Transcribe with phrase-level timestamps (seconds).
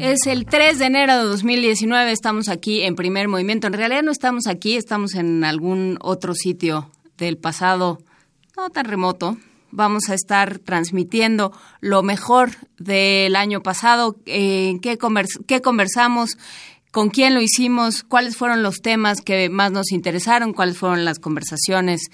[0.00, 3.66] Es el 3 de enero de 2019, estamos aquí en primer movimiento.
[3.66, 7.98] En realidad no estamos aquí, estamos en algún otro sitio del pasado
[8.56, 9.36] no tan remoto.
[9.72, 14.96] Vamos a estar transmitiendo lo mejor del año pasado, eh, qué,
[15.46, 16.38] qué conversamos,
[16.92, 21.18] con quién lo hicimos, cuáles fueron los temas que más nos interesaron, cuáles fueron las
[21.18, 22.08] conversaciones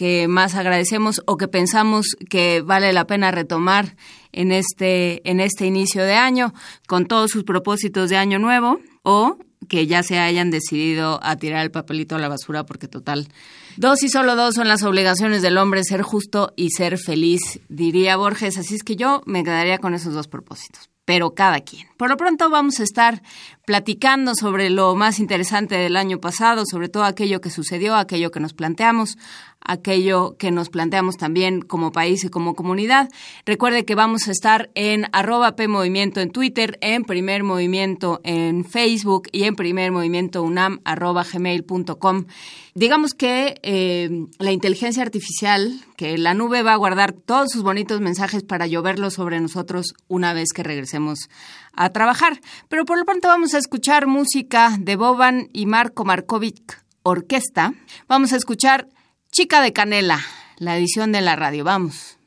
[0.00, 3.96] que más agradecemos o que pensamos que vale la pena retomar
[4.32, 6.54] en este, en este inicio de año,
[6.88, 9.36] con todos sus propósitos de año nuevo, o
[9.68, 13.28] que ya se hayan decidido a tirar el papelito a la basura, porque total,
[13.76, 18.16] dos y solo dos son las obligaciones del hombre, ser justo y ser feliz, diría
[18.16, 18.56] Borges.
[18.56, 21.88] Así es que yo me quedaría con esos dos propósitos pero cada quien.
[21.96, 23.20] Por lo pronto vamos a estar
[23.66, 28.38] platicando sobre lo más interesante del año pasado, sobre todo aquello que sucedió, aquello que
[28.38, 29.18] nos planteamos,
[29.60, 33.08] aquello que nos planteamos también como país y como comunidad.
[33.44, 39.28] Recuerde que vamos a estar en arroba PMovimiento en Twitter, en Primer Movimiento en Facebook
[39.32, 42.26] y en Primer Movimiento UNAM arroba gmail.com.
[42.74, 48.00] Digamos que eh, la inteligencia artificial, que la nube va a guardar todos sus bonitos
[48.00, 51.28] mensajes para lloverlos sobre nosotros una vez que regresemos
[51.74, 52.40] a trabajar.
[52.68, 57.74] Pero por lo pronto vamos a escuchar música de Boban y Marco Markovic Orquesta.
[58.08, 58.88] Vamos a escuchar
[59.32, 60.20] Chica de Canela,
[60.58, 61.62] la edición de la radio.
[61.62, 62.18] Vamos.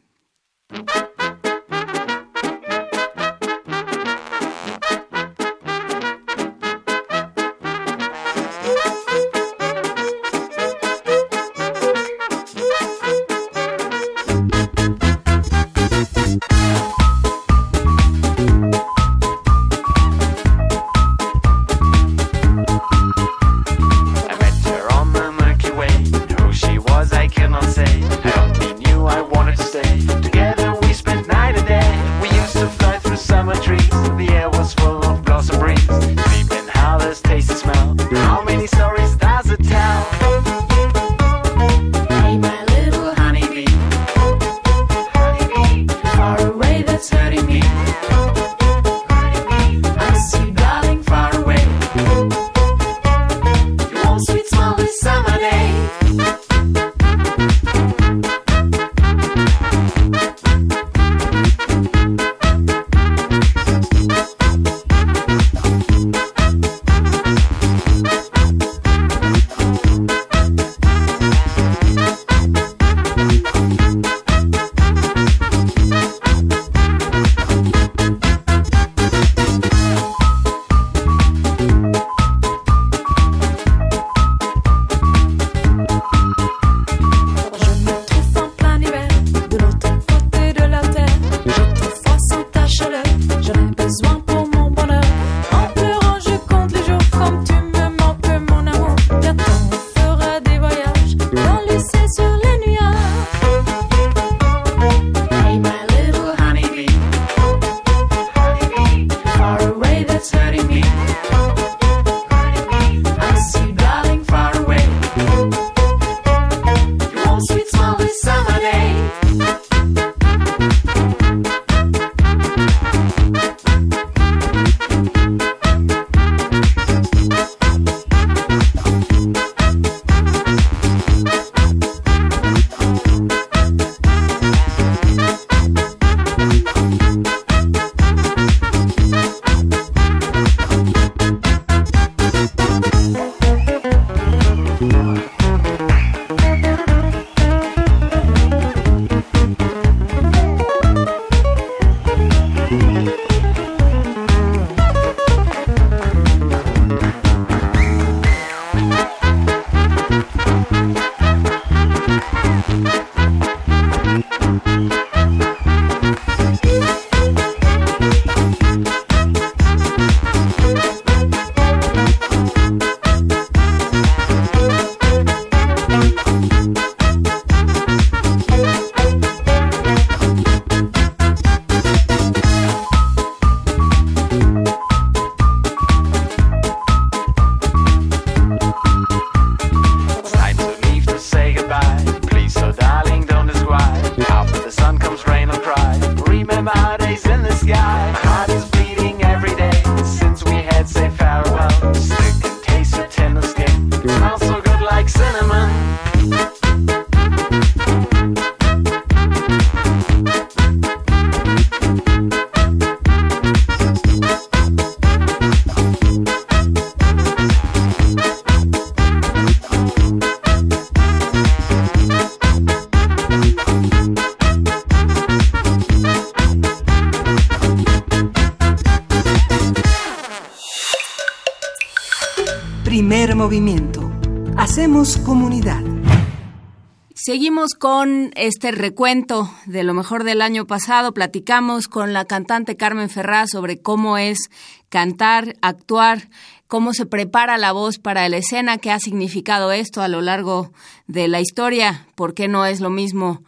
[237.78, 241.14] Con este recuento de lo mejor del año pasado.
[241.14, 244.50] Platicamos con la cantante Carmen Ferraz sobre cómo es
[244.90, 246.30] cantar, actuar,
[246.68, 250.74] cómo se prepara la voz para la escena, qué ha significado esto a lo largo
[251.06, 253.44] de la historia, por qué no es lo mismo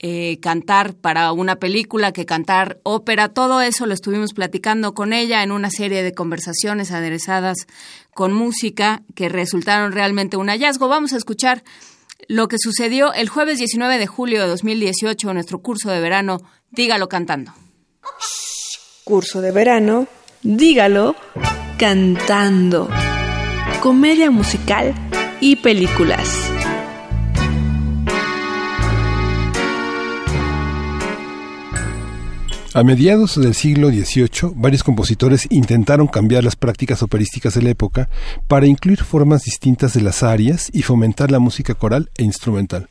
[0.00, 3.28] eh, cantar para una película que cantar ópera.
[3.28, 7.66] Todo eso lo estuvimos platicando con ella en una serie de conversaciones aderezadas
[8.14, 10.88] con música que resultaron realmente un hallazgo.
[10.88, 11.62] Vamos a escuchar
[12.30, 16.38] lo que sucedió el jueves 19 de julio de 2018 en nuestro curso de verano
[16.70, 17.52] Dígalo cantando.
[19.02, 20.06] Curso de verano,
[20.42, 21.16] dígalo
[21.76, 22.88] cantando.
[23.82, 24.94] Comedia musical
[25.40, 26.49] y películas.
[32.72, 38.08] A mediados del siglo XVIII, varios compositores intentaron cambiar las prácticas operísticas de la época
[38.46, 42.88] para incluir formas distintas de las arias y fomentar la música coral e instrumental.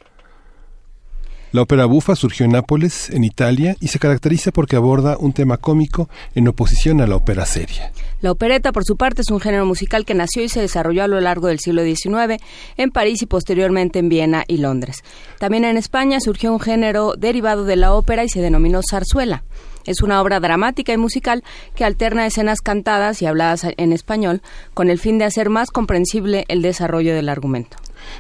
[1.54, 5.56] La ópera bufa surgió en Nápoles, en Italia, y se caracteriza porque aborda un tema
[5.56, 7.94] cómico en oposición a la ópera seria.
[8.22, 11.08] La opereta, por su parte, es un género musical que nació y se desarrolló a
[11.08, 12.42] lo largo del siglo XIX
[12.78, 15.04] en París y posteriormente en Viena y Londres.
[15.40, 19.44] También en España surgió un género derivado de la ópera y se denominó zarzuela.
[19.90, 21.44] Es una obra dramática y musical
[21.74, 24.44] que alterna escenas cantadas y habladas en español
[24.76, 27.78] con el fin de hacer más comprensible el desarrollo del argumento.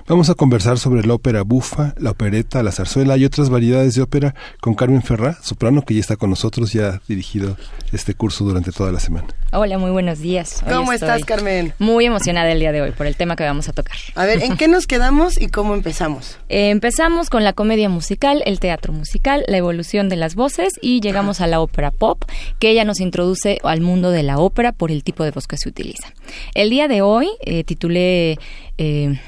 [0.07, 4.01] Vamos a conversar sobre la ópera bufa, la opereta, la zarzuela y otras variedades de
[4.01, 7.57] ópera con Carmen Ferrá, soprano, que ya está con nosotros, ya ha dirigido
[7.91, 9.27] este curso durante toda la semana.
[9.51, 10.63] Hola, muy buenos días.
[10.67, 11.73] ¿Cómo estás, Carmen?
[11.79, 13.97] Muy emocionada el día de hoy por el tema que vamos a tocar.
[14.15, 16.37] A ver, ¿en qué nos quedamos y cómo empezamos?
[16.49, 21.01] Eh, empezamos con la comedia musical, el teatro musical, la evolución de las voces y
[21.01, 22.23] llegamos a la ópera pop,
[22.59, 25.57] que ella nos introduce al mundo de la ópera por el tipo de voz que
[25.57, 26.13] se utiliza.
[26.55, 28.37] El día de hoy eh, titulé...
[28.77, 29.19] Eh,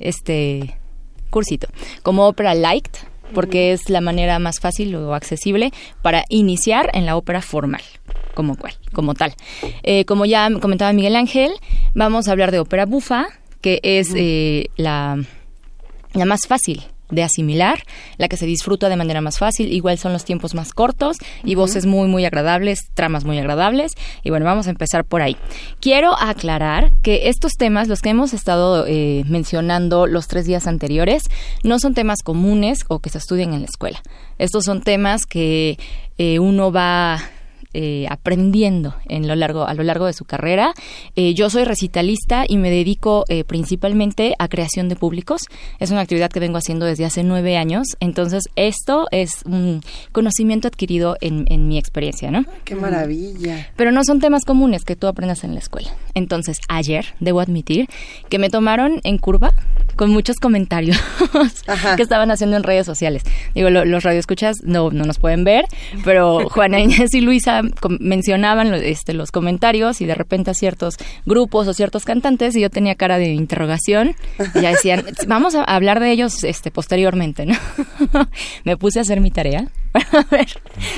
[0.00, 0.74] este
[1.28, 1.68] cursito
[2.02, 2.88] como ópera light
[3.32, 5.70] porque es la manera más fácil o accesible
[6.02, 7.82] para iniciar en la ópera formal
[8.34, 9.34] como cual como tal.
[9.82, 11.52] Eh, como ya comentaba Miguel Ángel
[11.94, 13.28] vamos a hablar de ópera bufa
[13.60, 15.22] que es eh, la
[16.14, 17.82] la más fácil de asimilar,
[18.18, 21.54] la que se disfruta de manera más fácil, igual son los tiempos más cortos y
[21.54, 23.92] voces muy muy agradables, tramas muy agradables
[24.22, 25.36] y bueno, vamos a empezar por ahí.
[25.80, 31.24] Quiero aclarar que estos temas, los que hemos estado eh, mencionando los tres días anteriores,
[31.62, 34.02] no son temas comunes o que se estudian en la escuela.
[34.38, 35.78] Estos son temas que
[36.18, 37.18] eh, uno va
[37.72, 40.74] eh, aprendiendo en lo largo, a lo largo de su carrera.
[41.16, 45.42] Eh, yo soy recitalista y me dedico eh, principalmente a creación de públicos.
[45.78, 47.86] Es una actividad que vengo haciendo desde hace nueve años.
[48.00, 52.44] Entonces, esto es un conocimiento adquirido en, en mi experiencia, ¿no?
[52.64, 53.68] ¡Qué maravilla!
[53.76, 55.94] Pero no son temas comunes que tú aprendas en la escuela.
[56.14, 57.88] Entonces, ayer, debo admitir,
[58.28, 59.52] que me tomaron en curva
[59.96, 60.98] con muchos comentarios
[61.96, 63.22] que estaban haciendo en redes sociales.
[63.54, 65.66] Digo, los radioescuchas no, no nos pueden ver,
[66.04, 67.59] pero Juana Inés y Luisa
[67.98, 72.70] mencionaban este, los comentarios y de repente a ciertos grupos o ciertos cantantes y yo
[72.70, 74.14] tenía cara de interrogación
[74.54, 77.56] y ya decían, vamos a hablar de ellos este, posteriormente, ¿no?
[78.64, 80.48] Me puse a hacer mi tarea para ver,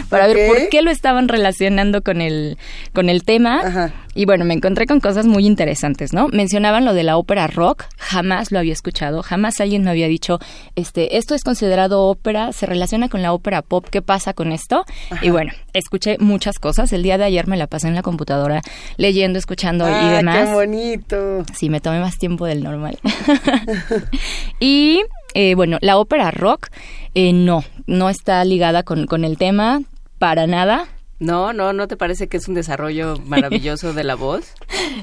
[0.08, 2.58] para ver por qué lo estaban relacionando con el,
[2.92, 3.92] con el tema.
[4.14, 6.28] Y bueno, me encontré con cosas muy interesantes, ¿no?
[6.28, 10.38] Mencionaban lo de la ópera rock, jamás lo había escuchado, jamás alguien me había dicho,
[10.76, 14.84] este, esto es considerado ópera, se relaciona con la ópera pop, ¿qué pasa con esto?
[15.22, 16.92] Y bueno, escuché muchas cosas.
[16.92, 18.60] El día de ayer me la pasé en la computadora
[18.96, 20.48] leyendo, escuchando y demás.
[20.48, 21.44] ¡Qué bonito!
[21.54, 22.98] Sí, me tomé más tiempo del normal.
[24.60, 25.02] y
[25.34, 26.68] eh, bueno, la ópera rock
[27.14, 29.82] eh, no, no está ligada con, con el tema
[30.18, 30.86] para nada.
[31.22, 34.52] No, no, ¿no te parece que es un desarrollo maravilloso de la voz?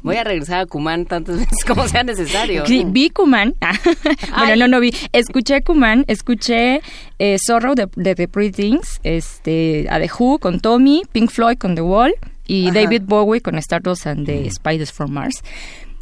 [0.03, 2.65] Voy a regresar a Kuman tantas veces como sea necesario.
[2.65, 3.55] Sí, vi Kuman.
[4.37, 4.93] bueno, no, no vi.
[5.13, 6.81] Escuché Kuman, escuché
[7.19, 11.75] eh, Zorro de, The Pretty Things, este, a The Who con Tommy, Pink Floyd con
[11.75, 12.13] The Wall
[12.45, 15.41] y David Bowie con Stardust and the Spiders from Mars.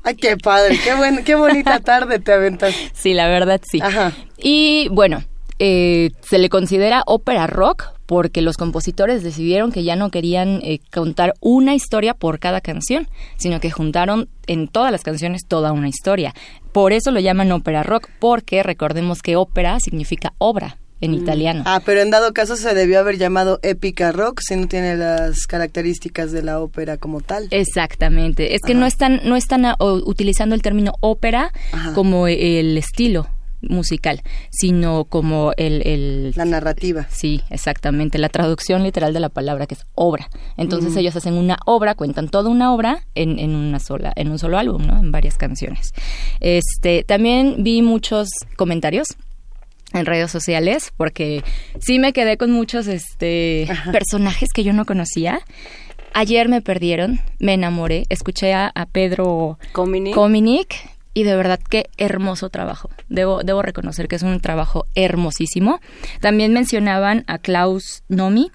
[0.03, 2.73] Ay, qué padre, qué, buen, qué bonita tarde te aventas.
[2.93, 3.81] Sí, la verdad sí.
[3.83, 4.13] Ajá.
[4.37, 5.23] Y bueno,
[5.59, 10.79] eh, se le considera ópera rock porque los compositores decidieron que ya no querían eh,
[10.91, 15.89] contar una historia por cada canción, sino que juntaron en todas las canciones toda una
[15.89, 16.33] historia.
[16.71, 21.15] Por eso lo llaman ópera rock, porque recordemos que ópera significa obra en mm.
[21.15, 21.63] italiano.
[21.65, 25.45] Ah, pero en dado caso se debió haber llamado épica rock si no tiene las
[25.45, 27.49] características de la ópera como tal.
[27.51, 28.55] Exactamente.
[28.55, 31.51] Es que no están no están utilizando el término ópera
[31.93, 33.27] como el estilo
[33.61, 37.07] musical, sino como el, La narrativa.
[37.09, 40.29] Sí, exactamente, la traducción literal de la palabra que es obra.
[40.57, 44.39] Entonces ellos hacen una obra, cuentan toda una obra en, en una sola, en un
[44.39, 44.97] solo álbum, ¿no?
[44.97, 45.93] En varias canciones.
[46.39, 49.07] Este, también vi muchos comentarios
[49.93, 51.43] en redes sociales porque
[51.79, 55.39] sí me quedé con muchos este personajes que yo no conocía.
[56.13, 60.15] Ayer me perdieron, me enamoré, escuché a, a Pedro Cominic.
[60.15, 60.75] Cominic
[61.17, 62.91] y de verdad qué hermoso trabajo.
[63.09, 65.79] Debo, debo reconocer que es un trabajo hermosísimo.
[66.21, 68.51] También mencionaban a Klaus Nomi.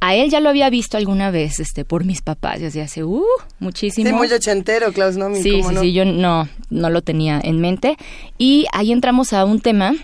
[0.00, 3.22] A él ya lo había visto alguna vez este por mis papás desde hace uh,
[3.58, 4.08] muchísimo.
[4.08, 5.42] Sí, muy ochentero, Klaus Nomi.
[5.42, 5.80] Sí, ¿cómo sí, no?
[5.82, 7.98] sí, yo no, no lo tenía en mente.
[8.38, 9.94] Y ahí entramos a un tema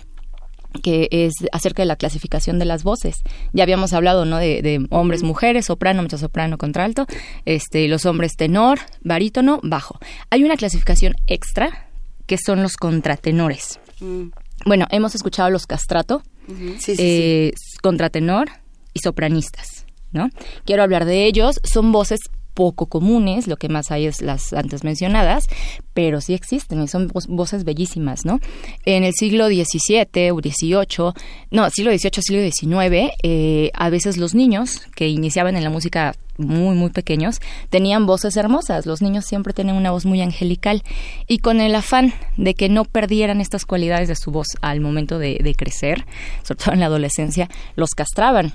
[0.81, 3.17] que es acerca de la clasificación de las voces.
[3.53, 4.37] Ya habíamos hablado, ¿no?
[4.37, 7.05] De, de hombres, mujeres, soprano, mezzosoprano, contralto,
[7.45, 9.99] este, los hombres tenor, barítono, bajo.
[10.29, 11.89] Hay una clasificación extra
[12.25, 13.79] que son los contratenores.
[13.99, 14.29] Mm.
[14.65, 17.01] Bueno, hemos escuchado los castrato, Sí, sí, sí.
[17.01, 18.49] eh, contratenor
[18.93, 20.29] y sopranistas, ¿no?
[20.65, 22.19] Quiero hablar de ellos, son voces
[22.53, 25.45] poco comunes, lo que más hay es las antes mencionadas,
[25.93, 28.39] pero sí existen y son vo- voces bellísimas, ¿no?
[28.85, 31.13] En el siglo XVII o XVIII,
[31.51, 36.13] no, siglo XVIII, siglo XIX, eh, a veces los niños que iniciaban en la música
[36.37, 38.87] muy, muy pequeños, tenían voces hermosas.
[38.87, 40.81] Los niños siempre tienen una voz muy angelical.
[41.27, 45.19] Y con el afán de que no perdieran estas cualidades de su voz al momento
[45.19, 46.05] de, de crecer,
[46.41, 48.53] sobre todo en la adolescencia, los castraban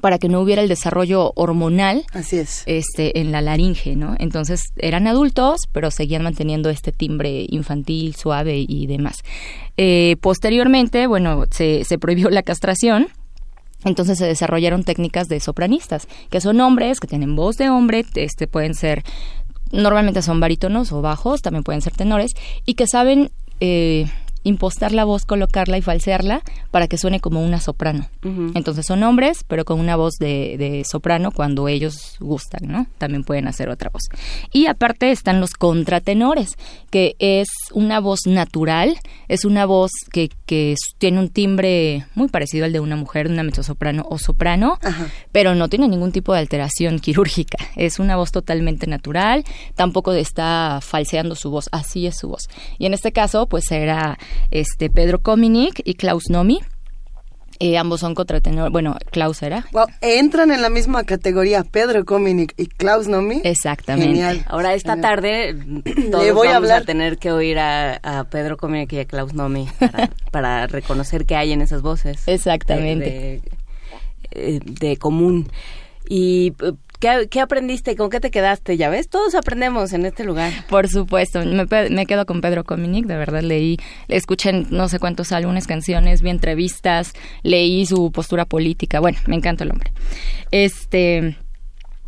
[0.00, 2.62] para que no hubiera el desarrollo hormonal Así es.
[2.66, 4.14] este en la laringe, ¿no?
[4.18, 9.22] Entonces eran adultos, pero seguían manteniendo este timbre infantil, suave y demás.
[9.76, 13.08] Eh, posteriormente, bueno, se, se prohibió la castración.
[13.84, 18.48] Entonces se desarrollaron técnicas de sopranistas, que son hombres que tienen voz de hombre, este
[18.48, 19.04] pueden ser
[19.70, 22.32] normalmente son barítonos o bajos, también pueden ser tenores,
[22.64, 24.06] y que saben eh,
[24.46, 28.08] impostar la voz, colocarla y falsearla para que suene como una soprano.
[28.54, 32.86] Entonces son hombres, pero con una voz de, de soprano cuando ellos gustan, ¿no?
[32.98, 34.02] También pueden hacer otra voz.
[34.52, 36.56] Y aparte están los contratenores,
[36.90, 38.96] que es una voz natural,
[39.28, 40.30] es una voz que,
[40.98, 44.78] tiene un timbre muy parecido al de una mujer, una mezzosoprano o soprano,
[45.32, 47.58] pero no tiene ningún tipo de alteración quirúrgica.
[47.74, 52.48] Es una voz totalmente natural, tampoco está falseando su voz, así es su voz.
[52.78, 54.18] Y en este caso, pues era
[54.50, 56.60] este Pedro Cominic y Klaus Nomi.
[57.58, 59.64] Eh, ambos son contratenor, bueno, Klaus era.
[59.72, 63.40] Wow, entran en la misma categoría Pedro Cominic y Klaus Nomi.
[63.44, 64.08] Exactamente.
[64.08, 64.44] Genial.
[64.46, 65.10] Ahora esta Genial.
[65.10, 65.56] tarde
[66.10, 66.84] todos Le voy a vamos hablar.
[66.84, 71.34] tener que oír a, a Pedro Cominic y a Klaus Nomi para, para reconocer qué
[71.34, 72.28] hay en esas voces.
[72.28, 73.04] Exactamente.
[73.06, 73.42] De, de-
[74.32, 75.48] eh, de común.
[76.08, 76.72] ¿Y eh,
[77.06, 77.96] ¿qué, qué aprendiste?
[77.96, 78.76] ¿Con qué te quedaste?
[78.76, 80.52] Ya ves, todos aprendemos en este lugar.
[80.68, 85.32] Por supuesto, me, me quedo con Pedro Cominic, de verdad leí, escuché no sé cuántos
[85.32, 89.92] álbumes, canciones, vi entrevistas, leí su postura política, bueno, me encanta el hombre.
[90.50, 91.36] Este,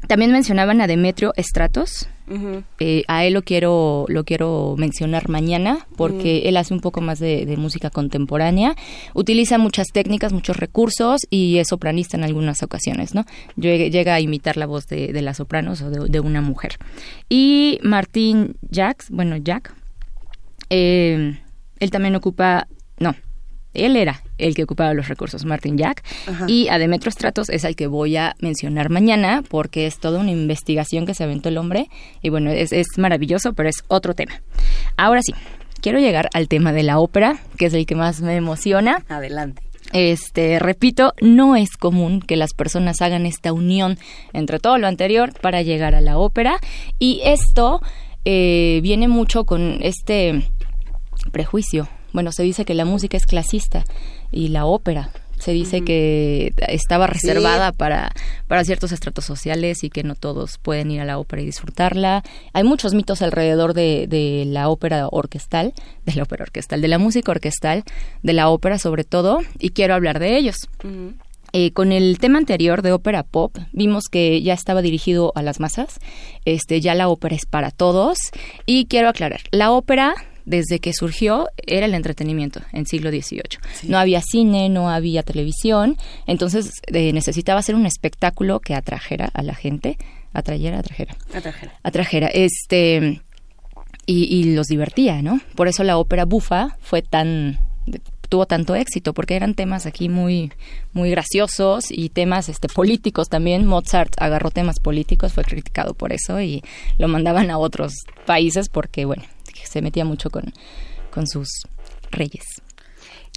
[0.07, 2.63] también mencionaban a Demetrio Estratos, Ujú.
[2.79, 7.19] eh, a él lo quiero lo quiero mencionar mañana porque él hace un poco más
[7.19, 8.77] de, de música contemporánea.
[9.15, 13.25] Utiliza muchas técnicas muchos recursos y es sopranista en algunas ocasiones no
[13.57, 16.77] Llega, llega a imitar la voz de, de las sopranos o de, de una mujer.
[17.29, 19.75] Y Martín Jacks bueno Jack
[20.71, 21.39] eh,
[21.81, 22.67] él también ocupa
[22.99, 23.15] no
[23.75, 26.47] él era el que ocupaba los recursos, Martin Jack, Ajá.
[26.49, 30.31] y a Demetrio Stratos es al que voy a mencionar mañana porque es toda una
[30.31, 31.89] investigación que se aventó el hombre
[32.23, 34.41] y bueno, es, es maravilloso, pero es otro tema.
[34.97, 35.35] Ahora sí,
[35.81, 39.05] quiero llegar al tema de la ópera, que es el que más me emociona.
[39.09, 39.63] Adelante.
[39.93, 43.99] Este, repito, no es común que las personas hagan esta unión
[44.33, 46.59] entre todo lo anterior para llegar a la ópera
[46.99, 47.81] y esto
[48.25, 50.43] eh, viene mucho con este
[51.33, 51.89] prejuicio.
[52.13, 53.85] Bueno, se dice que la música es clasista
[54.31, 58.13] y la ópera se dice que estaba reservada para,
[58.47, 62.25] para ciertos estratos sociales y que no todos pueden ir a la ópera y disfrutarla.
[62.53, 66.99] Hay muchos mitos alrededor de, de la ópera orquestal, de la ópera orquestal, de la
[66.99, 67.85] música orquestal,
[68.23, 70.57] de la ópera sobre todo, y quiero hablar de ellos.
[71.53, 75.61] Eh, con el tema anterior de ópera pop, vimos que ya estaba dirigido a las
[75.61, 75.99] masas,
[76.45, 78.19] este, ya la ópera es para todos,
[78.67, 80.15] y quiero aclarar, la ópera
[80.49, 83.59] desde que surgió era el entretenimiento en siglo XVIII.
[83.85, 89.43] No había cine, no había televisión, entonces eh, necesitaba ser un espectáculo que atrajera a
[89.43, 89.99] la gente,
[90.33, 91.73] atrayera, atrajera, Atrajera.
[91.83, 93.21] atrajera, este
[94.07, 95.41] y, y los divertía, ¿no?
[95.55, 97.59] Por eso la ópera bufa fue tan
[98.29, 100.53] tuvo tanto éxito porque eran temas aquí muy
[100.93, 106.39] muy graciosos y temas este políticos también Mozart agarró temas políticos fue criticado por eso
[106.41, 106.63] y
[106.99, 107.95] lo mandaban a otros
[108.27, 109.23] países porque bueno
[109.67, 110.53] se metía mucho con
[111.11, 111.49] con sus
[112.11, 112.45] reyes.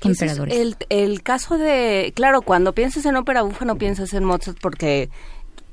[0.03, 0.55] Emperadores.
[0.55, 5.09] El, el caso de, claro, cuando piensas en ópera bufa no piensas en Mozart porque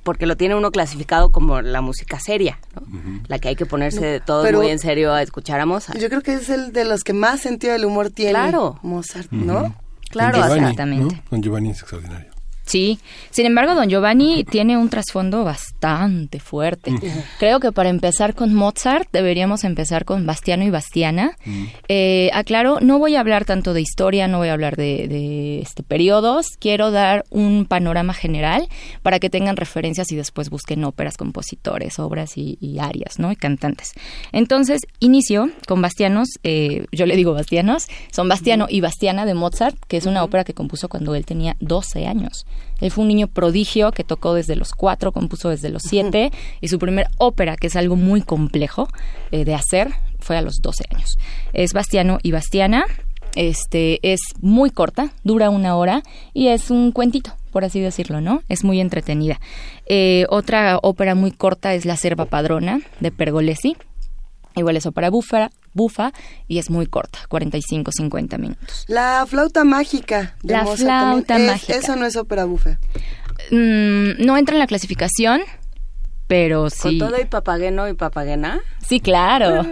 [0.02, 3.20] porque lo tiene uno clasificado como la música seria, ¿no?
[3.26, 5.98] la que hay que ponerse de todo pero- muy en serio a escuchar a Mozart.
[5.98, 8.30] Yo creo que es el de los que más sentido del humor tiene.
[8.32, 8.78] Claro.
[8.82, 9.74] Mozart, ¿no?
[10.10, 11.14] Claro, Giovanni, exactamente.
[11.16, 11.22] ¿no?
[11.30, 12.30] Don Giovanni es extraordinario.
[12.68, 12.98] Sí,
[13.30, 16.92] sin embargo, don Giovanni tiene un trasfondo bastante fuerte.
[17.38, 21.38] Creo que para empezar con Mozart deberíamos empezar con Bastiano y Bastiana.
[21.88, 25.60] Eh, aclaro, no voy a hablar tanto de historia, no voy a hablar de, de,
[25.60, 28.68] este, periodos, quiero dar un panorama general
[29.02, 33.32] para que tengan referencias y después busquen óperas, compositores, obras y, y arias, ¿no?
[33.32, 33.94] Y cantantes.
[34.30, 39.78] Entonces, inicio con Bastianos, eh, yo le digo Bastianos, son Bastiano y Bastiana de Mozart,
[39.88, 42.44] que es una ópera que compuso cuando él tenía 12 años.
[42.80, 46.30] Él fue un niño prodigio que tocó desde los 4, compuso desde los 7
[46.60, 48.88] y su primer ópera, que es algo muy complejo
[49.30, 51.18] eh, de hacer, fue a los 12 años.
[51.52, 52.84] Es Bastiano y Bastiana.
[53.34, 58.42] Este es muy corta, dura una hora y es un cuentito, por así decirlo, ¿no?
[58.48, 59.38] Es muy entretenida.
[59.86, 63.76] Eh, otra ópera muy corta es La Serva Padrona de Pergolesi.
[64.56, 66.12] Igual es ópera bufa, bufa
[66.46, 68.84] y es muy corta, 45-50 minutos.
[68.88, 70.34] La flauta mágica.
[70.42, 71.48] de La Mozart flauta también.
[71.48, 71.74] Es- mágica.
[71.78, 72.78] Eso no es ópera bufa.
[73.50, 75.40] Mm, no entra en la clasificación,
[76.26, 76.98] pero sí.
[76.98, 78.60] Con todo y papageno y papagena.
[78.86, 79.64] Sí, claro.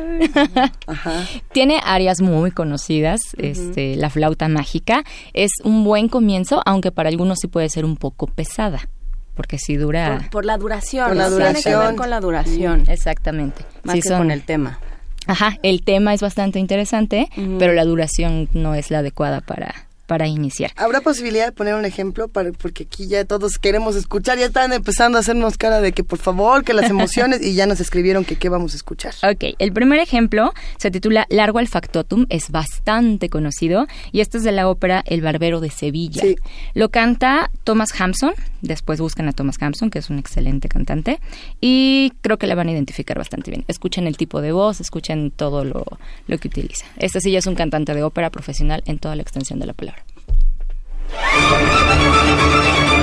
[0.86, 1.24] Ajá.
[1.52, 5.04] Tiene áreas muy conocidas, este, la flauta mágica.
[5.34, 8.88] Es un buen comienzo, aunque para algunos sí puede ser un poco pesada,
[9.34, 10.16] porque sí dura...
[10.18, 11.08] Por, por la duración.
[11.08, 11.36] Por la ¿no?
[11.36, 11.96] Tiene que ver duración.
[11.96, 12.84] con la duración.
[12.88, 13.64] Exactamente.
[13.84, 14.78] Más Sí que son- con el tema.
[15.26, 20.26] Ajá, el tema es bastante interesante, pero la duración no es la adecuada para, para
[20.26, 20.72] iniciar.
[20.76, 22.28] ¿Habrá posibilidad de poner un ejemplo?
[22.28, 26.04] Para, porque aquí ya todos queremos escuchar, ya están empezando a hacernos cara de que
[26.04, 29.14] por favor, que las emociones, y ya nos escribieron que qué vamos a escuchar.
[29.22, 34.44] Ok, el primer ejemplo se titula Largo al Factotum, es bastante conocido y este es
[34.44, 36.22] de la ópera El Barbero de Sevilla.
[36.22, 36.36] Sí.
[36.74, 41.20] Lo canta Thomas Hampson, después buscan a Thomas Hampson, que es un excelente cantante,
[41.60, 43.64] y creo que la van a identificar bastante bien.
[43.68, 45.84] Escuchen el tipo de voz, escuchen todo lo,
[46.26, 46.86] lo que utiliza.
[46.96, 49.72] Este sí ya es un cantante de ópera profesional en toda la extensión de la
[49.72, 49.95] palabra.
[51.08, 52.95] Thank you.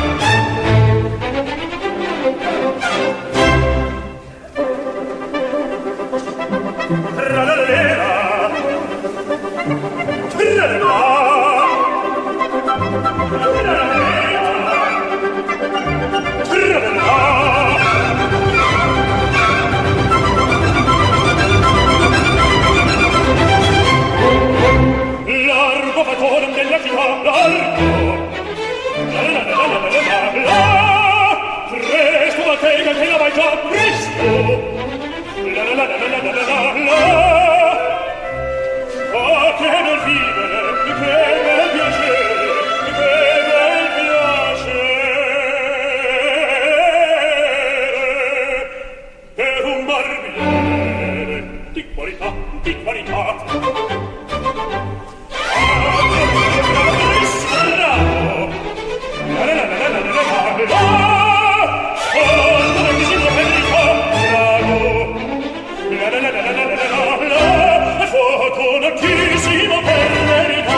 [68.13, 70.75] fortuna ti simo per merito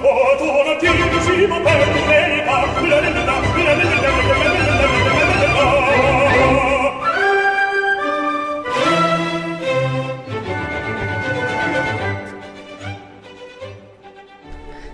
[0.00, 1.97] fortuna ti simo per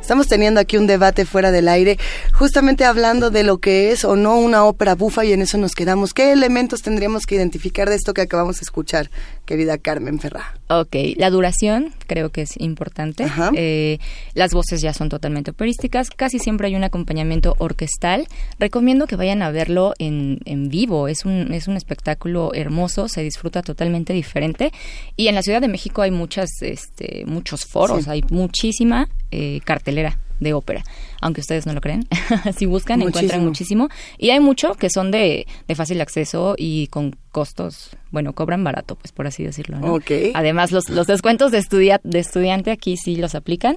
[0.04, 1.96] Estamos teniendo aquí un debate fuera del aire,
[2.34, 5.72] justamente hablando de lo que es o no una ópera bufa y en eso nos
[5.72, 6.12] quedamos.
[6.12, 9.10] ¿Qué elementos tendríamos que identificar de esto que acabamos de escuchar,
[9.46, 10.58] querida Carmen Ferrá?
[10.68, 13.26] Ok, la duración creo que es importante.
[13.54, 13.98] Eh,
[14.32, 16.08] las voces ya son totalmente operísticas.
[16.08, 18.26] Casi siempre hay un acompañamiento orquestal.
[18.58, 21.06] Recomiendo que vayan a verlo en, en vivo.
[21.08, 24.72] Es un, es un espectáculo hermoso, se disfruta totalmente diferente.
[25.16, 28.10] Y en la Ciudad de México hay muchas, este, muchos foros, Sí.
[28.10, 30.84] hay muchísima eh, cartelera de ópera,
[31.20, 32.06] aunque ustedes no lo creen.
[32.56, 33.88] si buscan, encuentran Muchísimo.
[34.18, 38.94] Y hay mucho que son de, de fácil acceso y con costos, bueno, cobran barato,
[38.94, 39.80] pues por así decirlo.
[39.80, 39.94] ¿no?
[39.94, 40.10] Ok.
[40.34, 43.76] Además, los, los descuentos de, estudia- de estudiante aquí sí los aplican.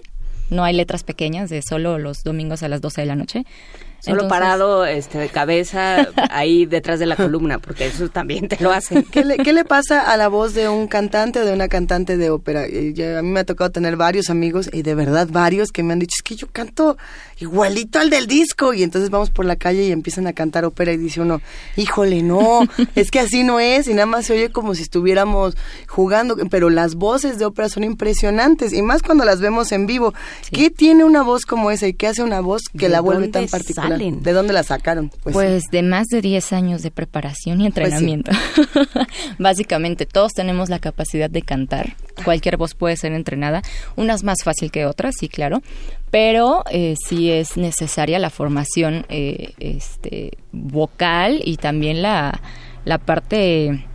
[0.50, 3.44] No hay letras pequeñas de solo los domingos a las 12 de la noche.
[4.00, 8.58] Solo Entonces- parado este, de cabeza ahí detrás de la columna, porque eso también te
[8.64, 9.04] lo hacen.
[9.04, 12.16] ¿Qué le, qué le pasa a la voz de un cantante o de una cantante
[12.16, 12.64] de ópera?
[12.64, 16.00] A mí me ha tocado tener varios amigos y de verdad varios que me han
[16.00, 16.98] dicho, es que yo canto
[17.40, 20.92] igualito al del disco y entonces vamos por la calle y empiezan a cantar ópera
[20.94, 21.42] y dice uno,
[21.76, 22.62] híjole, no,
[22.96, 25.58] es que así no es y nada más se oye como si estuviéramos
[25.88, 30.14] jugando, pero las voces de ópera son impresionantes y más cuando las vemos en vivo.
[30.52, 33.28] ¿Qué tiene una voz como esa y qué hace una voz que ¿De la vuelve
[33.28, 33.87] tan particular?
[33.90, 34.24] Salen?
[34.24, 35.10] ¿De dónde la sacaron?
[35.24, 35.70] Pues, Pues, sí.
[35.72, 37.68] de más de 10 años de preparación y sí.
[37.68, 38.32] entrenamiento.
[39.40, 41.96] Básicamente, todos tenemos la capacidad de cantar.
[42.24, 43.62] Cualquier voz puede ser entrenada.
[43.96, 45.62] Unas más fácil que otras, sí, claro.
[46.12, 52.40] Pero eh, sí es necesaria la formación eh, este, vocal y también la,
[52.86, 53.86] la parte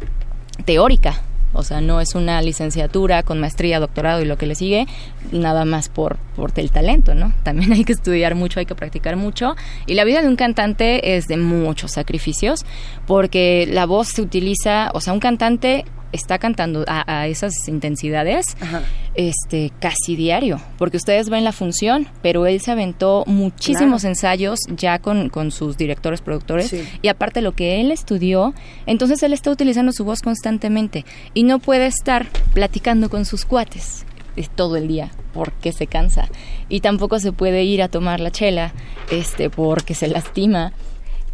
[0.65, 1.23] teórica.
[1.53, 4.87] O sea, no es una licenciatura con maestría, doctorado y lo que le sigue,
[5.31, 7.33] nada más por, por el talento, ¿no?
[7.43, 9.55] También hay que estudiar mucho, hay que practicar mucho.
[9.87, 12.65] Y la vida de un cantante es de muchos sacrificios,
[13.07, 18.57] porque la voz se utiliza, o sea, un cantante está cantando a, a esas intensidades
[18.61, 18.83] Ajá.
[19.15, 24.99] este casi diario, porque ustedes ven la función, pero él se aventó muchísimos ensayos ya
[24.99, 26.83] con, con sus directores, productores, Sí.
[27.03, 28.55] y aparte lo que él estudió,
[28.87, 34.05] entonces él está utilizando su voz constantemente y no puede estar platicando con sus cuates
[34.37, 36.29] eh, todo el día porque se cansa
[36.69, 38.73] y tampoco se puede ir a tomar la chela
[39.11, 40.73] este porque se lastima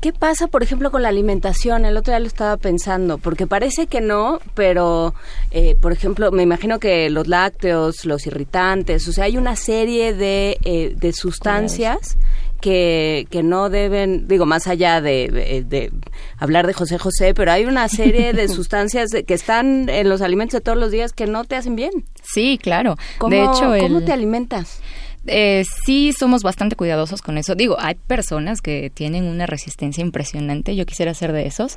[0.00, 1.84] ¿Qué pasa, por ejemplo, con la alimentación?
[1.84, 5.12] El otro día lo estaba pensando, porque parece que no, pero,
[5.50, 10.14] eh, por ejemplo, me imagino que los lácteos, los irritantes, o sea, hay una serie
[10.14, 12.16] de, eh, de sustancias
[12.60, 15.92] que, que no deben, digo, más allá de, de- de
[16.38, 20.58] hablar de José José, pero hay una serie de sustancias que están en los alimentos
[20.58, 21.90] de todos los días que no te hacen bien.
[22.22, 24.80] sí claro ¿Cómo, de hecho ¿cómo te alimentas?
[25.26, 27.54] Eh, sí, somos bastante cuidadosos con eso.
[27.54, 30.76] Digo, hay personas que tienen una resistencia impresionante.
[30.76, 31.76] Yo quisiera ser de esos.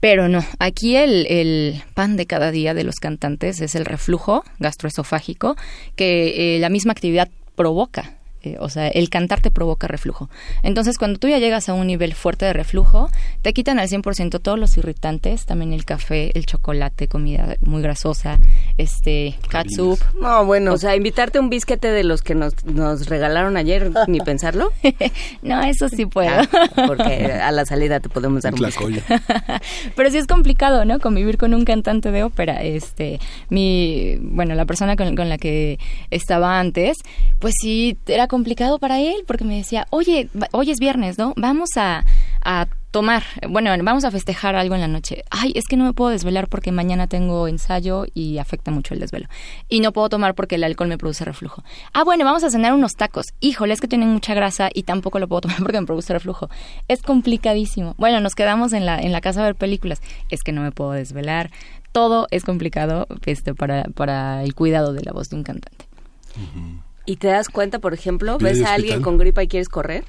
[0.00, 5.56] Pero no, aquí el, pan de cada día de los cantantes es el reflujo gastroesofágico
[5.96, 8.17] que eh, la misma actividad provoca.
[8.42, 10.30] Eh, o sea, el cantar te provoca reflujo.
[10.62, 13.10] Entonces, cuando tú ya llegas a un nivel fuerte de reflujo,
[13.42, 18.38] te quitan al 100% todos los irritantes, también el café, el chocolate, comida muy grasosa,
[18.76, 20.72] este, catsup, No, bueno.
[20.74, 24.72] O sea, invitarte a un bisquete de los que nos, nos regalaron ayer, ni pensarlo.
[25.42, 26.30] no, eso sí puedo.
[26.30, 29.02] Ah, porque a la salida te podemos dar un bisquete.
[29.96, 31.00] Pero sí es complicado, ¿no?
[31.00, 32.62] Convivir con un cantante de ópera.
[32.62, 36.98] Este, mi, bueno, la persona con, con la que estaba antes,
[37.40, 41.34] pues sí era complicado para él porque me decía, oye, hoy es viernes, ¿no?
[41.36, 42.04] Vamos a,
[42.44, 45.24] a tomar, bueno, vamos a festejar algo en la noche.
[45.30, 49.00] Ay, es que no me puedo desvelar porque mañana tengo ensayo y afecta mucho el
[49.00, 49.26] desvelo.
[49.68, 51.62] Y no puedo tomar porque el alcohol me produce reflujo.
[51.92, 53.26] Ah, bueno, vamos a cenar unos tacos.
[53.40, 56.48] Híjole, es que tienen mucha grasa y tampoco lo puedo tomar porque me produce reflujo.
[56.88, 57.94] Es complicadísimo.
[57.98, 60.00] Bueno, nos quedamos en la, en la casa a ver películas.
[60.30, 61.50] Es que no me puedo desvelar.
[61.92, 65.86] Todo es complicado este, para, para el cuidado de la voz de un cantante.
[67.08, 70.04] Y te das cuenta, por ejemplo, ves a alguien con gripa y quieres correr.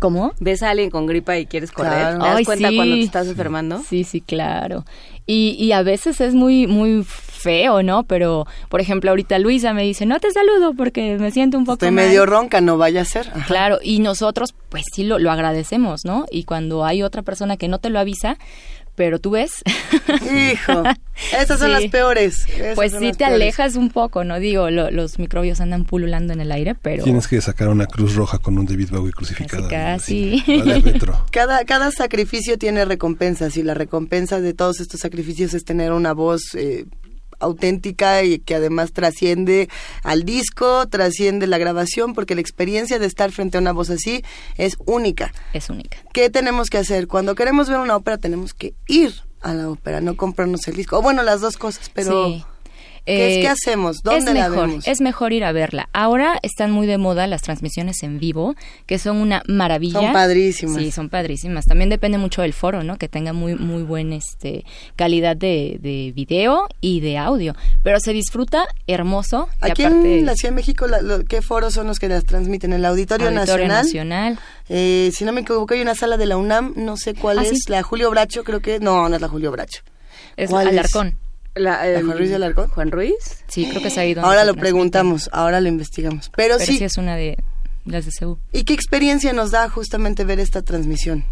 [0.00, 0.32] ¿Cómo?
[0.40, 1.92] ¿Ves a alguien con gripa y quieres correr?
[1.92, 2.18] Claro.
[2.18, 2.74] ¿Te das Ay, cuenta sí.
[2.76, 3.82] cuando te estás enfermando?
[3.88, 4.84] Sí, sí, claro.
[5.26, 8.02] Y, y a veces es muy, muy feo, ¿no?
[8.02, 11.74] Pero, por ejemplo, ahorita Luisa me dice, no te saludo porque me siento un poco
[11.74, 12.06] Estoy mal".
[12.06, 13.28] medio ronca, no vaya a ser.
[13.28, 13.44] Ajá.
[13.46, 16.24] Claro, y nosotros pues sí lo, lo agradecemos, ¿no?
[16.32, 18.38] Y cuando hay otra persona que no te lo avisa,
[19.00, 19.62] pero tú ves,
[20.30, 20.82] Hijo,
[21.40, 21.72] esas son Sí.
[21.72, 22.46] las peores.
[22.50, 23.34] esas pues sí te peores.
[23.34, 24.38] alejas un poco, ¿no?
[24.38, 27.02] Digo, lo- los microbios andan pululando en el aire, pero...
[27.02, 29.68] Tienes que sacar una cruz roja con un David Bowie crucificado.
[29.70, 31.24] Casi, retro.
[31.32, 36.12] Cada, cada sacrificio tiene recompensas y la recompensa de todos estos sacrificios es tener una
[36.12, 36.84] voz eh,
[37.40, 39.68] auténtica y que además trasciende
[40.02, 44.22] al disco, trasciende la grabación, porque la experiencia de estar frente a una voz así
[44.56, 45.32] es única.
[45.52, 45.98] Es única.
[46.12, 47.08] ¿Qué tenemos que hacer?
[47.08, 50.98] Cuando queremos ver una ópera tenemos que ir a la ópera, no comprarnos el disco.
[50.98, 52.26] O bueno, las dos cosas, pero...
[52.26, 52.44] Sí.
[53.04, 54.02] ¿Qué, es- Eh, qué hacemos?
[54.02, 54.86] ¿Dónde es la mejor, vemos?
[54.88, 55.88] Es mejor ir a verla.
[55.92, 58.54] Ahora están muy de moda las transmisiones en vivo,
[58.86, 60.00] que son una maravilla.
[60.00, 60.76] Son padrísimas.
[60.76, 61.64] Sí, son padrísimas.
[61.66, 62.96] También depende mucho del foro, ¿no?
[62.98, 64.64] Que tenga muy muy buen este
[64.96, 69.48] calidad de, de video y de audio, pero se disfruta hermoso.
[69.60, 72.24] Aquí aparte, en la Ciudad de México, la- lo- ¿qué foros son los que las
[72.24, 72.72] transmiten?
[72.72, 73.84] El Auditorio, Auditorio Nacional.
[73.84, 74.38] Nacional.
[74.68, 77.42] Eh, si no me equivoco, hay una sala de la UNAM, no sé cuál Ah,
[77.42, 77.58] es, sí.
[77.70, 78.78] la Julio Bracho, creo que...
[78.78, 79.82] No, no es la Julio Bracho.
[80.36, 80.92] Es ¿Cuál es?
[81.54, 82.68] La, el- Juan Ruiz de Alarcón?
[82.68, 83.44] Juan Ruiz.
[83.48, 86.30] Sí, creo que es ahí donde Ahora lo preguntamos, ahora lo investigamos.
[86.36, 87.38] Pero, Pero sí, sí es una de
[87.84, 88.38] las de CEU.
[88.52, 91.24] ¿y qué experiencia nos da justamente ver esta transmisión?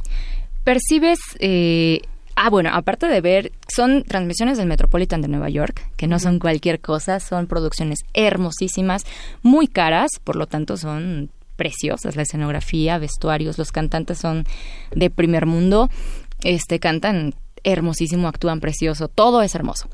[0.64, 2.00] percibes eh,
[2.40, 6.38] Ah, bueno, aparte de ver, son transmisiones del Metropolitan de Nueva York, que no son
[6.38, 9.02] cualquier cosa, son producciones hermosísimas,
[9.42, 14.44] muy caras, por lo tanto son preciosas, la escenografía, vestuarios, los cantantes son
[14.94, 15.90] de primer mundo,
[16.44, 19.88] este cantan hermosísimo, actúan precioso, todo es hermoso.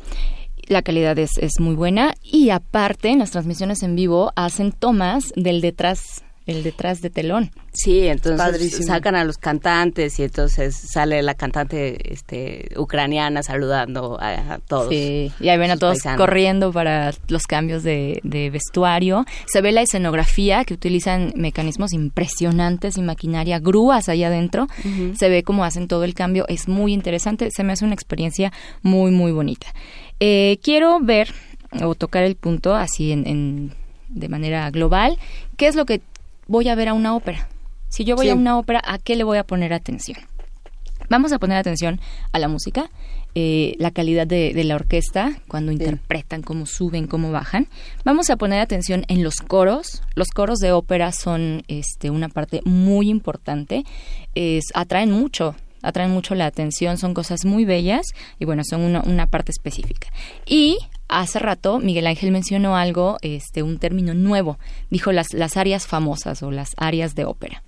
[0.66, 5.32] La calidad es, es muy buena y aparte en las transmisiones en vivo hacen tomas
[5.36, 7.50] del detrás el detrás de telón.
[7.72, 8.86] Sí, entonces Padrísimo.
[8.86, 14.90] sacan a los cantantes y entonces sale la cantante este, ucraniana saludando a, a todos.
[14.90, 16.18] Sí, y ahí ven a todos paisanos.
[16.18, 19.24] corriendo para los cambios de, de vestuario.
[19.46, 24.66] Se ve la escenografía que utilizan mecanismos impresionantes y maquinaria, grúas ahí adentro.
[25.16, 26.44] Se ve cómo hacen todo el cambio.
[26.48, 27.48] Es muy interesante.
[27.50, 28.52] Se me hace una experiencia
[28.82, 29.66] muy, muy bonita.
[30.20, 31.28] Eh, quiero ver
[31.82, 33.72] o tocar el punto así en, en-
[34.08, 35.18] de manera global.
[35.56, 36.00] ¿Qué es lo que
[36.46, 37.48] voy a ver a una ópera?
[37.88, 38.30] Si yo voy Sí.
[38.30, 40.18] a una ópera, ¿a qué le voy a poner atención?
[41.10, 42.00] Vamos a poner atención
[42.32, 42.90] a la música,
[43.34, 47.68] eh, la calidad de, de la orquesta, cuando interpretan, cómo suben, cómo bajan.
[48.04, 50.02] Vamos a poner atención en los coros.
[50.14, 53.84] Los coros de ópera son este, una parte muy importante.
[54.34, 58.06] Es, atraen mucho, atraen mucho la atención, son cosas muy bellas
[58.38, 60.08] y bueno, son una, una parte específica.
[60.46, 64.58] Y hace rato Miguel Ángel mencionó algo, este, un término nuevo.
[64.90, 67.62] Dijo las, las áreas famosas o las áreas de ópera.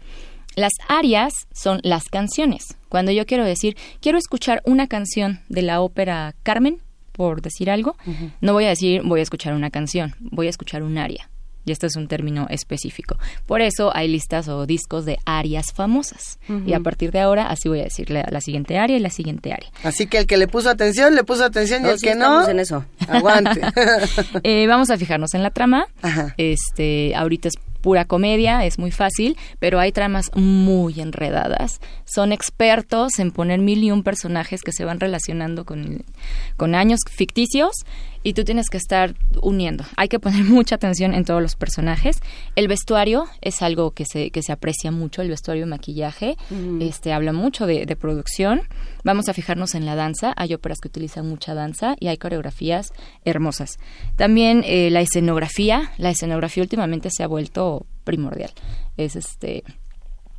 [0.54, 2.76] Las arias son las canciones.
[2.88, 6.80] Cuando yo quiero decir, quiero escuchar una canción de la ópera Carmen,
[7.12, 7.96] por decir algo,
[8.40, 11.30] no voy a decir voy a escuchar una canción, voy a escuchar un aria.
[11.66, 13.18] Y este es un término específico.
[13.44, 16.38] Por eso hay listas o discos de arias famosas.
[16.64, 19.10] Y a partir de ahora, así voy a decir la, la siguiente aria y la
[19.10, 19.68] siguiente aria.
[19.82, 22.14] Así que el que le puso atención, le puso atención y No, el sí que
[22.14, 22.84] no, en eso.
[23.08, 23.60] aguante.
[24.44, 25.88] Eh, vamos a fijarnos en la trama.
[26.02, 26.34] Ajá.
[26.38, 31.80] Este, ahorita es pura comedia, es muy fácil, pero hay tramas muy enredadas.
[32.04, 36.04] Son expertos en poner mil y un personajes que se van relacionando con,
[36.56, 37.72] con años ficticios
[38.26, 39.84] y tú tienes que estar uniendo.
[39.96, 42.18] Hay que poner mucha atención en todos los personajes.
[42.56, 46.36] El vestuario es algo que se, que se aprecia mucho, el vestuario y maquillaje.
[46.80, 48.62] Este habla mucho de, de producción.
[49.04, 50.34] Vamos a fijarnos en la danza.
[50.36, 52.92] Hay óperas que utilizan mucha danza y hay coreografías
[53.24, 53.78] hermosas.
[54.16, 55.92] También eh, la escenografía.
[55.96, 58.50] La escenografía últimamente se ha vuelto primordial.
[58.96, 59.62] Es este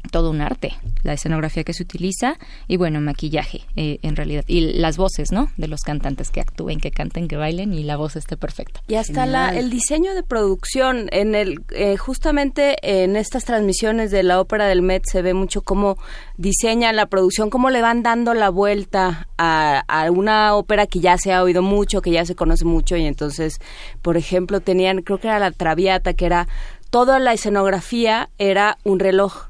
[0.08, 4.44] todo un arte, la escenografía que se utiliza y bueno, maquillaje eh, en realidad.
[4.48, 5.50] Y las voces, ¿no?
[5.58, 8.82] De los cantantes que actúen, que canten, que bailen y la voz esté perfecta.
[8.88, 14.24] Y hasta la, el diseño de producción, en el eh, justamente en estas transmisiones de
[14.24, 15.98] la ópera del Met se ve mucho cómo
[16.38, 21.18] diseñan la producción, cómo le van dando la vuelta a, a una ópera que ya
[21.18, 23.60] se ha oído mucho, que ya se conoce mucho y entonces,
[24.02, 26.48] por ejemplo, tenían, creo que era la Traviata, que era
[26.90, 29.48] toda la escenografía era un reloj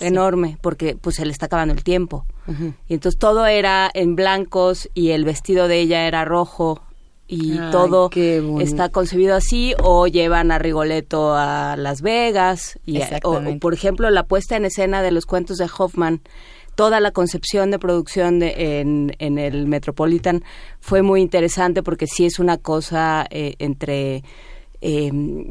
[0.00, 2.24] enorme porque pues se le está acabando el tiempo.
[2.88, 6.80] Y entonces todo era en blancos y el vestido de ella era rojo
[7.26, 8.10] y Ay, todo
[8.60, 14.10] está concebido así o llevan a Rigoletto a Las Vegas y o- o, por ejemplo
[14.10, 16.20] la puesta en escena de los cuentos de Hoffman
[16.74, 20.42] toda la concepción de producción de, en, en el Metropolitan
[20.80, 24.22] fue muy interesante porque sí es una cosa eh, entre
[24.86, 25.10] eh,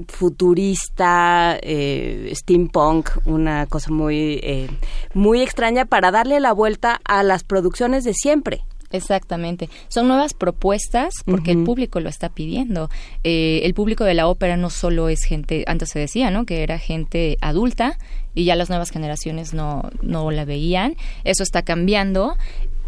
[0.09, 4.69] futurista, eh, steampunk, una cosa muy, eh,
[5.15, 8.63] muy extraña para darle la vuelta a las producciones de siempre.
[8.91, 9.71] Exactamente.
[9.87, 12.91] Son nuevas propuestas porque el público lo está pidiendo.
[13.23, 16.45] Eh, el público de la ópera no solo es gente, antes se decía, ¿no?
[16.45, 17.97] Que era gente adulta
[18.35, 20.95] y ya las nuevas generaciones no, no la veían.
[21.23, 22.37] Eso está cambiando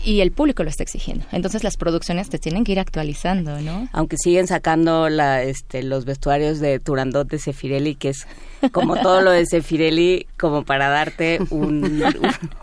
[0.06, 1.26] y el público lo está exigiendo.
[1.32, 3.89] Entonces las producciones te tienen que ir actualizando, ¿no?
[3.91, 8.28] Aunque siguen sacando la, este, los vestuarios de Turandot de Sefirelli, que es
[8.72, 12.13] como todo lo de Sefirelli, como para darte un, un,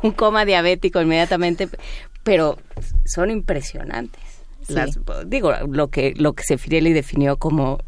[0.03, 1.69] un coma diabético inmediatamente,
[2.23, 2.59] pero
[3.05, 4.23] son impresionantes.
[4.67, 4.75] Sí.
[4.75, 7.81] Las, digo, lo que, lo que Sefirelli definió como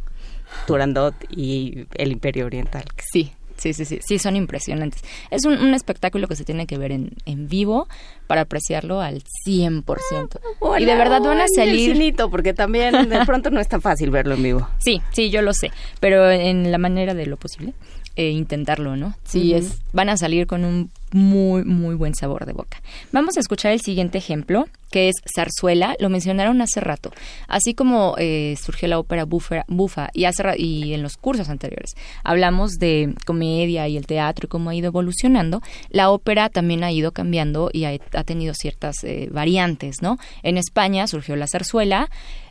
[0.67, 2.85] Turandot y el Imperio Oriental.
[3.13, 3.33] Sí,
[3.73, 5.03] sí, sí, sí, sí, son impresionantes.
[5.31, 7.89] Es un, un espectáculo que se tiene que ver en, en vivo
[8.27, 10.41] para apreciarlo al 100%.
[10.79, 11.93] y de verdad van a salir...
[11.95, 14.69] Cinito, porque también de pronto no es tan fácil verlo en vivo.
[14.79, 17.73] Sí, sí, yo lo sé, pero en la manera de lo posible,
[18.17, 19.15] eh, intentarlo, ¿no?
[19.25, 22.81] Sí, es, van a salir con un muy, muy buen sabor de boca.
[23.13, 27.13] Vamos a escuchar el siguiente ejemplo, que es Zarzuela, lo mencionaron hace rato,
[27.47, 31.49] así como eh, surgió la ópera bufa, bufa y, hace ra- y en los cursos
[31.49, 31.93] anteriores
[32.25, 36.91] hablamos de comedia y el teatro y cómo ha ido evolucionando, la ópera también ha
[36.91, 40.19] ido cambiando y ha, ha tenido ciertas eh, variantes, ¿no?
[40.43, 42.11] En España surgió la zarzuela,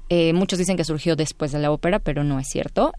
[0.09, 2.91] eh, muchos dicen que surgió después de la ópera, pero no es cierto.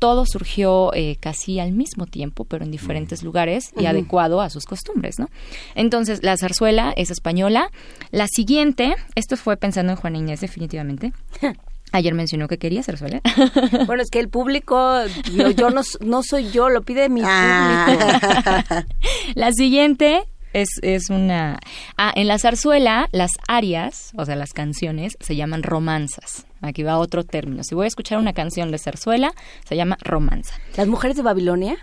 [0.00, 4.64] Todo surgió eh, casi al mismo tiempo, pero en diferentes lugares y adecuado a sus
[4.64, 5.28] costumbres, ¿no?
[5.76, 7.70] Entonces, la zarzuela es española.
[8.10, 11.12] La siguiente, esto fue pensando en Juana Inés definitivamente.
[11.92, 13.20] Ayer mencionó que quería zarzuela.
[13.86, 17.86] Bueno, es que el público, yo, yo no, no soy yo, lo pide mi Ah.
[17.86, 18.86] público.
[19.34, 21.58] La siguiente es, es una...
[21.96, 26.46] Ah, en la zarzuela, las arias, o sea, las canciones, se llaman romanzas.
[26.60, 27.64] Aquí va otro término.
[27.64, 29.32] Si voy a escuchar una canción de zarzuela,
[29.64, 30.54] se llama romanza.
[30.76, 31.76] ¿Las mujeres de Babilonia?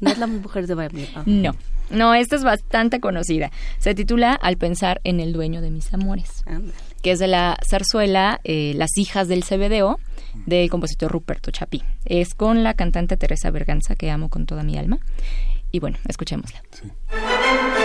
[0.00, 1.22] No es las mujeres de Babilonia.
[1.24, 1.54] No,
[1.90, 3.50] no, esta es bastante conocida.
[3.78, 6.44] Se titula Al pensar en el dueño de mis amores,
[7.02, 9.98] que es de la zarzuela eh, Las hijas del CBDO
[10.46, 11.82] del compositor Ruperto Chapí.
[12.04, 14.98] Es con la cantante Teresa Berganza, que amo con toda mi alma.
[15.70, 16.62] Y bueno, escuchémosla.
[17.10, 17.83] Al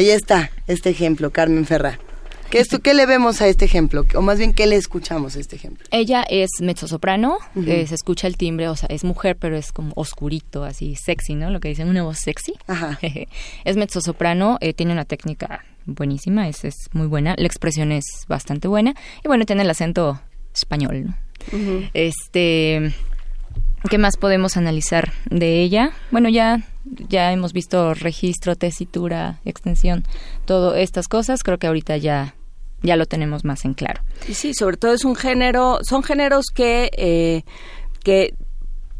[0.00, 1.98] Ahí está este ejemplo, Carmen Ferra.
[2.48, 4.06] ¿Qué, es tu- ¿Qué le vemos a este ejemplo?
[4.14, 5.86] O más bien, ¿qué le escuchamos a este ejemplo?
[5.90, 7.36] Ella es mezzosoprano,
[7.66, 11.34] eh, se escucha el timbre, o sea, es mujer, pero es como oscurito, así sexy,
[11.34, 11.50] ¿no?
[11.50, 12.54] Lo que dicen, una voz sexy.
[12.66, 12.98] Ajá.
[13.64, 18.68] es mezzosoprano, eh, tiene una técnica buenísima, es, es muy buena, la expresión es bastante
[18.68, 20.18] buena, y bueno, tiene el acento
[20.54, 21.14] español, ¿no?
[21.92, 22.92] Este,
[23.90, 25.92] ¿qué más podemos analizar de ella?
[26.10, 30.04] Bueno, ya, ya hemos visto registro, tesitura, extensión,
[30.44, 32.34] todo estas cosas, creo que ahorita ya,
[32.82, 34.02] ya lo tenemos más en claro.
[34.28, 37.42] Y sí, sobre todo es un género, son géneros que, eh,
[38.02, 38.34] que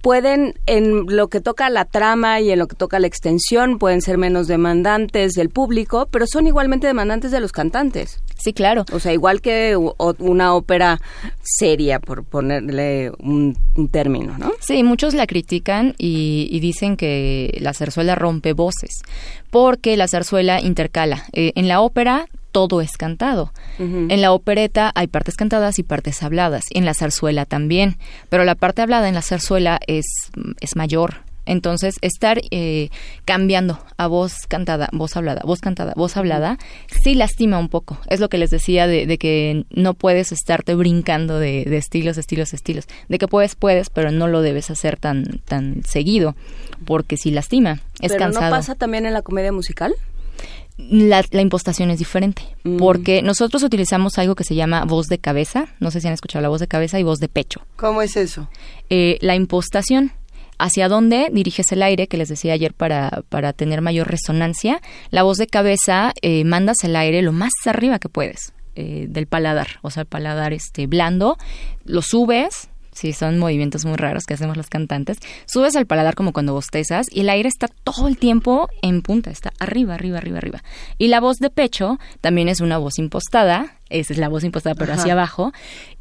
[0.03, 4.01] pueden, en lo que toca la trama y en lo que toca la extensión, pueden
[4.01, 8.21] ser menos demandantes del público, pero son igualmente demandantes de los cantantes.
[8.39, 8.85] Sí, claro.
[8.93, 11.01] O sea, igual que una ópera
[11.43, 14.53] seria, por ponerle un, un término, ¿no?
[14.61, 19.03] Sí, muchos la critican y, y dicen que la zarzuela rompe voces,
[19.51, 21.25] porque la zarzuela intercala.
[21.33, 23.53] Eh, en la ópera todo es cantado.
[23.79, 26.65] En la opereta hay partes cantadas y partes habladas.
[26.71, 27.97] En la zarzuela también.
[28.29, 30.07] Pero la parte hablada en la zarzuela es,
[30.61, 31.23] es mayor.
[31.47, 32.91] Entonces, estar eh,
[33.25, 36.59] cambiando a voz cantada, voz hablada, voz cantada, voz hablada,
[37.03, 37.99] sí lastima un poco.
[38.09, 42.19] Es lo que les decía de, de que no puedes estarte brincando de, de estilos,
[42.19, 42.87] estilos, estilos.
[43.09, 46.37] De que puedes, puedes, pero no lo debes hacer tan, tan seguido,
[46.85, 47.81] porque sí lastima.
[48.01, 49.95] Es pero cansado no pasa también en la comedia musical.
[50.91, 52.77] La, la impostación es diferente, Mm.
[52.77, 56.43] porque nosotros utilizamos algo que se llama voz de cabeza, no sé si han escuchado
[56.43, 57.61] la voz de cabeza y voz de pecho.
[57.77, 58.49] ¿Cómo es eso?
[58.91, 60.13] Eh, la impostación,
[60.59, 65.23] hacia dónde diriges el aire, que les decía ayer para, para tener mayor resonancia, la
[65.23, 69.79] voz de cabeza eh, mandas el aire lo más arriba que puedes eh, del paladar,
[69.83, 71.37] o sea, el paladar este blando,
[71.85, 72.70] lo subes,
[73.01, 75.21] Sí, son movimientos muy raros que hacemos los cantantes.
[75.47, 79.31] Subes al paladar como cuando bostezas y el aire está todo el tiempo en punta,
[79.31, 80.63] está arriba, arriba, arriba, arriba.
[80.99, 84.75] Y la voz de pecho también es una voz impostada, esa es la voz impostada
[84.75, 85.51] pero hacia abajo,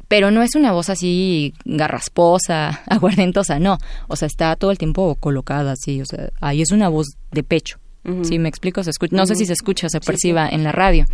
[0.08, 3.78] pero no es una voz así garrasposa, aguardentosa, no.
[4.08, 7.42] O sea, está todo el tiempo colocada así, o sea, ahí es una voz de
[7.42, 7.78] pecho.
[8.22, 10.72] Sí, me explico, se escucha, no sé si se escucha o se perciba en la
[10.72, 11.04] radio.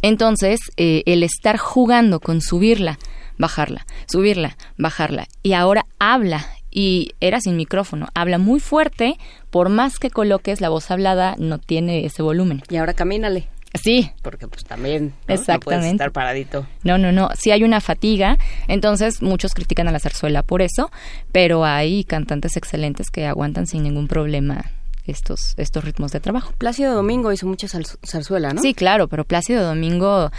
[0.00, 2.98] Entonces, eh, el estar jugando con subirla,
[3.40, 9.18] bajarla, subirla, bajarla, y ahora habla, y era sin micrófono, habla muy fuerte,
[9.50, 12.62] por más que coloques la voz hablada, no tiene ese volumen.
[12.68, 13.48] Y ahora camínale.
[13.80, 15.10] Sí, Porque pues también ¿no?
[15.10, 15.90] No puedes Exactamente.
[15.90, 16.66] estar paradito.
[16.82, 18.36] no, no, no, sí hay una fatiga,
[18.66, 20.90] entonces muchos critican a la zarzuela por eso,
[21.30, 24.64] pero hay cantantes excelentes que aguantan sin ningún problema
[25.10, 26.52] estos, estos ritmos de trabajo.
[26.58, 28.62] Plácido Domingo hizo mucha zar- zarzuela, ¿no?
[28.62, 30.30] Sí, claro, pero Plácido Domingo,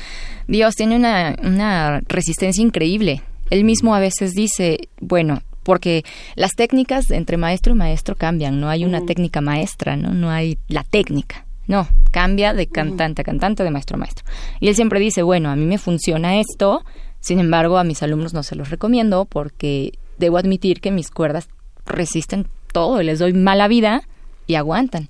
[0.47, 3.21] Dios, tiene una, una resistencia increíble.
[3.49, 6.03] Él mismo a veces dice, bueno, porque
[6.35, 10.13] las técnicas entre maestro y maestro cambian, no hay una técnica maestra, ¿no?
[10.13, 11.45] No hay la técnica.
[11.67, 14.25] No, cambia de cantante a cantante, de maestro a maestro.
[14.59, 16.83] Y él siempre dice, bueno, a mí me funciona esto,
[17.19, 21.47] sin embargo, a mis alumnos no se los recomiendo porque debo admitir que mis cuerdas
[21.85, 24.01] resisten todo y les doy mala vida
[24.47, 25.09] y aguantan.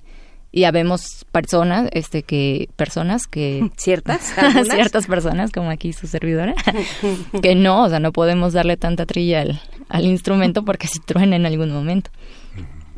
[0.54, 3.70] y habemos personas, este, que, personas que...
[3.78, 4.34] ¿Ciertas?
[4.70, 6.54] ciertas personas, como aquí su servidora,
[7.42, 11.36] que no, o sea, no podemos darle tanta trilla al, al instrumento porque si truena
[11.36, 12.10] en algún momento.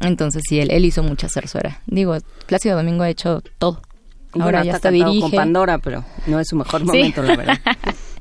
[0.01, 1.81] Entonces sí, él, él hizo mucha zarzuela.
[1.87, 2.17] Digo,
[2.47, 3.81] Plácido Domingo ha hecho todo.
[4.33, 5.31] Ahora Bueno, ya está está cantado dirige.
[5.31, 6.87] con Pandora, pero no es su mejor Sí.
[6.89, 7.59] momento, la verdad.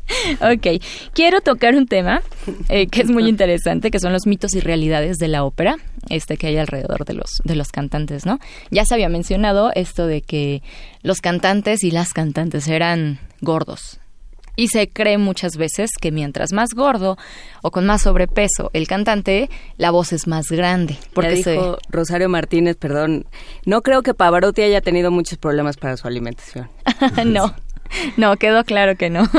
[0.41, 0.82] ok,
[1.14, 2.22] quiero tocar un tema
[2.70, 5.78] eh, que es muy interesante, que son los mitos y realidades de la ópera,
[6.10, 8.39] este que hay alrededor de los de los cantantes, ¿no?
[8.70, 10.62] Ya se había mencionado esto de que
[11.01, 13.99] los cantantes y las cantantes eran gordos.
[14.56, 17.18] Y se cree muchas veces que mientras más gordo
[17.64, 20.95] o con más sobrepeso el cantante, la voz es más grande.
[21.16, 23.26] Porque se- dijo Rosario Martínez, perdón,
[23.66, 26.70] no creo que Pavarotti haya tenido muchos problemas para su alimentación.
[27.26, 27.56] no,
[28.17, 29.23] no, quedó claro que no.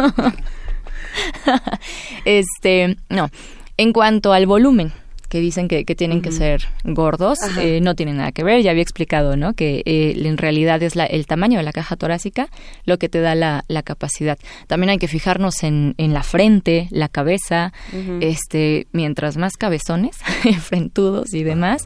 [2.25, 3.31] este, no.
[3.77, 4.93] En cuanto al volumen,
[5.35, 8.63] que dicen que, que tienen que ser gordos, eh, no tiene nada que ver.
[8.63, 9.55] Ya había explicado, ¿no?
[9.55, 12.47] Que eh, en realidad es la, el tamaño de la caja torácica
[12.85, 14.39] lo que te da la, la capacidad.
[14.69, 17.73] También hay que fijarnos en, en la frente, la cabeza.
[18.21, 20.19] Este, mientras más cabezones,
[20.61, 21.85] frentudos y demás,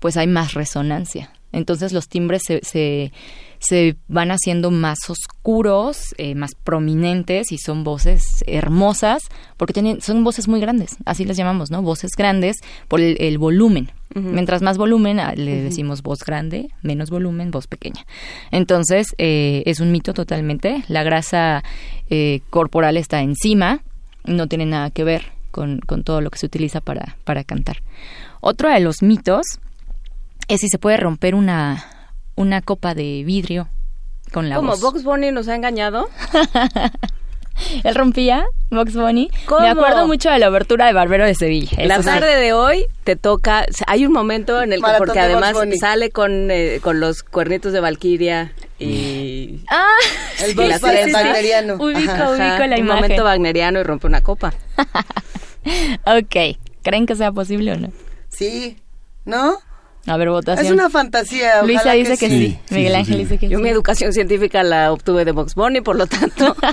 [0.00, 1.30] pues hay más resonancia.
[1.52, 3.12] Entonces los timbres se, se,
[3.60, 9.22] se van haciendo más oscuros, eh, más prominentes y son voces hermosas
[9.56, 11.82] porque tienen, son voces muy grandes, así las llamamos, ¿no?
[11.82, 12.56] Voces grandes
[12.88, 13.90] por el, el volumen.
[14.14, 18.06] Mientras más volumen, ah, le decimos voz grande, menos volumen, voz pequeña.
[18.50, 20.82] Entonces, eh, es un mito totalmente.
[20.88, 21.62] La grasa
[22.08, 23.80] eh, corporal está encima,
[24.24, 27.82] no tiene nada que ver con, con todo lo que se utiliza para, para cantar.
[28.40, 29.44] Otro de los mitos
[30.48, 31.84] es si se puede romper una,
[32.38, 33.68] una copa de vidrio
[34.32, 34.70] con la ¿Cómo?
[34.72, 34.80] voz.
[34.80, 36.08] ¿Box Bunny nos ha engañado?
[37.82, 39.30] Él rompía, Box Bunny.
[39.46, 39.62] ¿Cómo?
[39.62, 41.76] Me acuerdo mucho de la abertura de Barbero de Sevilla.
[41.84, 42.08] La eso sí.
[42.08, 45.18] tarde de hoy te toca, o sea, hay un momento en el que, Maratón porque
[45.18, 49.64] de además sale con, eh, con los cuernitos de Valkyria y...
[49.68, 49.86] Ah,
[50.44, 51.18] El Y Bugs la Bunny trenza.
[51.18, 51.74] wagneriano.
[51.74, 52.30] Ubico, Ajá.
[52.30, 52.86] ubico Ajá, la un imagen.
[53.02, 54.54] momento wagneriano y rompe una copa.
[56.06, 57.90] ok, ¿creen que sea posible o no?
[58.28, 58.76] Sí,
[59.24, 59.58] ¿no?
[60.08, 60.66] A ver, votación.
[60.66, 61.62] Es una fantasía.
[61.62, 62.38] Luisa dice que, sí.
[62.38, 62.58] sí.
[62.68, 63.22] Sí, Miguel sí, Ángel sí.
[63.22, 63.62] dice que Yo sí.
[63.62, 66.56] mi educación científica la obtuve de Box Bunny, por lo tanto...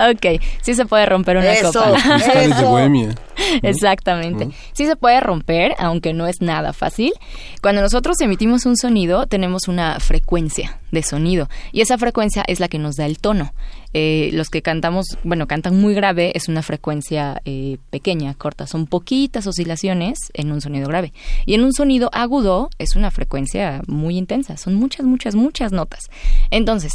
[0.00, 1.72] Ok, sí se puede romper una Eso.
[1.72, 2.18] copa.
[2.18, 2.64] De.
[2.64, 3.14] Bohemia.
[3.62, 4.48] Exactamente.
[4.72, 7.12] Sí se puede romper, aunque no es nada fácil.
[7.60, 12.68] Cuando nosotros emitimos un sonido, tenemos una frecuencia de sonido y esa frecuencia es la
[12.68, 13.52] que nos da el tono.
[13.94, 18.66] Eh, los que cantamos, bueno, cantan muy grave, es una frecuencia eh, pequeña, corta.
[18.66, 21.12] Son poquitas oscilaciones en un sonido grave.
[21.46, 24.56] Y en un sonido agudo es una frecuencia muy intensa.
[24.56, 26.10] Son muchas, muchas, muchas notas.
[26.50, 26.92] Entonces,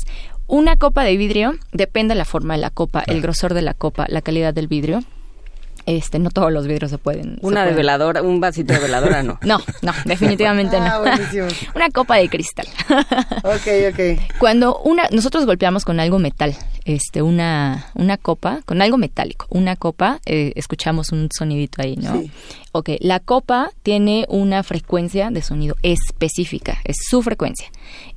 [0.47, 3.73] una copa de vidrio depende de la forma de la copa, el grosor de la
[3.73, 5.03] copa, la calidad del vidrio.
[5.85, 7.37] Este, no todos los vidrios se pueden.
[7.41, 9.37] se Una de pueden- veladora, un vasito de veladora, no.
[9.43, 11.01] No, no, definitivamente Ah, no.
[11.01, 11.47] buenísimo.
[11.75, 12.67] Una copa de cristal.
[13.43, 14.37] Ok, ok.
[14.39, 16.55] Cuando una, nosotros golpeamos con algo metal,
[16.85, 22.21] este, una, una copa, con algo metálico, una copa, eh, escuchamos un sonidito ahí, ¿no?
[22.21, 22.31] Sí.
[22.71, 27.67] Ok, la copa tiene una frecuencia de sonido específica, es su frecuencia,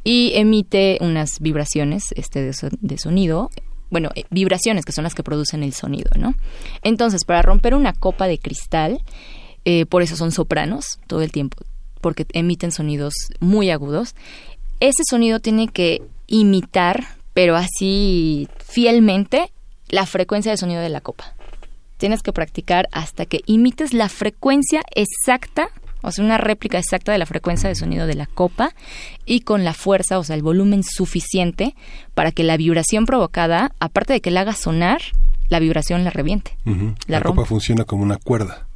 [0.05, 3.51] y emite unas vibraciones este, de, so- de sonido,
[3.91, 6.35] bueno, eh, vibraciones que son las que producen el sonido, ¿no?
[6.83, 9.01] Entonces, para romper una copa de cristal,
[9.65, 11.59] eh, por eso son sopranos todo el tiempo,
[12.01, 14.15] porque emiten sonidos muy agudos.
[14.81, 19.51] Ese sonido tiene que imitar, pero así fielmente,
[19.89, 21.35] la frecuencia de sonido de la copa.
[21.97, 25.69] Tienes que practicar hasta que imites la frecuencia exacta,
[26.03, 28.71] o sea, una réplica exacta de la frecuencia de sonido de la copa
[29.25, 31.75] y con la fuerza, o sea, el volumen suficiente
[32.15, 35.01] para que la vibración provocada, aparte de que la haga sonar,
[35.49, 36.57] la vibración la reviente.
[36.65, 38.67] La La, copa funciona como una cuerda,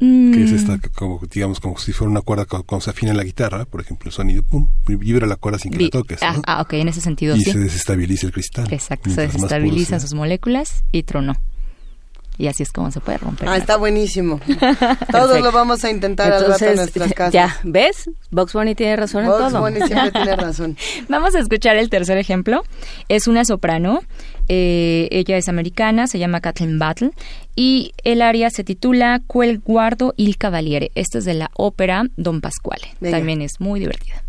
[0.00, 3.14] Mm, que es esta, como, digamos, como si fuera una cuerda cu- cuando se afina
[3.14, 6.20] la guitarra, por ejemplo, el sonido, pum, vibra la cuerda sin que vi- la toques.
[6.20, 6.42] ah, ¿no?
[6.46, 7.52] ah, ok, en ese sentido y sí.
[7.52, 8.66] se desestabiliza el cristal.
[8.72, 11.34] Exacto, se desestabilizan sus moléculas y tronó.
[12.36, 13.48] Y así es como se puede romper.
[13.48, 14.40] Ah, está buenísimo.
[15.12, 17.32] Todos lo vamos a intentar al rato en nuestras casas.
[17.32, 18.10] ya, ¿ves?
[18.30, 19.60] Box Bunny tiene razón en todo.
[19.60, 20.76] Bunny siempre tiene razón.
[21.08, 22.64] Vamos a escuchar el tercer ejemplo.
[23.08, 24.00] Es una soprano.
[24.48, 27.12] eh, ella es americana, se llama Kathleen Battle.
[27.54, 30.90] Y el aria se titula Quel guardo il cavaliere.
[30.96, 32.94] Esta es de la ópera Don Pasquale.
[33.00, 33.18] Venga.
[33.18, 34.22] También es muy divertida.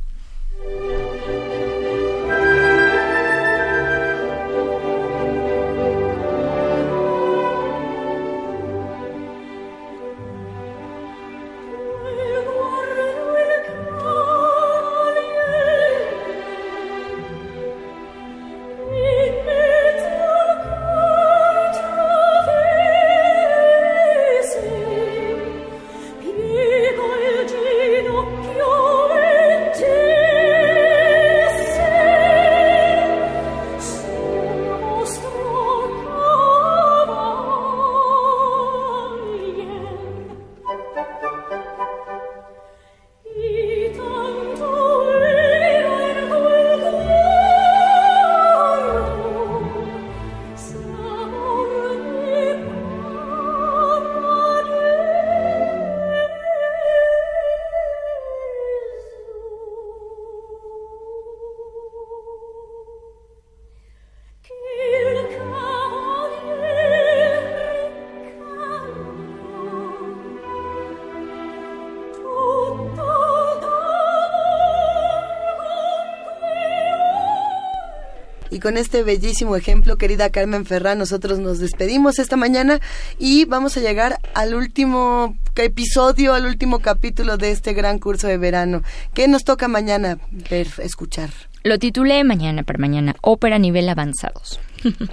[78.66, 82.80] Con este bellísimo ejemplo, querida Carmen Ferrán, nosotros nos despedimos esta mañana
[83.20, 88.40] y vamos a llegar al último episodio, al último capítulo de este gran curso de
[88.40, 88.82] verano.
[89.14, 90.18] ¿Qué nos toca mañana
[90.50, 91.30] ver, escuchar?
[91.62, 94.60] Lo titulé mañana para mañana, Ópera nivel avanzados.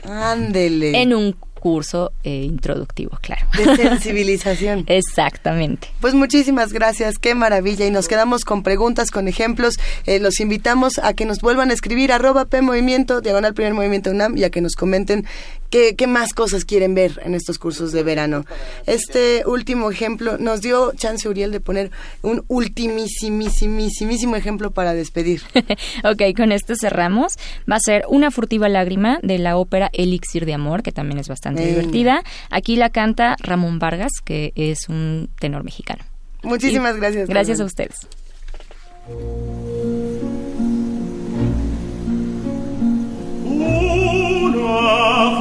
[0.09, 0.99] Ándele.
[1.03, 3.47] en un curso eh, introductivo, claro.
[3.57, 4.83] De sensibilización.
[4.89, 5.87] Exactamente.
[6.01, 7.87] Pues muchísimas gracias, qué maravilla.
[7.87, 9.77] Y nos quedamos con preguntas, con ejemplos.
[10.05, 14.11] Eh, los invitamos a que nos vuelvan a escribir arroba P Movimiento, diagonal primer movimiento
[14.11, 15.25] UNAM, y a que nos comenten
[15.73, 18.45] qué, qué más cosas quieren ver en estos cursos de verano.
[18.87, 25.43] Este último ejemplo nos dio chance Uriel de poner un ultimísimísimísimo ejemplo para despedir.
[26.05, 27.37] ok, con esto cerramos.
[27.71, 31.29] Va a ser Una furtiva lágrima de la ópera Elixir de Amor, que también es
[31.29, 32.23] bastante divertida.
[32.51, 36.05] Aquí la canta Ramón Vargas, que es un tenor mexicano.
[36.43, 37.29] Muchísimas Y gracias.
[37.29, 37.63] Gracias Carmen.
[37.63, 38.07] a ustedes.
[44.73, 45.37] Una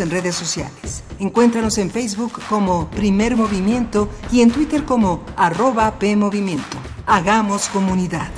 [0.00, 1.02] en redes sociales.
[1.18, 6.78] Encuéntranos en Facebook como Primer Movimiento y en Twitter como arroba PMovimiento.
[7.06, 8.30] Hagamos comunidad.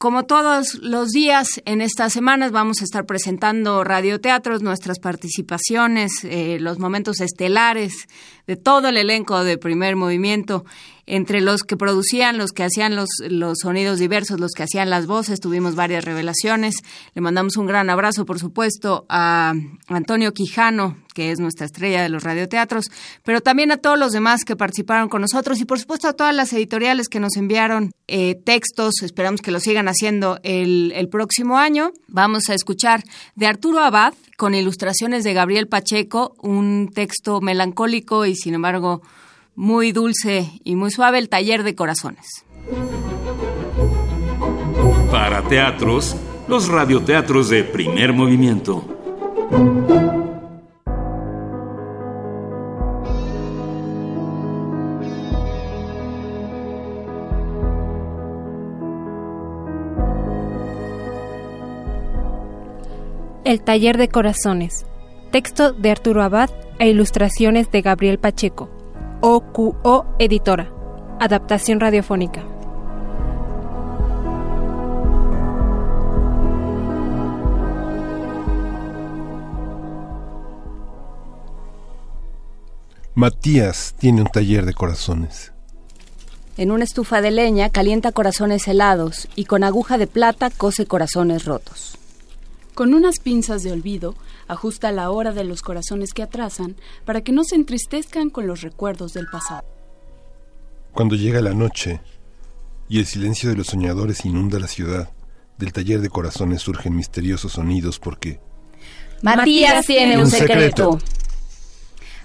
[0.00, 6.56] Como todos los días en estas semanas vamos a estar presentando radioteatros, nuestras participaciones, eh,
[6.58, 8.08] los momentos estelares
[8.46, 10.64] de todo el elenco de primer movimiento,
[11.10, 15.06] entre los que producían, los que hacían los, los sonidos diversos, los que hacían las
[15.06, 16.76] voces, tuvimos varias revelaciones.
[17.14, 19.52] Le mandamos un gran abrazo, por supuesto, a
[19.88, 22.92] Antonio Quijano, que es nuestra estrella de los radioteatros,
[23.24, 26.32] pero también a todos los demás que participaron con nosotros y por supuesto a todas
[26.32, 31.58] las editoriales que nos enviaron eh, textos, esperamos que lo sigan haciendo el, el próximo
[31.58, 31.90] año.
[32.06, 33.02] Vamos a escuchar
[33.34, 39.02] de Arturo Abad con ilustraciones de Gabriel Pacheco, un texto melancólico y sin embargo
[39.54, 42.44] muy dulce y muy suave, el taller de corazones.
[45.10, 46.16] Para teatros,
[46.48, 48.84] los radioteatros de primer movimiento.
[63.44, 64.86] El taller de corazones.
[65.32, 68.79] Texto de Arturo Abad e ilustraciones de Gabriel Pacheco.
[69.22, 70.72] OQO Editora.
[71.18, 72.42] Adaptación radiofónica.
[83.14, 85.52] Matías tiene un taller de corazones.
[86.56, 91.44] En una estufa de leña calienta corazones helados y con aguja de plata cose corazones
[91.44, 91.98] rotos.
[92.74, 94.14] Con unas pinzas de olvido,
[94.50, 98.62] ajusta la hora de los corazones que atrasan para que no se entristezcan con los
[98.62, 99.64] recuerdos del pasado.
[100.92, 102.00] Cuando llega la noche,
[102.88, 105.10] y el silencio de los soñadores inunda la ciudad.
[105.58, 108.40] Del taller de corazones surgen misteriosos sonidos porque...
[109.22, 110.98] Matías tiene un secreto.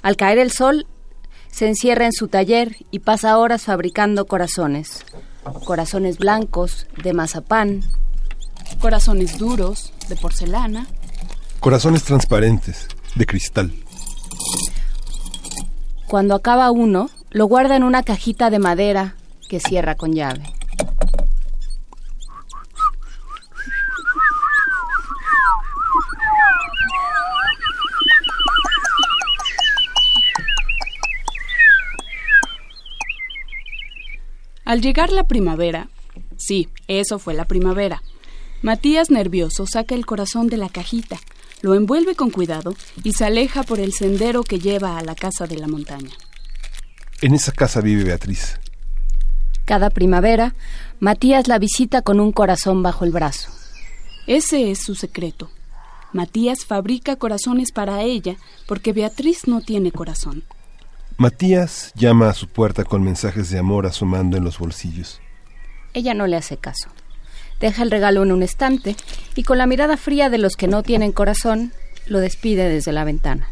[0.01, 0.87] Al caer el sol,
[1.51, 5.05] se encierra en su taller y pasa horas fabricando corazones.
[5.65, 7.83] Corazones blancos, de mazapán,
[8.79, 10.87] Corazones duros, de porcelana.
[11.65, 13.73] Corazones transparentes, de cristal.
[16.05, 19.15] Cuando acaba uno, lo guarda en una cajita de madera
[19.49, 20.43] que cierra con llave.
[34.65, 35.87] Al llegar la primavera,
[36.37, 38.03] sí, eso fue la primavera,
[38.61, 41.19] Matías nervioso saca el corazón de la cajita,
[41.65, 45.47] lo envuelve con cuidado y se aleja por el sendero que lleva a la casa
[45.47, 46.11] de la montaña.
[47.23, 48.59] En esa casa vive Beatriz.
[49.65, 50.53] Cada primavera,
[50.99, 53.49] Matías la visita con un corazón bajo el brazo.
[54.27, 55.49] Ese es su secreto.
[56.13, 58.35] Matías fabrica corazones para ella
[58.67, 60.43] porque Beatriz no tiene corazón.
[61.17, 65.19] Matías llama a su puerta con mensajes de amor asomando en los bolsillos.
[65.95, 66.89] Ella no le hace caso.
[67.59, 68.95] Deja el regalo en un estante
[69.35, 71.71] y con la mirada fría de los que no tienen corazón,
[72.07, 73.49] lo despide desde la ventana.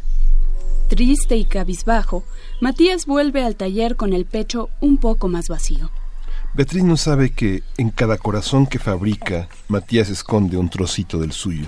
[0.90, 2.24] Triste y cabizbajo,
[2.62, 5.90] Matías vuelve al taller con el pecho un poco más vacío.
[6.54, 11.68] Beatriz no sabe que en cada corazón que fabrica, Matías esconde un trocito del suyo.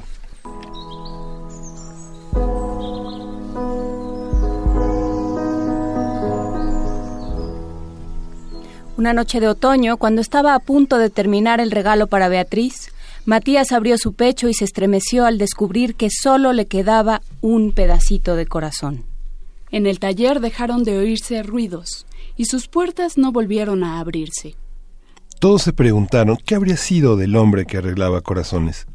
[8.97, 12.93] Una noche de otoño, cuando estaba a punto de terminar el regalo para Beatriz,
[13.25, 18.37] Matías abrió su pecho y se estremeció al descubrir que solo le quedaba un pedacito
[18.37, 19.03] de corazón.
[19.69, 22.05] En el taller dejaron de oírse ruidos
[22.37, 24.55] y sus puertas no volvieron a abrirse.
[25.39, 28.87] Todos se preguntaron qué habría sido del hombre que arreglaba corazones.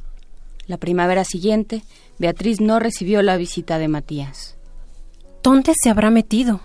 [0.67, 1.83] La primavera siguiente,
[2.19, 4.57] Beatriz no recibió la visita de Matías.
[5.43, 6.61] ¿Dónde se habrá metido?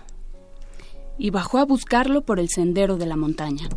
[1.18, 3.68] Y bajó a buscarlo por el sendero de la montaña.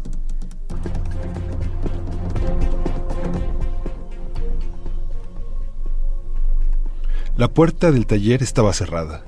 [7.38, 9.24] La puerta del taller estaba cerrada.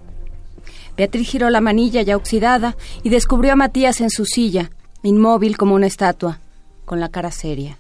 [0.98, 5.76] Beatriz giró la manilla ya oxidada y descubrió a Matías en su silla, inmóvil como
[5.76, 6.42] una estatua,
[6.84, 7.78] con la cara seria.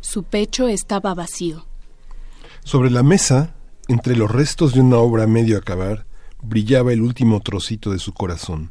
[0.00, 1.66] Su pecho estaba vacío.
[2.64, 3.54] Sobre la mesa,
[3.88, 6.06] entre los restos de una obra a medio acabar,
[6.42, 8.70] brillaba el último trocito de su corazón.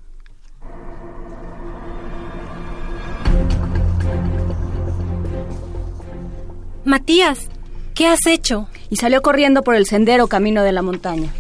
[6.88, 7.50] Matías,
[7.96, 8.70] ¿qué has hecho?
[8.90, 11.34] Y salió corriendo por el sendero camino de la montaña.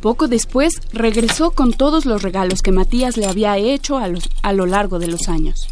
[0.00, 4.54] Poco después regresó con todos los regalos que Matías le había hecho a, los- a
[4.54, 5.68] lo largo de los años.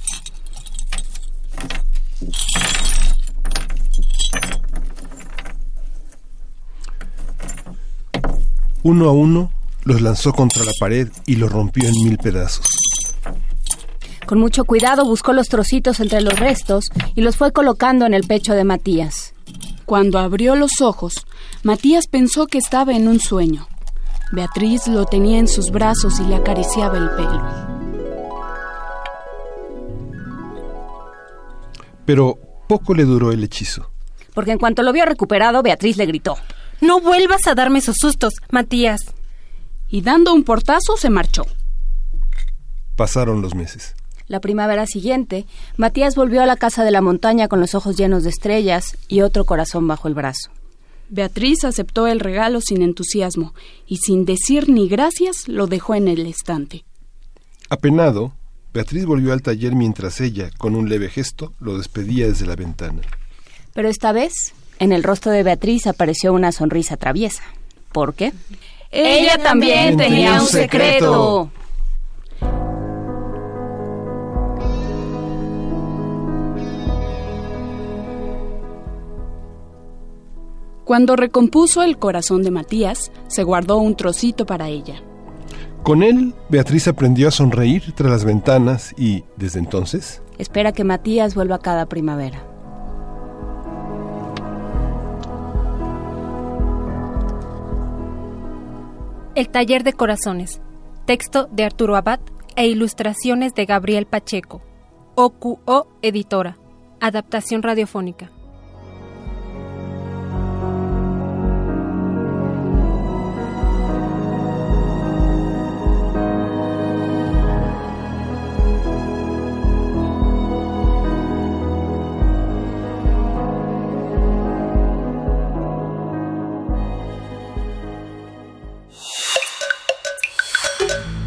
[8.83, 9.51] Uno a uno
[9.85, 12.66] los lanzó contra la pared y los rompió en mil pedazos.
[14.27, 18.27] Con mucho cuidado buscó los trocitos entre los restos y los fue colocando en el
[18.27, 19.35] pecho de Matías.
[19.85, 21.27] Cuando abrió los ojos,
[21.62, 23.68] Matías pensó que estaba en un sueño.
[24.33, 27.75] Beatriz lo tenía en sus brazos y le acariciaba el pelo.
[32.07, 33.91] Pero poco le duró el hechizo.
[34.35, 36.37] Porque en cuanto lo vio recuperado, Beatriz le gritó.
[36.81, 39.01] No vuelvas a darme esos sustos, Matías.
[39.89, 41.47] Y dando un portazo se marchó.
[42.97, 43.95] Pasaron los meses.
[44.27, 45.45] La primavera siguiente,
[45.77, 49.20] Matías volvió a la casa de la montaña con los ojos llenos de estrellas y
[49.20, 50.51] otro corazón bajo el brazo.
[51.11, 53.55] Beatriz aceptó el regalo sin entusiasmo
[53.87, 56.85] y sin decir ni gracias lo dejó en el estante.
[57.68, 58.33] Apenado,
[58.72, 63.03] Beatriz volvió al taller mientras ella, con un leve gesto, lo despedía desde la ventana.
[63.75, 64.33] Pero esta vez,
[64.79, 67.43] en el rostro de Beatriz apareció una sonrisa traviesa.
[67.93, 68.33] ¿Por qué?
[68.91, 71.51] Ella también tenía un secreto.
[80.85, 85.03] Cuando recompuso el corazón de Matías, se guardó un trocito para ella.
[85.82, 91.35] Con él, Beatriz aprendió a sonreír tras las ventanas y, desde entonces, Espera que Matías
[91.35, 92.45] vuelva cada primavera.
[99.35, 100.61] El taller de corazones.
[101.07, 102.20] Texto de Arturo Abad
[102.57, 104.62] e ilustraciones de Gabriel Pacheco.
[105.16, 106.57] OQO Editora.
[107.01, 108.30] Adaptación radiofónica.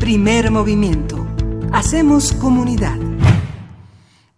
[0.07, 1.27] Primer movimiento.
[1.73, 2.97] Hacemos comunidad.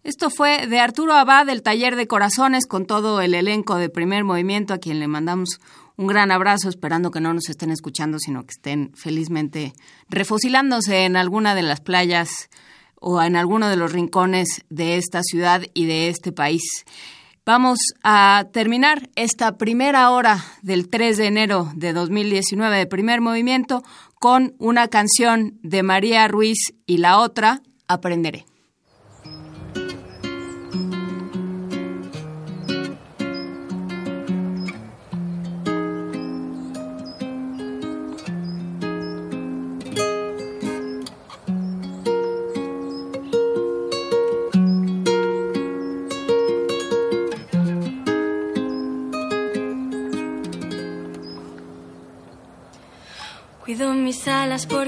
[0.03, 4.24] Esto fue de Arturo Abad del Taller de Corazones con todo el elenco de Primer
[4.24, 5.59] Movimiento, a quien le mandamos
[5.95, 9.74] un gran abrazo, esperando que no nos estén escuchando, sino que estén felizmente
[10.09, 12.49] refocilándose en alguna de las playas
[12.99, 16.63] o en alguno de los rincones de esta ciudad y de este país.
[17.49, 23.81] Vamos a terminar esta primera hora del 3 de enero de 2019 de primer movimiento
[24.19, 28.45] con una canción de María Ruiz y la otra, Aprenderé.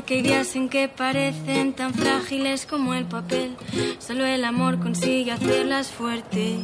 [0.02, 3.56] Porque hay días en que parecen tan frágiles como el papel.
[4.00, 6.58] Solo el amor consigue hacerlas fuertes.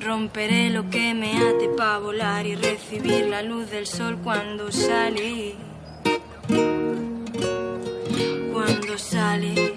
[0.00, 5.56] Romperé lo que me ate para volar y recibir la luz del sol cuando sale.
[8.50, 9.74] Cuando sale.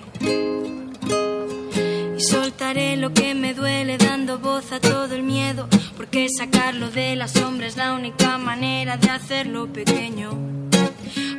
[2.17, 5.67] Y soltaré lo que me duele dando voz a todo el miedo.
[5.97, 10.60] Porque sacarlo de la sombra es la única manera de hacerlo pequeño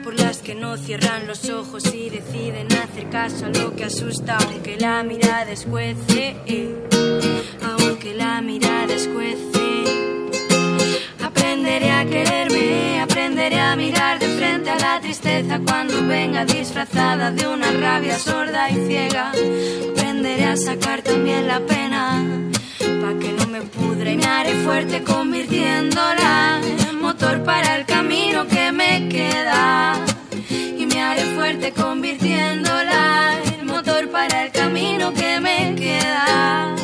[0.03, 4.39] por las que no cierran los ojos y deciden hacer caso a lo que asusta,
[4.39, 6.37] aunque la mirada escuece,
[7.62, 9.62] aunque la mirada escuece.
[11.22, 17.47] Aprenderé a quererme, aprenderé a mirar de frente a la tristeza cuando venga disfrazada de
[17.47, 19.33] una rabia sorda y ciega.
[19.93, 22.41] Aprenderé a sacar también la pena,
[23.19, 26.61] que no me pudra y me haré fuerte convirtiéndola
[27.01, 30.05] motor para el camino que me queda
[31.03, 36.75] haré fuerte convirtiéndola en motor para el camino que me queda.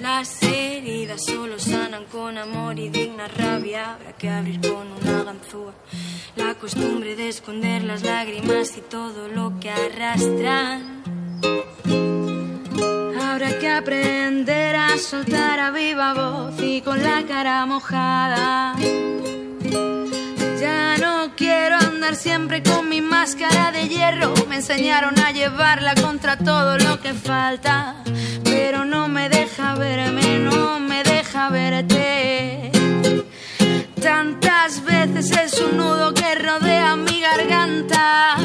[0.00, 3.94] Las heridas solo sanan con amor y digna rabia.
[3.94, 5.72] Habrá que abrir con una ganzúa.
[6.36, 11.02] La costumbre de esconder las lágrimas y todo lo que arrastran.
[13.30, 18.74] Habrá que aprender a soltar a viva voz y con la cara mojada.
[20.58, 24.32] Ya no quiero andar siempre con mi máscara de hierro.
[24.48, 27.96] Me enseñaron a llevarla contra todo lo que falta.
[28.44, 32.72] Pero no me deja verme, no me deja verte.
[34.00, 38.36] Tantas veces es un nudo que rodea mi garganta.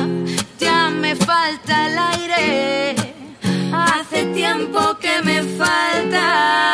[0.60, 3.03] Ya me falta el aire.
[3.74, 6.74] Hace tiempo que me falta.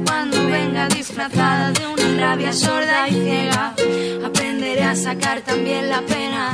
[0.00, 3.74] cuando venga disfrazada de una rabia sorda y ciega.
[4.24, 6.52] Aprenderé a sacar también la pena,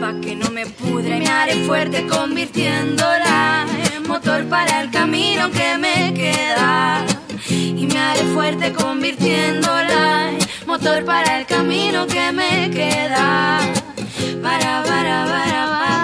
[0.00, 1.18] pa' que no me pudre.
[1.18, 7.04] Me haré fuerte convirtiéndola en motor para el camino que me queda.
[7.48, 13.60] Y me haré fuerte convirtiéndola en motor para el camino que me queda.
[14.42, 16.03] Para, para, para, para.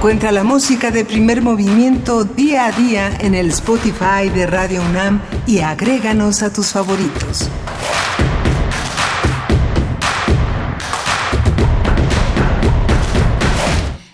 [0.00, 5.20] Encuentra la música de primer movimiento día a día en el Spotify de Radio UNAM
[5.46, 7.50] y agréganos a tus favoritos.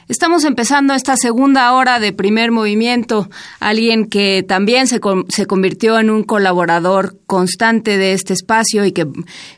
[0.08, 3.28] Estamos empezando esta segunda hora de primer movimiento.
[3.60, 9.06] Alguien que también se, se convirtió en un colaborador constante de este espacio y que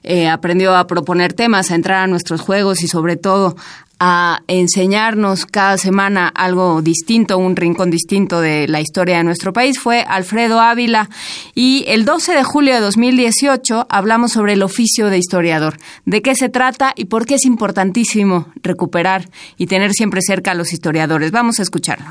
[0.03, 3.57] eh, aprendió a proponer temas, a entrar a nuestros juegos y sobre todo
[4.01, 9.79] a enseñarnos cada semana algo distinto, un rincón distinto de la historia de nuestro país,
[9.79, 11.11] fue Alfredo Ávila.
[11.55, 16.35] Y el 12 de julio de 2018 hablamos sobre el oficio de historiador, de qué
[16.35, 21.33] se trata y por qué es importantísimo recuperar y tener siempre cerca a los historiadores.
[21.33, 22.07] Vamos a escucharlo.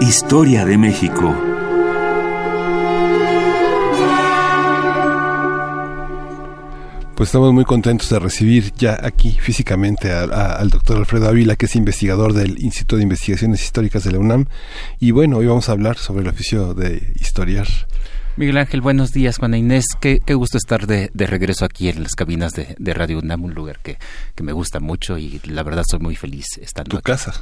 [0.00, 1.55] Historia de México
[7.16, 11.74] Pues estamos muy contentos de recibir ya aquí físicamente al doctor Alfredo Ávila, que es
[11.74, 14.44] investigador del Instituto de Investigaciones Históricas de la UNAM.
[15.00, 17.66] Y bueno, hoy vamos a hablar sobre el oficio de historiar.
[18.36, 19.38] Miguel Ángel, buenos días.
[19.38, 22.92] Juana Inés, qué, qué gusto estar de, de, regreso aquí en las cabinas de, de
[22.92, 23.96] Radio UNAM, un lugar que,
[24.34, 27.04] que, me gusta mucho y la verdad soy muy feliz estando ¿Tu aquí.
[27.04, 27.32] casa?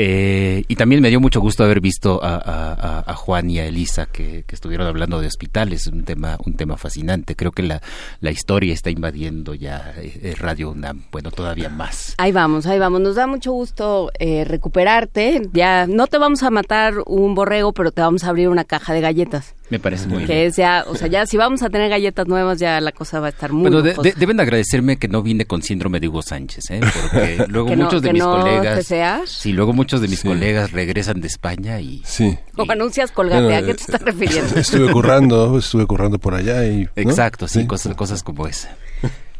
[0.00, 4.44] Eh, y también me dio mucho gusto haber visto a, Juan y a Elisa que,
[4.46, 7.34] que, estuvieron hablando de hospitales, un tema, un tema fascinante.
[7.34, 7.82] Creo que la,
[8.20, 12.14] la historia está invadiendo ya eh, Radio UNAM, bueno, todavía más.
[12.16, 13.00] Ahí vamos, ahí vamos.
[13.00, 15.42] Nos da mucho gusto eh, recuperarte.
[15.52, 18.94] Ya no te vamos a matar un borrego, pero te vamos a abrir una caja
[18.94, 19.56] de galletas.
[19.70, 20.46] Me parece muy que bien.
[20.46, 23.26] es ya, o sea, ya si vamos a tener galletas nuevas, ya la cosa va
[23.26, 26.22] a estar muy Bueno, de, de, deben agradecerme que no vine con síndrome de Hugo
[26.22, 26.80] Sánchez, ¿eh?
[26.80, 28.86] porque luego no, muchos de mis no colegas...
[29.26, 30.28] Sí, luego muchos de mis sí.
[30.28, 32.02] colegas regresan de España y...
[32.04, 32.38] Sí.
[32.56, 34.58] O anuncias colgate, bueno, ¿a qué te estás refiriendo?
[34.58, 36.84] Estuve currando, estuve currando por allá y...
[36.84, 36.90] ¿no?
[36.96, 38.74] Exacto, sí, sí, Cosas, cosas como esa.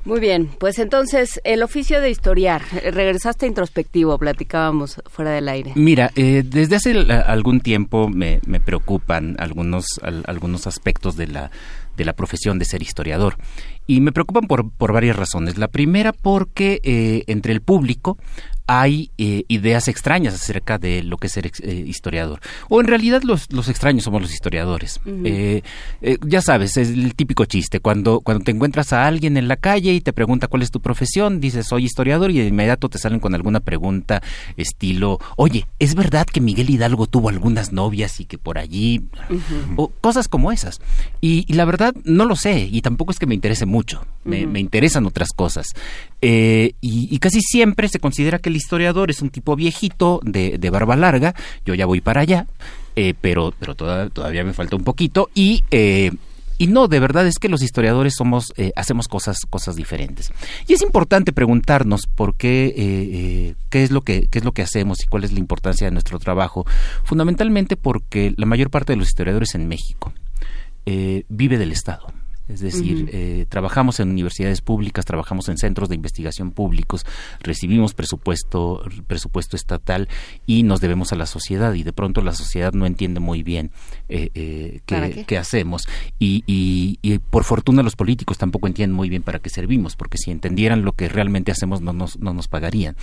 [0.08, 5.72] Muy bien, pues entonces el oficio de historiar, regresaste introspectivo, platicábamos fuera del aire.
[5.74, 6.92] Mira, eh, desde hace
[7.26, 11.50] algún tiempo me, me preocupan algunos, al, algunos aspectos de la,
[11.98, 13.36] de la profesión de ser historiador.
[13.86, 15.58] Y me preocupan por, por varias razones.
[15.58, 18.16] La primera porque eh, entre el público
[18.68, 22.40] hay eh, ideas extrañas acerca de lo que es ser eh, historiador.
[22.68, 25.00] O en realidad los, los, extraños somos los historiadores.
[25.06, 25.62] Uh -huh.
[26.02, 27.80] eh, ya sabes, es el típico chiste.
[27.80, 30.80] Cuando, cuando te encuentras a alguien en la calle y te pregunta cuál es tu
[30.82, 34.22] profesión, dices soy historiador y de inmediato te salen con alguna pregunta
[34.58, 39.00] estilo, oye, ¿es verdad que Miguel Hidalgo tuvo algunas novias y que por allí...
[39.30, 39.74] Uh -huh.
[39.76, 40.80] O cosas como esas.
[41.22, 44.04] Y, y, la verdad no lo sé y tampoco es que me interese mucho.
[44.24, 44.50] Me, uh -huh.
[44.52, 45.66] me interesan otras cosas.
[46.22, 50.58] Eh, y, y casi siempre se considera que el historiador es un tipo viejito de,
[50.58, 51.34] de barba larga,
[51.64, 52.46] yo ya voy para allá,
[52.96, 55.64] eh, pero, pero toda, todavía me falta un poquito y...
[55.70, 56.12] Eh,
[56.60, 60.32] y no, de verdad es que los historiadores somos, eh, hacemos cosas, cosas diferentes.
[60.66, 64.62] Y es importante preguntarnos por qué, eh, qué es lo que, qué es lo que
[64.62, 66.66] hacemos y cuál es la importancia de nuestro trabajo.
[67.04, 70.12] Fundamentalmente porque la mayor parte de los historiadores en México
[70.90, 72.06] eh, vive del Estado.
[72.48, 73.10] Es decir, uh -huh.
[73.12, 77.04] eh, trabajamos en universidades públicas, trabajamos en centros de investigación públicos,
[77.40, 80.08] recibimos presupuesto, presupuesto estatal
[80.46, 83.70] y nos debemos a la sociedad y de pronto la sociedad no entiende muy bien
[84.08, 85.24] eh, eh, qué, qué?
[85.26, 85.86] qué, hacemos
[86.18, 90.16] y, y, y, por fortuna los políticos tampoco entienden muy bien para qué servimos, porque
[90.16, 92.96] si entendieran lo que realmente hacemos no nos, no nos pagarían.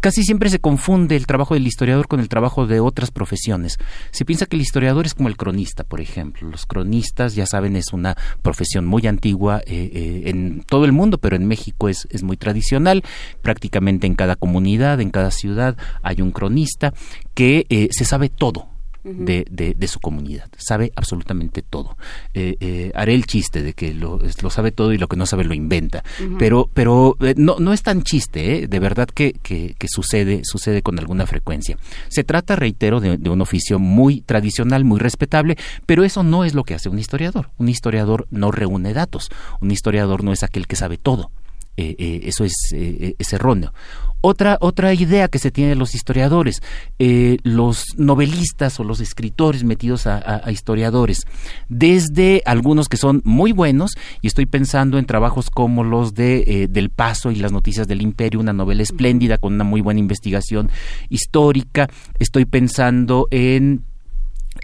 [0.00, 3.78] Casi siempre se confunde el trabajo del historiador con el trabajo de otras profesiones.
[4.12, 6.48] Se piensa que el historiador es como el cronista, por ejemplo.
[6.48, 11.18] Los cronistas, ya saben, es una profesión muy antigua eh, eh, en todo el mundo,
[11.18, 13.02] pero en México es, es muy tradicional.
[13.42, 16.94] Prácticamente en cada comunidad, en cada ciudad, hay un cronista
[17.34, 20.48] que eh, se sabe todo de, de, de, su comunidad.
[20.56, 21.96] Sabe absolutamente todo.
[22.34, 25.26] Eh, eh, haré el chiste de que lo, lo, sabe todo y lo que no
[25.26, 26.02] sabe lo inventa.
[26.20, 26.36] Uh -huh.
[26.38, 30.82] Pero, pero eh, no, no es tan chiste, de verdad que, que, que, sucede, sucede
[30.82, 31.76] con alguna frecuencia.
[32.08, 36.54] Se trata, reitero, de, de, un oficio muy tradicional, muy respetable, pero eso no es
[36.54, 37.50] lo que hace un historiador.
[37.58, 39.28] Un historiador no reúne datos.
[39.60, 41.30] Un historiador no es aquel que sabe todo.
[41.76, 43.72] eso es, es erróneo.
[44.20, 46.60] Otra, otra idea que se tiene de los historiadores,
[46.98, 51.24] eh, los novelistas o los escritores metidos a, historiadores,
[51.68, 56.68] desde algunos que son muy buenos, y estoy pensando en trabajos como los de eh,
[56.68, 60.68] Del Paso y las Noticias del Imperio, una novela espléndida con una muy buena investigación
[61.10, 61.88] histórica,
[62.18, 63.84] estoy pensando en,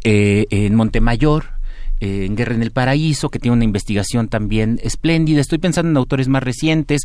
[0.02, 1.53] eh, en Montemayor,
[2.04, 5.40] eh, en Guerra en el Paraíso, que tiene una investigación también espléndida.
[5.40, 7.00] Estoy pensando en autores más recientes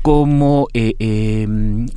[0.00, 1.48] como eh, eh,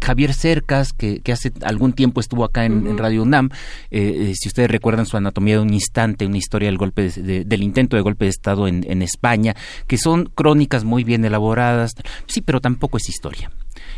[0.03, 2.89] Javier Cercas, que, que, hace algún tiempo estuvo acá en, uh -huh.
[2.89, 3.51] en Radio UNAM.
[3.91, 7.61] si ustedes recuerdan su Anatomía de un Instante, una historia del, golpe de, de, del
[7.61, 9.55] intento de golpe de Estado en, en, España,
[9.85, 11.91] que son crónicas muy bien elaboradas.
[12.25, 13.51] Sí, pero tampoco es historia.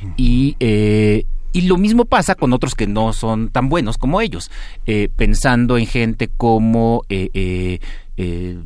[0.04, 0.14] Uh -huh.
[0.18, 4.52] Y y lo mismo pasa con otros que no son tan buenos como ellos,
[4.86, 7.04] eh, pensando en gente como...
[7.10, 7.30] Eh,
[8.18, 8.60] eh,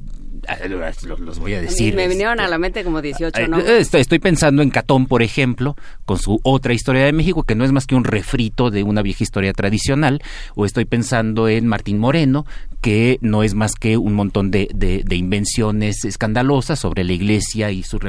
[1.27, 1.95] los voy a decir.
[1.95, 3.59] Me vinieron a la mente como 18, ¿no?
[3.59, 5.75] Estoy pensando en Catón, por ejemplo,
[6.05, 9.01] con su otra historia de México, que no es más que un refrito de una
[9.01, 10.21] vieja historia tradicional,
[10.55, 12.45] o estoy pensando en Martín Moreno,
[12.81, 17.71] que no es más que un montón de, de, de invenciones escandalosas sobre la iglesia
[17.71, 17.99] y su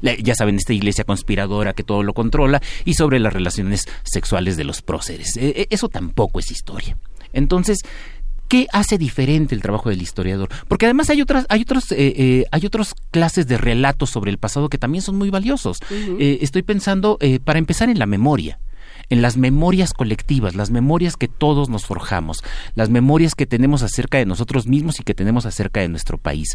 [0.00, 4.64] ya saben, esta iglesia conspiradora que todo lo controla, y sobre las relaciones sexuales de
[4.64, 5.32] los próceres.
[5.36, 6.96] Eso tampoco es historia.
[7.32, 7.80] Entonces,
[8.48, 10.48] ¿Qué hace diferente el trabajo del historiador?
[10.68, 14.38] Porque además hay otras, hay otros, eh, eh, hay otras clases de relatos sobre el
[14.38, 15.78] pasado que también son muy valiosos.
[15.90, 16.16] Uh -huh.
[16.20, 18.58] eh, estoy pensando, para empezar, en la memoria.
[19.10, 22.42] En las memorias colectivas, las memorias que todos nos forjamos,
[22.74, 26.48] las memorias que tenemos acerca de nosotros mismos y que tenemos acerca de nuestro país.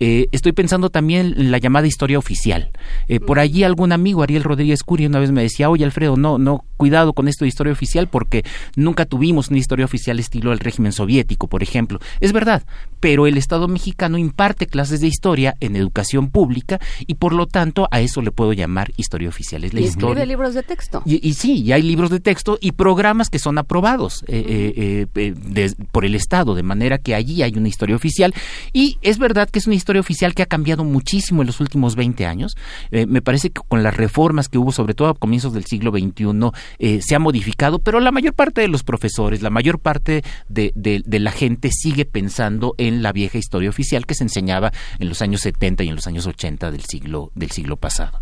[0.00, 2.70] Eh, estoy pensando también en la llamada historia oficial.
[3.08, 6.38] Eh, por allí algún amigo, Ariel Rodríguez Curia, una vez me decía, oye Alfredo, no,
[6.38, 8.44] no, cuidado con esto de historia oficial porque
[8.76, 11.98] nunca tuvimos una historia oficial estilo del régimen soviético, por ejemplo.
[12.20, 12.64] Es verdad,
[13.00, 17.88] pero el Estado mexicano imparte clases de historia en educación pública y por lo tanto
[17.90, 19.64] a eso le puedo llamar historia oficial.
[19.64, 20.08] Es la y historia.
[20.08, 21.02] escribe libros de texto.
[21.04, 25.34] Y, y sí, y hay libros de texto y programas que son aprobados eh, eh,
[25.54, 28.34] eh, por el Estado, de manera que allí hay una historia oficial.
[28.72, 31.94] Y es verdad que es una historia oficial que ha cambiado muchísimo en los últimos
[31.96, 32.56] 20 años.
[32.90, 37.00] Me parece que con las reformas que hubo, sobre todo a comienzos del siglo XXI,
[37.00, 41.02] se ha modificado, pero la mayor parte de los profesores, la mayor parte de, de-
[41.04, 45.22] de la gente sigue pensando en la vieja historia oficial que se enseñaba en los
[45.22, 48.20] años 70 y en los años 80 del siglo, del siglo pasado.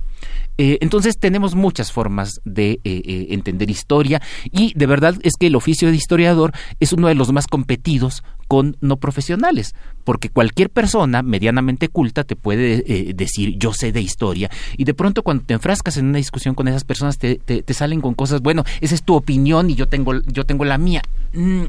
[0.58, 5.46] Eh, entonces tenemos muchas formas de eh, eh, entender historia y de verdad es que
[5.46, 10.68] el oficio de historiador es uno de los más competidos con no profesionales, porque cualquier
[10.68, 15.44] persona medianamente culta te puede eh, decir yo sé de historia y de pronto cuando
[15.44, 18.94] te enfrascas en una discusión con esas personas te, te- salen con cosas, bueno, esa
[18.94, 21.00] es tu opinión y yo tengo, yo tengo la mía.
[21.32, 21.62] Mm,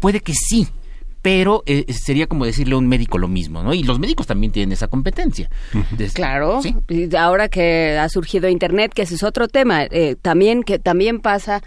[0.00, 0.66] puede que sí,
[1.24, 3.72] pero eh, sería como decirle a un médico lo mismo, ¿no?
[3.72, 5.48] Y los médicos también tienen esa competencia.
[6.12, 6.60] Claro,
[6.90, 11.20] y ahora que ha surgido Internet, que ese es otro tema, eh, también que también
[11.20, 11.62] pasa,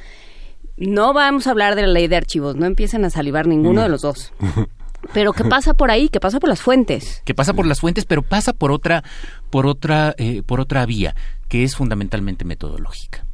[0.77, 3.83] no vamos a hablar de la ley de archivos, no empiecen a salivar ninguno Mm.
[3.85, 4.31] de los dos,
[5.15, 7.23] pero que pasa por ahí, que pasa por las fuentes.
[7.25, 9.03] que pasa por las fuentes, pero pasa por otra,
[9.49, 11.15] por otra, eh, por otra vía,
[11.47, 13.25] que es fundamentalmente metodológica.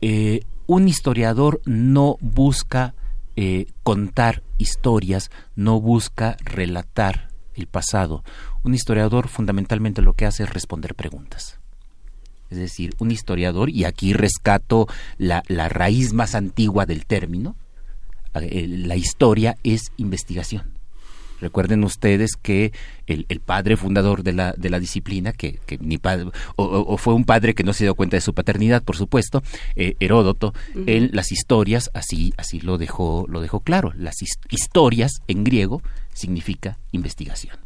[0.00, 2.94] Eh, un historiador no busca
[3.34, 8.24] eh, contar historias, no busca relatar el pasado.
[8.62, 11.58] Un historiador fundamentalmente lo que hace es responder preguntas.
[12.48, 14.86] Es decir, un historiador, y aquí rescato
[15.18, 17.56] la, raíz más antigua del término,
[18.34, 20.81] eh, la historia es investigación.
[21.42, 22.72] Recuerden ustedes que
[23.06, 27.12] el, el padre fundador de la, de la disciplina, que, que ni padre, o, fue
[27.14, 29.42] un padre que no se dio cuenta de su paternidad, por supuesto,
[29.76, 30.84] eh, Heródoto, Ujú.
[30.86, 33.92] en las historias así, así lo dejó, lo dejó claro.
[33.96, 35.82] Las his- historias en griego
[36.14, 37.56] significa investigación.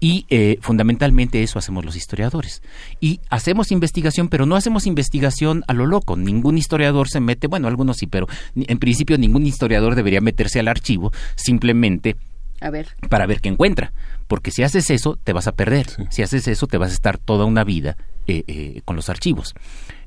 [0.00, 2.60] Y eh, fundamentalmente eso hacemos los historiadores.
[3.00, 6.16] Y hacemos investigación, pero no hacemos investigación a lo loco.
[6.16, 10.66] Ningún historiador se mete, bueno, algunos sí, pero en principio ningún historiador debería meterse al
[10.66, 12.16] archivo simplemente
[12.62, 12.88] A ver.
[13.08, 13.92] para ver qué encuentra.
[14.28, 15.86] Porque si haces eso, te vas a perder.
[16.10, 17.96] Si haces eso, te vas a estar toda una vida
[18.26, 19.54] eh, eh, con los archivos.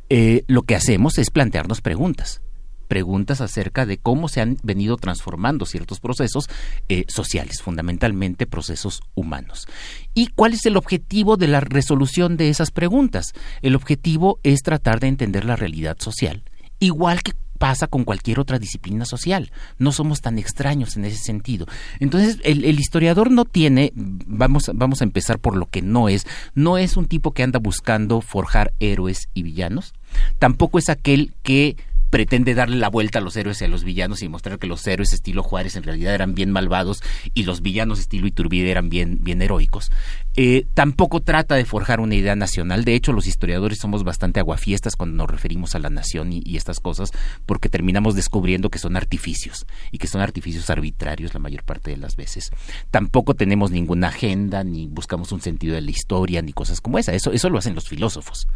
[0.09, 2.41] Eh, lo que hacemos es plantearnos preguntas.
[2.87, 6.47] Preguntas acerca de cómo se han venido transformando ciertos procesos
[6.87, 9.67] eh, sociales, fundamentalmente procesos humanos.
[10.13, 13.33] ¿Y cuál es el objetivo de la resolución de esas preguntas?
[13.63, 16.43] El objetivo es tratar de entender la realidad social,
[16.79, 19.51] igual que pasa con cualquier otra disciplina social.
[19.77, 21.65] No somos tan extraños en ese sentido.
[21.99, 26.77] Entonces, el, historiador no tiene, vamos, vamos a empezar por lo que no es, no
[26.77, 29.93] es un tipo que anda buscando forjar héroes y villanos,
[30.39, 31.77] tampoco es aquel que
[32.15, 34.87] pretende darle la vuelta a los héroes y a los villanos y mostrar que los
[34.87, 37.03] héroes estilo Juárez en realidad eran bien malvados
[37.33, 39.91] y los villanos estilo Iturbide eran bien, bien heroicos.
[40.37, 42.85] Eh, tampoco trata de forjar una idea nacional.
[42.85, 46.55] De hecho, los historiadores somos bastante aguafiestas cuando nos referimos a la nación y, y
[46.55, 47.11] estas cosas,
[47.45, 51.97] porque terminamos descubriendo que son artificios y que son artificios arbitrarios la mayor parte de
[51.97, 52.49] las veces.
[52.91, 57.13] Tampoco tenemos ninguna agenda, ni buscamos un sentido de la historia, ni cosas como esa.
[57.13, 58.47] Eso, eso lo hacen los filósofos.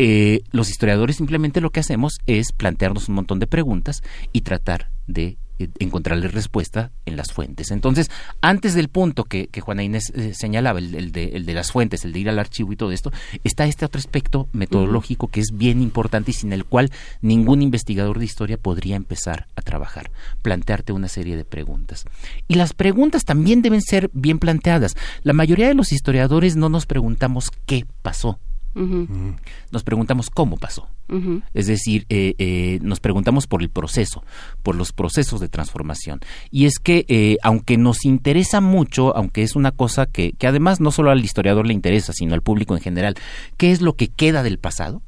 [0.00, 4.92] Eh, los historiadores simplemente lo que hacemos es plantearnos un montón de preguntas y tratar
[5.08, 7.72] de eh, encontrarle respuesta en las fuentes.
[7.72, 8.08] Entonces,
[8.40, 11.72] antes del punto que, que Juana Inés eh, señalaba, el, el de, el de las
[11.72, 13.10] fuentes, el de ir al archivo y todo esto,
[13.42, 18.20] está este otro aspecto metodológico que es bien importante y sin el cual ningún investigador
[18.20, 22.04] de historia podría empezar a trabajar, plantearte una serie de preguntas.
[22.46, 24.94] Y las preguntas también deben ser bien planteadas.
[25.24, 28.38] La mayoría de los historiadores no nos preguntamos qué pasó,
[28.74, 29.08] Ujú,
[29.70, 30.88] nos preguntamos cómo pasó.
[31.54, 34.22] Es decir, eh, eh, nos preguntamos por el proceso,
[34.62, 36.20] por los procesos de transformación.
[36.50, 40.80] Y es que, eh, aunque nos interesa mucho, aunque es una cosa que, que además
[40.80, 43.14] no solo al historiador le interesa, sino al público en general,
[43.56, 45.02] ¿qué es lo que queda del pasado?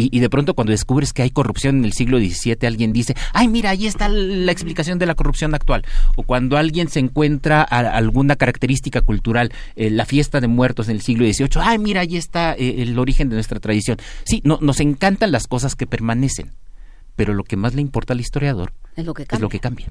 [0.00, 3.16] Y, y de pronto cuando descubres que hay corrupción en el siglo XVII, alguien dice,
[3.32, 5.84] ay, mira, ahí está la explicación de la corrupción actual.
[6.14, 10.94] O cuando alguien se encuentra a- alguna característica cultural, eh, la fiesta de muertos en
[10.94, 13.98] el siglo XVIII, ay, mira, ahí está eh, el origen de nuestra tradición.
[14.24, 16.52] Sí, no, nos encantan las cosas que permanecen,
[17.16, 19.90] pero lo que más le importa al historiador Es lo que es lo que cambia.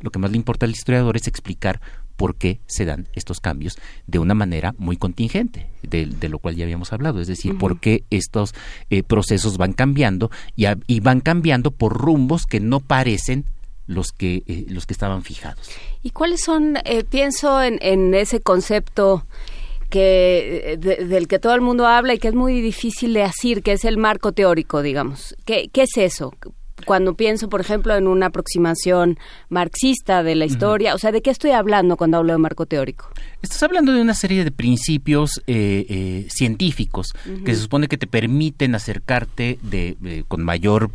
[0.00, 1.80] Lo que más le importa al historiador es explicar
[2.16, 6.64] por qué se dan estos cambios de una manera muy contingente, de, lo cual ya
[6.64, 8.54] habíamos hablado, es decir, por qué estos
[8.90, 13.44] eh, procesos van cambiando y, y, van cambiando por rumbos que no parecen
[13.86, 15.68] los que, eh, los que estaban fijados.
[16.02, 19.26] ¿Y cuáles son, eh, pienso en, en, ese concepto
[19.90, 23.72] que, del que todo el mundo habla y que es muy difícil de decir, que
[23.72, 25.36] es el marco teórico, digamos?
[25.44, 26.32] ¿Qué, qué es eso?
[26.84, 29.18] Cuando pienso, por ejemplo, en una aproximación
[29.48, 33.08] marxista de la historia, o sea, ¿de qué estoy hablando cuando hablo de marco teórico?
[33.42, 37.12] Estás hablando de una serie de principios eh, eh, científicos
[37.44, 40.90] que se supone que te permiten acercarte de, con mayor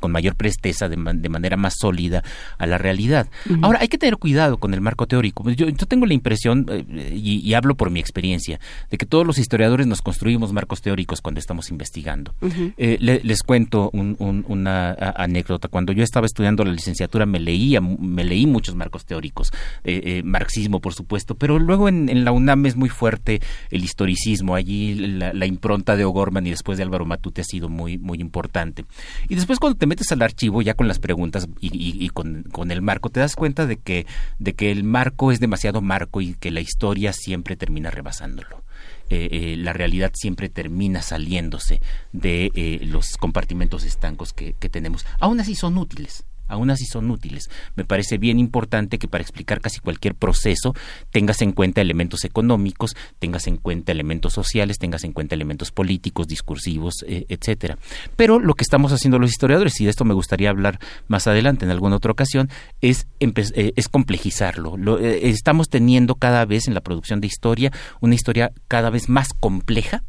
[0.00, 2.22] con mayor presteza, de, manera más sólida
[2.58, 3.28] a la realidad.
[3.62, 5.48] Ahora, hay que tener cuidado con el marco teórico.
[5.50, 8.60] Yo, yo tengo la impresión, eh, y, hablo por mi experiencia,
[8.90, 12.34] de que todos los historiadores nos construimos marcos teóricos cuando estamos investigando.
[12.76, 15.68] Eh, les cuento una anécdota.
[15.68, 19.50] Cuando yo estaba estudiando la licenciatura me leía, me leí muchos marcos teóricos,
[19.84, 24.54] eh, marxismo por supuesto, pero luego en, la UNAM es muy fuerte el historicismo.
[24.54, 28.84] Allí la, impronta de O'Gorman y después de Álvaro Matute ha sido muy, muy importante.
[29.28, 33.10] Y después cuando te metes al archivo ya con las preguntas y, con, el marco,
[33.10, 34.06] te das cuenta de que,
[34.38, 38.62] de que el marco es demasiado marco y que la historia siempre termina rebasándolo.
[39.10, 41.80] Eh, eh, la realidad siempre termina saliéndose
[42.12, 45.04] de eh, los compartimentos estancos que, que tenemos.
[45.20, 47.50] Aún así son útiles aún así son útiles.
[47.76, 50.74] Me parece bien importante que para explicar casi cualquier proceso
[51.10, 56.28] tengas en cuenta elementos económicos, tengas en cuenta elementos sociales, tengas en cuenta elementos políticos,
[56.28, 57.78] discursivos, eh, etcétera.
[58.16, 60.78] Pero lo que estamos haciendo los historiadores, y de esto me gustaría hablar
[61.08, 62.50] más adelante en alguna otra ocasión,
[62.80, 64.76] es, eh, es complejizarlo.
[64.76, 69.08] Lo, eh, estamos teniendo cada vez en la producción de historia una historia cada vez
[69.08, 70.04] más compleja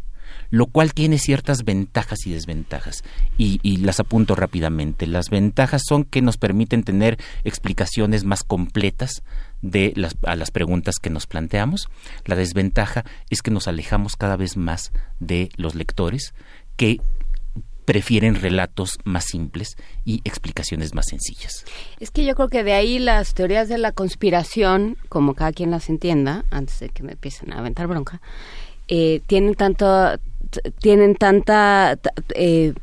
[0.53, 3.03] lo cual tiene ciertas ventajas y desventajas.
[3.39, 5.07] Y, las apunto rápidamente.
[5.07, 9.23] Las ventajas son que nos permiten tener explicaciones más completas
[9.63, 11.89] de las, a las preguntas que nos planteamos.
[12.25, 16.35] La desventaja es que nos alejamos cada vez más de los lectores
[16.77, 17.01] que
[17.85, 19.75] prefieren relatos más simples
[20.05, 21.65] y explicaciones más sencillas.
[21.99, 25.71] Es que yo creo que de ahí las teorías de la conspiración, como cada quien
[25.71, 28.21] las entienda, antes de que me empiecen a aventar bronca,
[28.89, 30.19] eh, tienen tanto
[30.79, 31.97] tienen tanta
[32.35, 32.73] eh,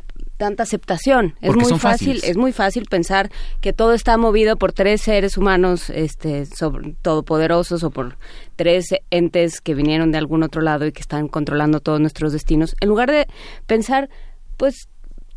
[0.41, 1.35] tanta aceptación.
[1.43, 5.91] Es muy fácil, es muy fácil pensar que todo está movido por tres seres humanos
[5.91, 8.17] este sobre, todopoderosos o por
[8.57, 12.75] tres entes que vinieron de algún otro lado y que están controlando todos nuestros destinos,
[12.81, 13.27] en lugar de
[13.67, 14.09] pensar
[14.57, 14.89] pues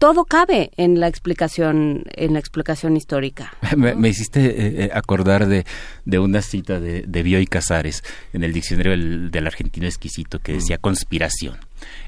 [0.04, 3.54] todo cabe en la explicación en la explicación histórica.
[3.78, 5.66] Me, hiciste eh, eh, acordar de,
[6.04, 10.76] de, una cita de, de Bioy Casares en el diccionario del, argentino exquisito que decía
[10.76, 10.82] mm.
[10.82, 11.56] conspiración.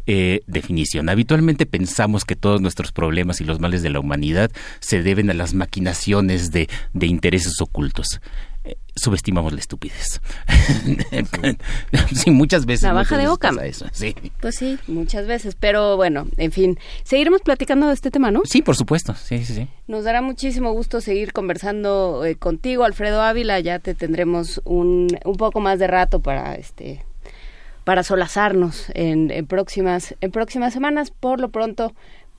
[0.08, 1.08] Eh, definición.
[1.08, 4.52] Habitualmente pensamos que todos nuestros problemas y los males de la humanidad
[4.82, 8.20] se deben a las maquinaciones de, de intereses ocultos
[8.96, 10.22] subestimamos la estupidez.
[12.14, 12.84] sí, muchas veces.
[12.84, 13.26] La baja de.
[13.68, 14.16] Eso, sí.
[14.40, 15.56] Pues sí, muchas veces.
[15.60, 18.42] Pero bueno, en fin, seguiremos platicando de este tema, ¿no?
[18.46, 19.14] Sí, por supuesto.
[19.16, 19.68] Sí, sí, sí.
[19.88, 23.60] Nos dará muchísimo gusto seguir conversando eh, contigo, Alfredo Ávila.
[23.60, 27.04] Ya te tendremos un, un poco más de rato para este
[27.84, 31.12] para solazarnos en, en próximas en próximas semanas.
[31.12, 31.94] Por lo pronto,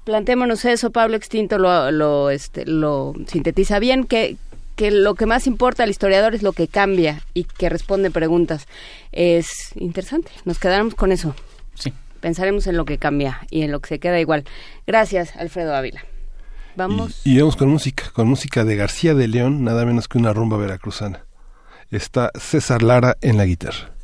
[0.05, 0.91] plantémonos eso.
[0.91, 4.05] Pablo Extinto lo, lo, este, lo sintetiza bien.
[4.05, 4.37] que
[4.77, 8.67] que lo que más importa al historiador es lo que cambia y que responde preguntas.
[9.11, 10.31] Es interesante.
[10.45, 11.35] Nos quedaremos con eso.
[11.75, 11.93] Sí.
[12.21, 14.45] Pensaremos en lo que cambia y en lo que se queda igual.
[14.87, 16.05] Gracias, Alfredo Ávila.
[16.77, 17.23] Vamos.
[17.25, 20.33] Y, y vamos con música, con música de García de León, nada menos que una
[20.33, 21.25] rumba veracruzana.
[21.91, 23.96] Está César Lara en la guitarra.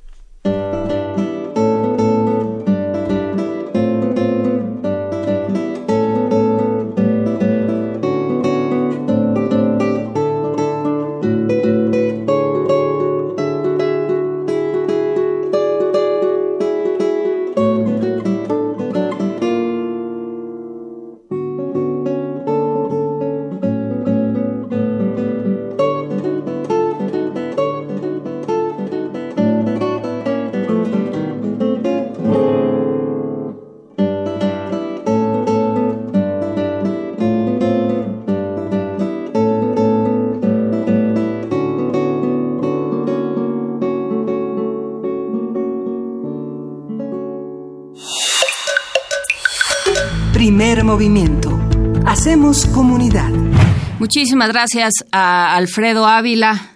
[54.14, 56.72] Muchísimas gracias a Alfredo Ávila.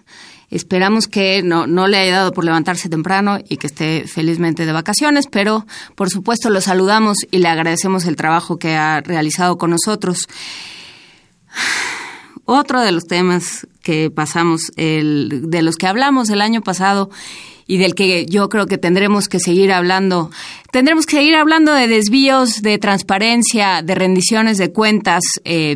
[0.49, 4.73] Esperamos que no, no, le haya dado por levantarse temprano y que esté felizmente de
[4.73, 9.69] vacaciones, pero por supuesto lo saludamos y le agradecemos el trabajo que ha realizado con
[9.69, 10.29] nosotros.
[12.47, 17.11] otro de los temas que pasamos, el, de los que hablamos el año pasado
[17.67, 20.31] y del que yo creo que tendremos que seguir hablando.
[20.71, 25.23] Tendremos que seguir hablando de desvíos, de transparencia, de rendiciones de cuentas.
[25.45, 25.75] Eh,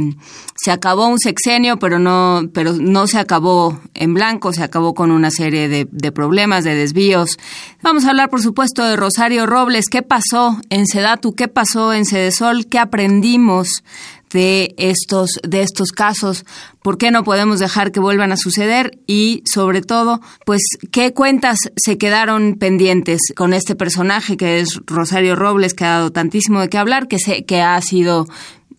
[0.57, 5.11] se acabó un sexenio, pero no, pero no se acabó en blanco, se acabó con
[5.11, 7.39] una serie de, de problemas, de desvíos.
[7.83, 9.87] Vamos a hablar, por supuesto, de Rosario Robles.
[9.91, 11.35] ¿Qué pasó en Sedatu?
[11.35, 12.67] ¿Qué pasó en Sedesol?
[12.67, 13.83] ¿Qué aprendimos
[14.33, 16.45] de estos, de estos casos,
[16.83, 20.63] por qué no podemos dejar que vuelvan a suceder y sobre todo, pues
[20.93, 26.13] qué cuentas se quedaron pendientes con este personaje que es Rosario Robles, que ha dado
[26.13, 28.27] tantísimo de qué hablar, que, se, que ha sido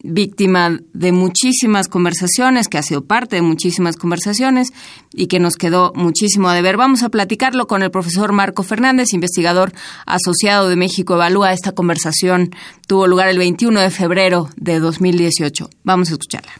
[0.03, 4.69] víctima de muchísimas conversaciones, que ha sido parte de muchísimas conversaciones
[5.13, 6.77] y que nos quedó muchísimo a deber.
[6.77, 9.73] Vamos a platicarlo con el profesor Marco Fernández, investigador
[10.05, 11.53] asociado de México Evalúa.
[11.53, 12.51] Esta conversación
[12.87, 15.69] tuvo lugar el 21 de febrero de 2018.
[15.83, 16.51] Vamos a escucharla.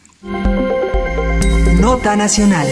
[1.79, 2.67] Nota Nacional.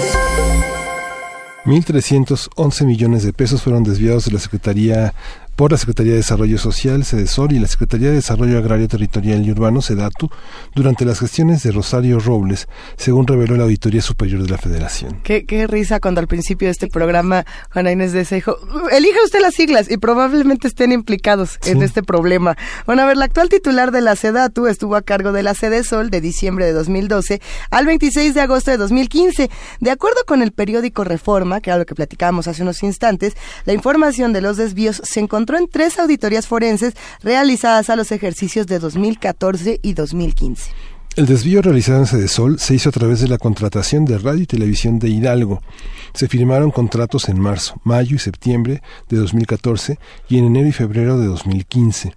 [1.65, 5.13] 1.311 millones de pesos fueron desviados de la Secretaría
[5.59, 9.51] por la Secretaría de Desarrollo Social, SEDESOR, y la Secretaría de Desarrollo Agrario Territorial y
[9.51, 10.29] Urbano, SEDATU,
[10.73, 15.19] durante las gestiones de Rosario Robles, según reveló la Auditoría Superior de la Federación.
[15.21, 19.53] Qué, qué risa cuando al principio de este programa Juana Inés de elija usted las
[19.53, 22.55] siglas y probablemente estén implicados en este problema.
[22.85, 26.09] Bueno, a ver, la actual titular de la SEDATU estuvo a cargo de la SEDESOL
[26.09, 29.49] de diciembre de 2012 al 26 de agosto de 2015.
[29.81, 33.33] De acuerdo con el periódico Reforma, que era lo que platicábamos hace unos instantes,
[33.65, 38.67] la información de los desvíos se encontró en tres auditorías forenses realizadas a los ejercicios
[38.67, 40.71] de 2014 y 2015.
[41.19, 44.45] El desvío realizado en Sedesol se hizo a través de la contratación de radio y
[44.45, 45.61] televisión de Hidalgo.
[46.13, 51.19] Se firmaron contratos en marzo, mayo y septiembre de 2014 y en enero y febrero
[51.19, 52.13] de 2015.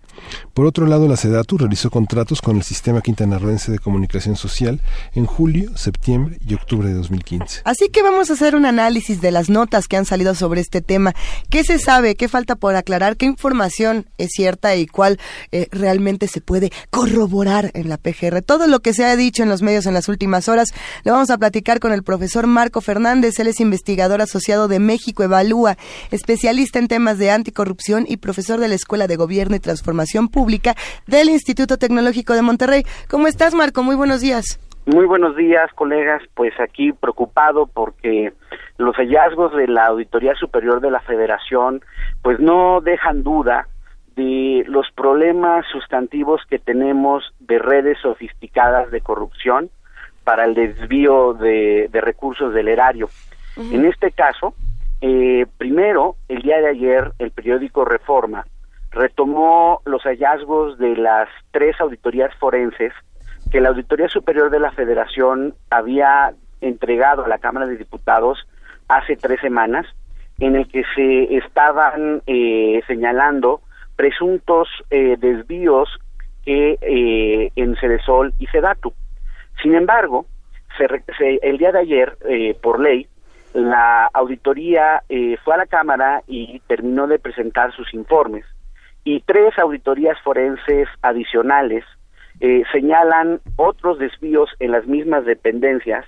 [0.54, 4.80] Por otro lado, la SEDATU realizó contratos con el Sistema Quintanarroense de Comunicación Social
[5.14, 7.62] en julio, septiembre y octubre de 2015.
[7.64, 10.80] Así que vamos a hacer un análisis de las notas que han salido sobre este
[10.80, 11.14] tema.
[11.50, 12.14] ¿Qué se sabe?
[12.14, 13.16] ¿Qué falta por aclarar?
[13.16, 15.18] ¿Qué información es cierta y cuál
[15.50, 18.42] eh, realmente se puede corroborar en la PGR?
[18.42, 20.72] Todo lo que se ha dicho en los medios en las últimas horas
[21.04, 23.38] lo vamos a platicar con el profesor Marco Fernández.
[23.38, 25.76] Él es investigador asociado de México Evalúa,
[26.10, 30.74] especialista en temas de anticorrupción y profesor de la Escuela de Gobierno y Transformación Pública
[31.06, 32.82] del Instituto Tecnológico de Monterrey.
[33.10, 33.82] ¿Cómo estás, Marco?
[33.82, 34.58] Muy buenos días.
[34.84, 36.22] Muy buenos días, colegas.
[36.34, 38.32] Pues aquí preocupado porque
[38.78, 41.82] los hallazgos de la Auditoría Superior de la Federación
[42.22, 43.68] pues no dejan duda
[44.16, 49.70] de los problemas sustantivos que tenemos de redes sofisticadas de corrupción
[50.24, 53.08] para el desvío de, de recursos del erario.
[53.56, 54.54] En este caso,
[55.00, 58.46] eh, primero, el día de ayer, el periódico Reforma
[58.92, 62.92] retomó los hallazgos de las tres auditorías forenses
[63.50, 68.46] que la Auditoría Superior de la Federación había entregado a la Cámara de Diputados
[68.88, 69.86] hace tres semanas,
[70.38, 73.60] en el que se estaban eh, señalando
[74.02, 75.88] presuntos eh, desvíos
[76.44, 78.92] que eh, en Cedesol y Sedatu.
[79.62, 80.26] Sin embargo,
[80.76, 83.06] se, el día de ayer, eh, por ley,
[83.54, 88.44] la auditoría eh, fue a la Cámara y terminó de presentar sus informes
[89.04, 91.84] y tres auditorías forenses adicionales
[92.40, 96.04] eh, señalan otros desvíos en las mismas dependencias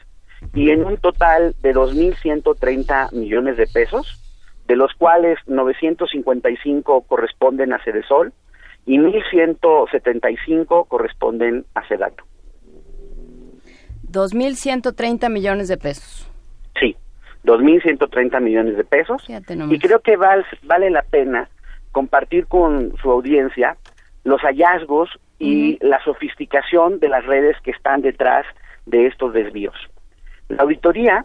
[0.53, 4.21] y en un total de 2.130 millones de pesos,
[4.67, 8.33] de los cuales 955 corresponden a Cedesol
[8.87, 12.25] y 1.175 corresponden a Sedato.
[14.11, 16.31] 2.130 millones de pesos.
[16.79, 16.97] Sí,
[17.45, 19.25] 2.130 millones de pesos.
[19.29, 21.49] Y creo que val, vale la pena
[21.93, 23.77] compartir con su audiencia
[24.25, 28.47] los hallazgos y la sofisticación de las redes que están detrás
[28.87, 29.75] de estos desvíos.
[30.49, 31.25] La auditoría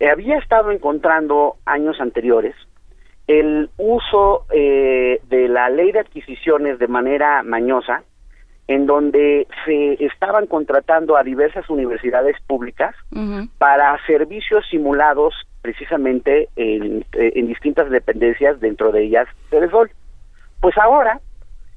[0.00, 2.54] había estado encontrando años anteriores
[3.26, 8.02] el uso eh, de la ley de adquisiciones de manera mañosa,
[8.66, 12.94] en donde se estaban contratando a diversas universidades públicas
[13.58, 19.90] para servicios simulados precisamente en, en, distintas dependencias, dentro de ellas Telesol.
[20.60, 21.20] Pues ahora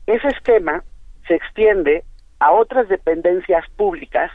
[0.05, 0.83] ese esquema
[1.27, 2.03] se extiende
[2.39, 4.31] a otras dependencias públicas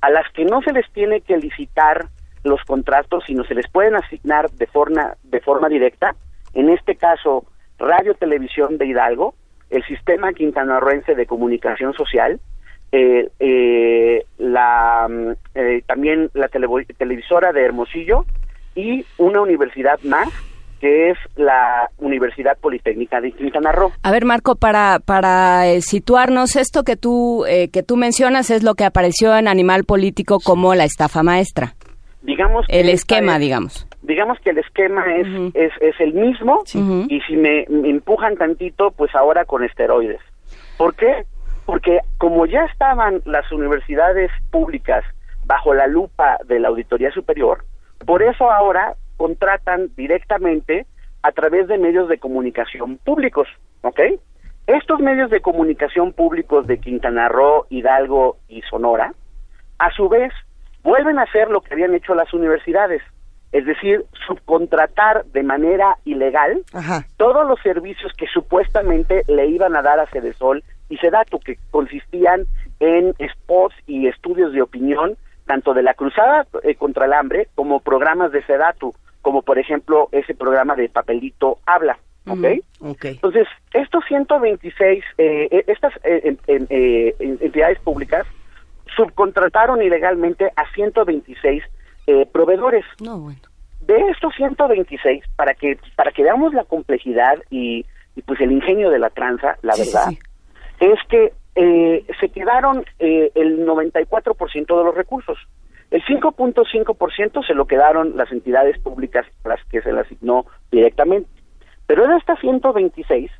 [0.00, 2.06] a las que no se les tiene que licitar
[2.44, 6.14] los contratos, sino se les pueden asignar de forma, de forma directa,
[6.54, 7.44] en este caso
[7.78, 9.34] Radio Televisión de Hidalgo,
[9.70, 12.40] el Sistema Quintanarroense de Comunicación Social,
[12.92, 15.08] eh, eh, la,
[15.54, 18.26] eh, también la televisora de Hermosillo
[18.74, 20.28] y una universidad más
[20.82, 23.92] que es la Universidad Politécnica de Quintana Roo.
[24.02, 28.64] A ver, Marco, para, para eh, situarnos, esto que tú, eh, que tú mencionas es
[28.64, 31.76] lo que apareció en Animal Político como la estafa maestra.
[32.22, 33.88] Digamos que El esquema, es- digamos.
[34.02, 36.62] digamos que el esquema es, es, es el mismo
[37.08, 40.20] y si me, me empujan tantito, pues ahora con esteroides.
[40.76, 41.24] ¿Por qué?
[41.66, 45.04] Porque como ya estaban las universidades públicas
[45.46, 47.64] bajo la lupa de la Auditoría Superior,
[48.06, 50.86] por eso ahora contratan directamente
[51.22, 53.46] a través de medios de comunicación públicos,
[53.82, 54.00] ¿ok?
[54.66, 59.12] Estos medios de comunicación públicos de Quintana Roo, Hidalgo y Sonora,
[59.78, 60.32] a su vez,
[60.82, 63.02] vuelven a hacer lo que habían hecho las universidades,
[63.52, 66.62] es decir, subcontratar de manera ilegal
[67.16, 72.46] todos los servicios que supuestamente le iban a dar a Cedesol y Sedatu, que consistían
[72.80, 77.80] en spots y estudios de opinión, tanto de la cruzada eh, contra el hambre como
[77.80, 82.44] programas de Sedatu, como por ejemplo ese programa de Papelito Habla, ¿ok?
[83.10, 88.26] Entonces, estos 126, eh, eh, estas eh, eh, en- entidades públicas
[88.96, 91.62] subcontrataron ilegalmente a 126
[92.06, 92.84] eh, proveedores.
[93.80, 98.90] De estos 126, para que para que veamos la complejidad y, y, pues el ingenio
[98.90, 100.18] de la tranza, la sí, verdad, sí.
[100.80, 105.38] es que eh, se quedaron eh, el 94% de los recursos.
[105.90, 111.28] El 5.5% se lo quedaron las entidades públicas a las que se le asignó directamente.
[111.86, 113.30] Pero de estas 126,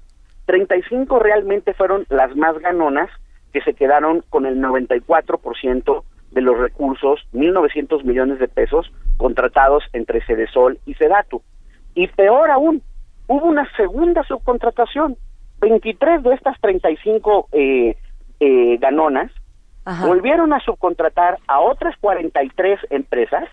[0.45, 3.09] 35 realmente fueron las más ganonas
[3.53, 10.25] que se quedaron con el 94% de los recursos, 1.900 millones de pesos, contratados entre
[10.25, 11.43] Cedesol y Sedatu.
[11.95, 12.83] Y peor aún,
[13.27, 15.17] hubo una segunda subcontratación.
[15.61, 17.97] 23 de estas 35 eh,
[18.41, 19.31] eh, ganonas
[20.05, 23.49] volvieron a subcontratar a otras 43 empresas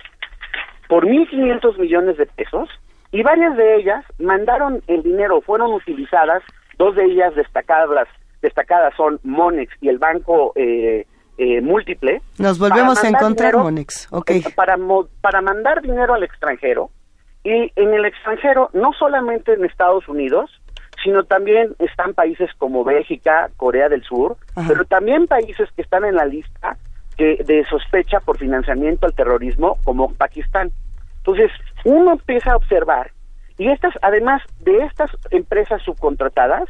[0.88, 2.70] por 1.500 millones de pesos
[3.12, 6.44] y varias de ellas mandaron el dinero, fueron utilizadas,
[6.78, 8.08] dos de ellas destacadas,
[8.42, 11.06] destacadas son Monex y el Banco eh,
[11.38, 12.22] eh, Múltiple.
[12.38, 14.08] Nos volvemos a encontrar, dinero- Monex.
[14.12, 14.30] Ok.
[14.32, 14.78] eh, Para,
[15.22, 16.90] para mandar dinero al extranjero
[17.44, 20.50] y en el extranjero, no solamente en Estados Unidos,
[21.04, 24.36] sino también están países como Bélgica, Corea del Sur,
[24.68, 26.76] pero también países que están en la lista
[27.16, 30.72] que, de sospecha por financiamiento al terrorismo, como Pakistán.
[31.20, 31.52] Entonces,
[31.86, 33.12] uno empieza a observar,
[33.58, 36.68] y estas, además de estas empresas subcontratadas,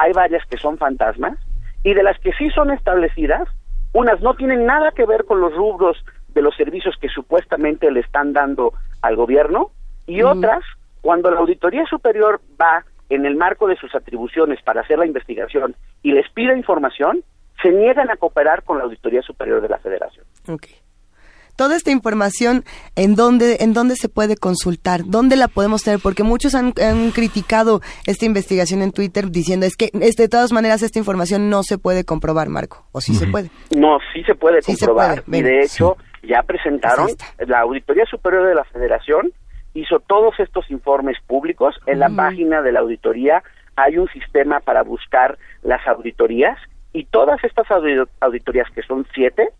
[0.00, 1.38] hay varias que son fantasmas,
[1.84, 3.48] y de las que sí son establecidas,
[3.92, 8.00] unas no tienen nada que ver con los rubros de los servicios que supuestamente le
[8.00, 8.72] están dando
[9.02, 9.70] al gobierno,
[10.06, 10.64] y otras,
[11.02, 15.74] cuando la Auditoría Superior va en el marco de sus atribuciones para hacer la investigación
[16.02, 17.22] y les pide información,
[17.62, 20.24] se niegan a cooperar con la Auditoría Superior de la Federación.
[20.48, 20.66] Ok.
[21.60, 22.64] Toda esta información,
[22.96, 25.02] ¿en dónde, ¿en dónde se puede consultar?
[25.04, 26.00] ¿Dónde la podemos tener?
[26.02, 30.80] Porque muchos han, han criticado esta investigación en Twitter diciendo es que de todas maneras
[30.80, 32.86] esta información no se puede comprobar, Marco.
[32.92, 33.50] ¿O sí se puede?
[33.76, 35.22] No, sí se puede Sí se comprobar.
[35.26, 37.08] y de hecho, ya presentaron,
[37.46, 39.30] la Auditoría Superior de la Federación
[39.74, 41.74] hizo todos estos informes públicos.
[41.84, 43.42] En la página de la auditoría
[43.76, 46.56] hay un sistema para buscar las auditorías
[46.94, 49.50] y todas estas audi- auditorías, que son siete,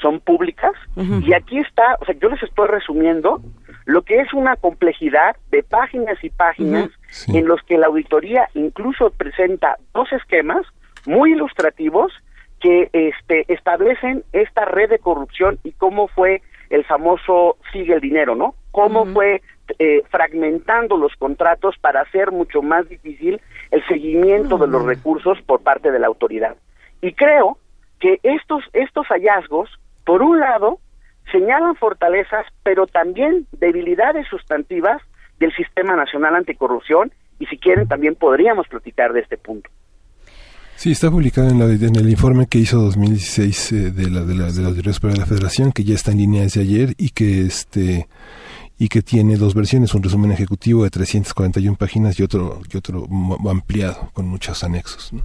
[0.00, 0.72] son públicas.
[0.96, 3.40] Y aquí está, o sea, yo les estoy resumiendo
[3.86, 6.90] lo que es una complejidad de páginas y páginas
[7.28, 10.66] en los que la auditoría incluso presenta dos esquemas
[11.06, 12.12] muy ilustrativos
[12.60, 18.36] que este, establecen esta red de corrupción y cómo fue el famoso sigue el dinero,
[18.36, 18.54] ¿no?
[18.70, 19.42] Cómo fue
[19.78, 23.40] eh, fragmentando los contratos para hacer mucho más difícil
[23.70, 26.56] el seguimiento de los recursos por parte de la autoridad.
[27.02, 27.58] Y creo
[27.98, 29.68] que estos, estos hallazgos,
[30.10, 30.80] por un lado,
[31.30, 35.00] señalan fortalezas, pero también debilidades sustantivas
[35.38, 39.70] del Sistema Nacional Anticorrupción, y si quieren también podríamos platicar de este punto.
[40.74, 44.34] Sí, está publicado en, la- en el informe que hizo 2016 eh, de la de
[44.34, 46.88] la de la Auditoría Superior de la Federación, que ya está en línea desde ayer
[46.98, 48.08] y que este
[48.76, 53.04] y que tiene dos versiones, un resumen ejecutivo de 341 páginas y otro y otro
[53.48, 55.12] ampliado con muchos anexos.
[55.12, 55.22] ¿no?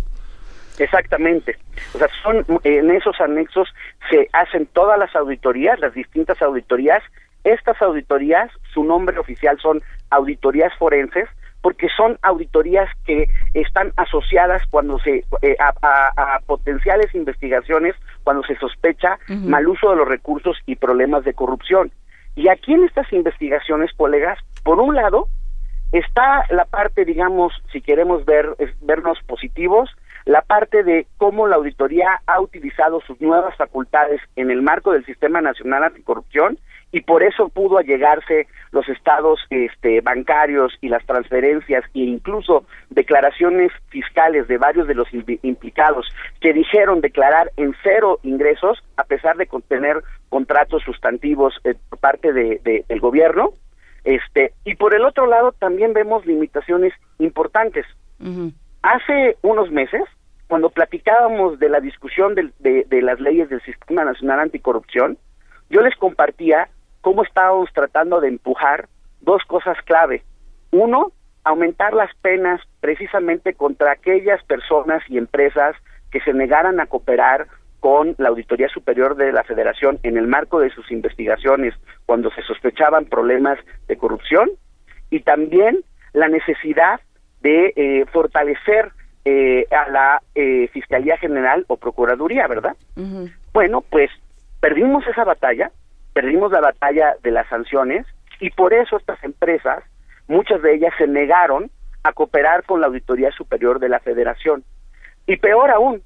[0.78, 1.56] Exactamente.
[1.94, 3.70] O sea, son en esos anexos
[4.10, 7.02] se hacen todas las auditorías, las distintas auditorías.
[7.44, 11.27] Estas auditorías, su nombre oficial son auditorías forenses,
[11.61, 13.26] porque son auditorías que
[13.56, 19.18] están asociadas cuando se eh, a, a- a potenciales investigaciones, cuando se sospecha
[19.49, 21.91] mal uso de los recursos y problemas de corrupción.
[22.36, 25.27] Y aquí en estas investigaciones, colegas, por un lado,
[25.91, 29.90] está la parte, digamos, si queremos ver vernos positivos,
[30.26, 35.06] la parte de cómo la auditoría ha utilizado sus nuevas facultades en el marco del
[35.06, 36.57] Sistema Nacional Anticorrupción
[36.91, 43.72] y por eso pudo allegarse los estados este, bancarios y las transferencias e incluso declaraciones
[43.89, 45.07] fiscales de varios de los
[45.43, 46.07] implicados
[46.41, 52.34] que dijeron declarar en cero ingresos a pesar de contener contratos sustantivos eh, por parte
[52.34, 53.53] de, del gobierno.
[54.03, 57.85] Este y por el otro lado también vemos limitaciones importantes
[58.86, 60.03] hace unos meses
[60.48, 62.52] cuando platicábamos de la discusión de,
[62.88, 65.18] de las leyes del sistema nacional anticorrupción
[65.72, 66.70] yo les compartía
[67.02, 68.88] cómo estábamos tratando de empujar
[69.22, 70.24] dos cosas clave.
[70.72, 71.12] Uno,
[71.44, 75.76] aumentar las penas precisamente contra aquellas personas y empresas
[76.12, 77.48] que se negaran a cooperar
[77.80, 81.74] con la Auditoría Superior de la Federación en el marco de sus investigaciones
[82.06, 83.57] cuando se sospechaban problemas
[83.88, 84.52] de corrupción
[85.10, 85.84] y también
[86.14, 86.99] la necesidad
[87.45, 88.91] de eh, fortalecer
[89.23, 92.76] eh, a la eh, Fiscalía General o Procuraduría, ¿verdad?
[93.53, 94.09] Bueno, pues
[94.59, 95.69] perdimos esa batalla,
[96.13, 98.07] perdimos la batalla de las sanciones
[98.39, 99.84] y por eso estas empresas,
[100.27, 101.69] muchas de ellas se negaron
[102.03, 104.63] a cooperar con la Auditoría Superior de la Federación.
[105.27, 106.01] Y peor aún,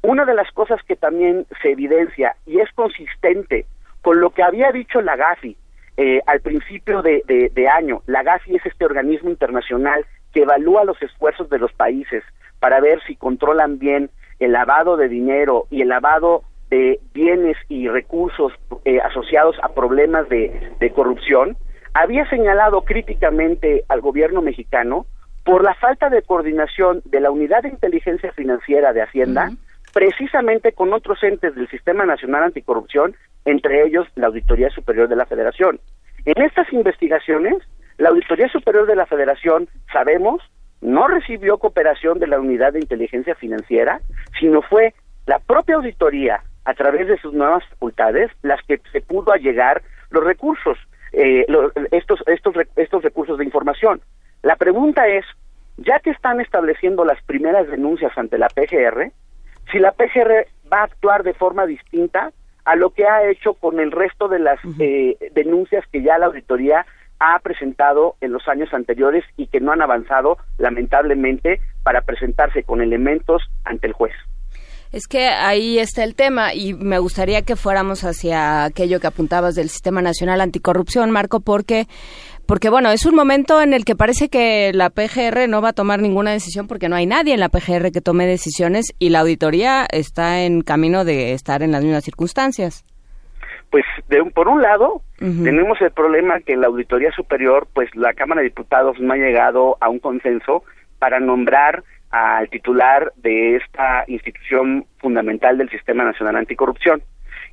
[0.00, 3.66] una de las cosas que también se evidencia y es consistente
[4.00, 5.54] con lo que había dicho la GAFI
[5.98, 11.00] eh, al principio de, de año, la GAFI es este organismo internacional que evalúa los
[11.02, 12.22] esfuerzos de los países
[12.60, 17.88] para ver si controlan bien el lavado de dinero y el lavado de bienes y
[17.88, 18.52] recursos
[18.84, 21.56] eh, asociados a problemas de, de corrupción,
[21.94, 25.06] había señalado críticamente al gobierno mexicano
[25.44, 29.50] por la falta de coordinación de la Unidad de Inteligencia Financiera de Hacienda,
[29.94, 35.24] precisamente con otros entes del Sistema Nacional Anticorrupción, entre ellos la Auditoría Superior de la
[35.24, 35.80] Federación.
[36.26, 37.56] En estas investigaciones,
[37.98, 40.40] la Auditoría Superior de la Federación, sabemos,
[40.80, 44.00] no recibió cooperación de la Unidad de Inteligencia Financiera,
[44.38, 44.94] sino fue
[45.26, 50.24] la propia auditoría a través de sus nuevas facultades las que se pudo allegar los
[50.24, 50.78] recursos,
[51.12, 51.44] eh,
[51.90, 54.00] estos, estos, estos recursos de información.
[54.42, 55.24] La pregunta es,
[55.76, 59.10] ya que están estableciendo las primeras denuncias ante la PGR,
[59.72, 62.32] si la PGR va a actuar de forma distinta
[62.64, 66.26] a lo que ha hecho con el resto de las eh, denuncias que ya la
[66.26, 66.86] auditoría
[67.20, 72.80] ha presentado en los años anteriores y que no han avanzado lamentablemente para presentarse con
[72.80, 74.14] elementos ante el juez.
[74.90, 79.54] Es que ahí está el tema y me gustaría que fuéramos hacia aquello que apuntabas
[79.54, 81.86] del Sistema Nacional Anticorrupción, Marco, porque
[82.46, 85.72] porque bueno, es un momento en el que parece que la PGR no va a
[85.74, 89.20] tomar ninguna decisión porque no hay nadie en la PGR que tome decisiones y la
[89.20, 92.84] auditoría está en camino de estar en las mismas circunstancias.
[93.70, 98.40] Pues de por un lado tenemos el problema que la auditoría superior, pues la Cámara
[98.40, 100.64] de Diputados no ha llegado a un consenso
[100.98, 107.02] para nombrar al titular de esta institución fundamental del Sistema Nacional Anticorrupción.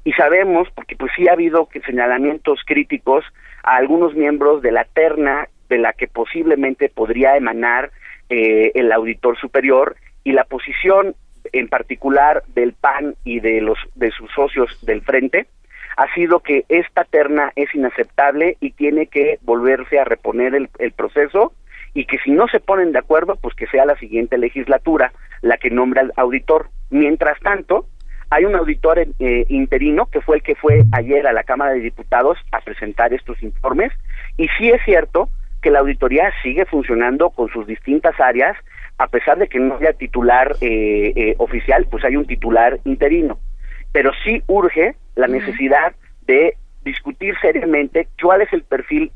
[0.04, 3.26] Y sabemos, porque pues sí ha habido que señalamientos críticos
[3.64, 7.92] a algunos miembros de la terna de la que posiblemente podría emanar
[8.30, 11.16] eh, el auditor superior y la posición
[11.52, 15.48] en particular del PAN y de los de sus socios del frente
[15.98, 20.92] ha sido que esta terna es inaceptable y tiene que volverse a reponer el, el
[20.92, 21.54] proceso
[21.94, 25.58] y que si no se ponen de acuerdo, pues que sea la siguiente legislatura la
[25.58, 26.68] que nombra al auditor.
[26.90, 27.88] Mientras tanto,
[28.30, 31.80] hay un auditor eh, interino que fue el que fue ayer a la Cámara de
[31.80, 33.92] Diputados a presentar estos informes
[34.38, 35.30] y sí es cierto
[35.62, 38.58] que la auditoría sigue funcionando con sus distintas áreas
[38.98, 43.40] a pesar de que no haya titular eh, eh, oficial, pues hay un titular interino.
[43.96, 45.96] Pero sí urge la necesidad
[46.28, 49.10] de discutir seriamente cuál es el perfil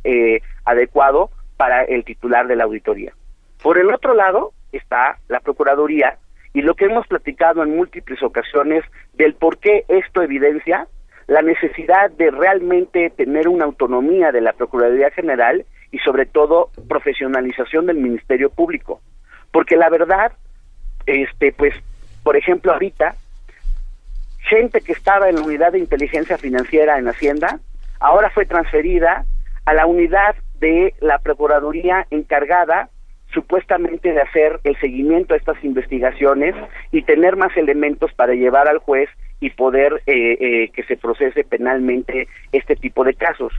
[0.64, 3.12] adecuado para el titular de la auditoría.
[3.62, 6.18] Por el otro lado está la Procuraduría
[6.54, 8.86] y lo que hemos platicado en múltiples ocasiones
[9.16, 10.88] del por qué esto evidencia
[11.28, 17.88] la necesidad de realmente tener una autonomía de la Procuraduría General y sobre todo profesionalización
[17.88, 19.02] del Ministerio Público.
[19.52, 20.32] Porque la verdad,
[21.06, 21.74] este, pues,
[22.24, 23.16] por ejemplo, ahorita,
[24.50, 27.60] gente que estaba en la unidad de inteligencia financiera en Hacienda,
[28.00, 29.26] ahora fue transferida
[29.66, 32.90] a la unidad de la Procuraduría encargada
[33.32, 36.56] supuestamente de hacer el seguimiento a estas investigaciones
[36.92, 39.08] y tener más elementos para llevar al juez
[39.40, 43.54] y poder eh, eh, que se procese penalmente este tipo de casos.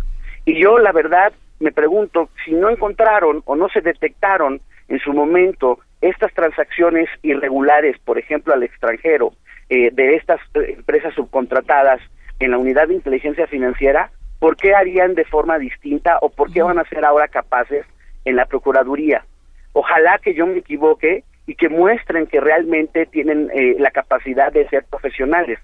[0.44, 5.12] Y yo, la verdad, me pregunto si no encontraron o no se detectaron en su
[5.12, 9.32] momento estas transacciones irregulares, por ejemplo, al extranjero,
[9.70, 12.01] eh, de estas empresas subcontratadas
[12.38, 16.62] en la unidad de inteligencia financiera, ¿por qué harían de forma distinta o por qué
[16.62, 17.86] van a ser ahora capaces
[18.24, 19.24] en la Procuraduría?
[19.72, 24.68] Ojalá que yo me equivoque y que muestren que realmente tienen eh, la capacidad de
[24.68, 25.59] ser profesionales.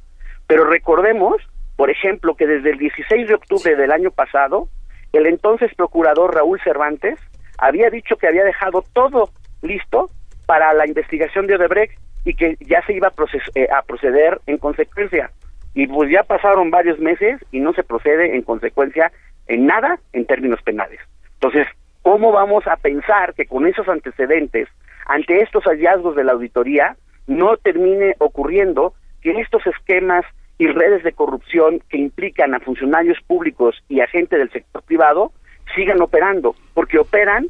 [0.47, 1.37] Pero recordemos
[1.77, 4.69] Por ejemplo, que desde el 16 de octubre del año pasado,
[5.13, 7.19] el entonces procurador Raúl Cervantes
[7.59, 9.31] había dicho que había dejado todo
[9.63, 10.11] listo
[10.47, 13.13] para la investigación de Odebrecht y que ya se iba
[13.55, 15.31] eh, a proceder en consecuencia.
[15.75, 19.13] Y pues ya pasaron varios meses y no se procede en consecuencia
[19.47, 20.99] en nada en términos penales.
[21.35, 21.69] Entonces,
[22.03, 24.69] ¿cómo vamos a pensar que con esos antecedentes,
[25.07, 26.97] ante estos hallazgos de la auditoría,
[27.29, 30.25] no termine ocurriendo que estos esquemas
[30.59, 35.31] y redes de corrupción que implican a funcionarios públicos y a gente del sector privado
[35.77, 36.57] sigan operando?
[36.75, 37.47] Porque operan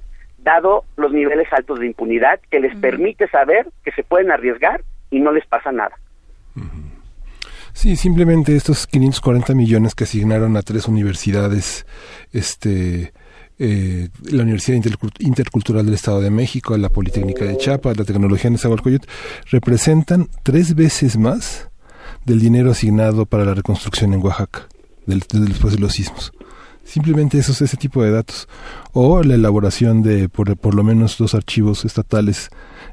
[0.46, 5.20] dado los niveles altos de impunidad que les permite saber que se pueden arriesgar y
[5.20, 5.94] no les pasa nada.
[7.74, 11.84] Sí, simplemente estos 540 millones que asignaron a tres universidades,
[12.32, 13.12] este,
[13.58, 18.44] eh, la Universidad Intercul- Intercultural del Estado de México, la Politécnica de Chiapas, la Tecnología
[18.44, 19.06] de Nezahualcóyotl,
[19.50, 21.68] representan tres veces más
[22.24, 24.68] del dinero asignado para la reconstrucción en Oaxaca,
[25.04, 26.32] del- del- después de los sismos.
[26.86, 28.48] Simplemente esos, ese tipo de datos.
[28.92, 32.48] O la elaboración de por, por lo menos dos archivos estatales,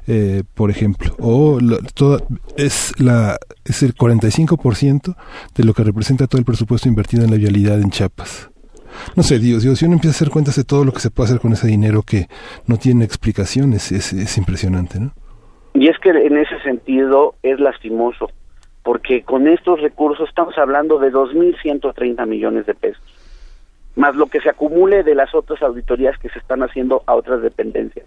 [0.08, 1.14] eh, por ejemplo.
[1.20, 2.18] O la- toda,
[2.56, 5.16] es, la, es el 45%
[5.54, 8.50] de lo que representa todo el presupuesto invertido en la vialidad en Chiapas.
[9.16, 11.10] No sé, Dios, Dios, si uno empieza a hacer cuentas de todo lo que se
[11.10, 12.26] puede hacer con ese dinero que
[12.66, 15.12] no tiene explicación, es, es, es impresionante, ¿no?
[15.74, 18.30] Y es que en ese sentido es lastimoso,
[18.84, 23.02] porque con estos recursos estamos hablando de 2.130 millones de pesos,
[23.96, 27.42] más lo que se acumule de las otras auditorías que se están haciendo a otras
[27.42, 28.06] dependencias.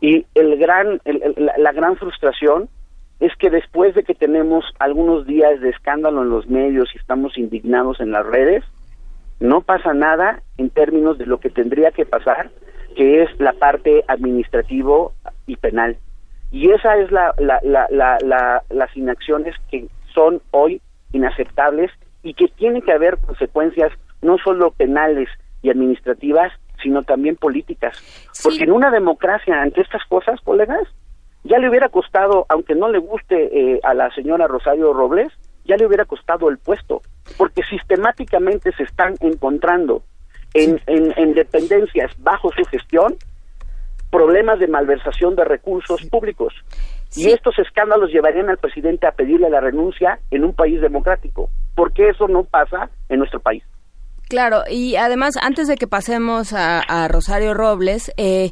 [0.00, 2.68] Y el gran, el- el- la, la gran frustración
[3.20, 7.38] es que después de que tenemos algunos días de escándalo en los medios y estamos
[7.38, 8.64] indignados en las redes,
[9.40, 12.50] no pasa nada en términos de lo que tendría que pasar,
[12.96, 15.12] que es la parte administrativo
[15.46, 15.96] y penal.
[16.50, 20.80] Y esa es la, la- las inacciones que son hoy
[21.12, 21.90] inaceptables
[22.22, 23.92] y que tienen que haber consecuencias
[24.24, 25.28] no solo penales
[25.62, 26.52] y administrativas,
[26.82, 27.96] sino también políticas.
[28.42, 30.86] Porque en una democracia, ante estas cosas, colegas,
[31.44, 33.36] ya le hubiera costado, aunque no le guste
[33.74, 35.32] eh, a la señora Rosario Robles,
[35.64, 37.02] ya le hubiera costado el puesto,
[37.38, 40.02] porque sistemáticamente se están encontrando
[40.52, 43.16] en, en, en dependencias bajo su gestión
[44.10, 46.54] problemas de malversación de recursos públicos.
[47.16, 51.50] Y estos escándalos llevarían al presidente a pedirle la renuncia en un país democrático.
[51.74, 53.64] ¿Por qué eso no pasa en nuestro país?
[54.34, 58.50] Claro, y además, antes de que pasemos a, Rosario Robles, eh,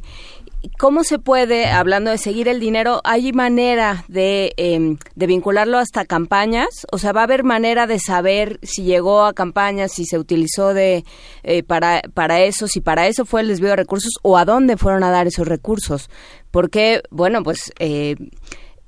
[0.79, 6.05] ¿cómo se puede, hablando de seguir el dinero, hay manera de, em, de vincularlo hasta
[6.05, 6.69] campañas?
[6.93, 10.73] O sea, ¿va a haber manera de saber si llegó a campañas, si se utilizó
[10.73, 11.03] de
[11.43, 14.77] eh, para, para eso, si para eso fue el desvío de recursos o a dónde
[14.77, 16.09] fueron a dar esos recursos?
[16.49, 17.73] Porque, bueno, pues...
[17.79, 18.15] Eh,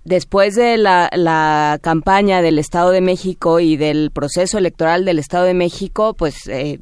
[0.05, 5.55] Después de la, campaña del Estado de México y del proceso electoral del Estado de
[5.55, 6.77] México, pues eh,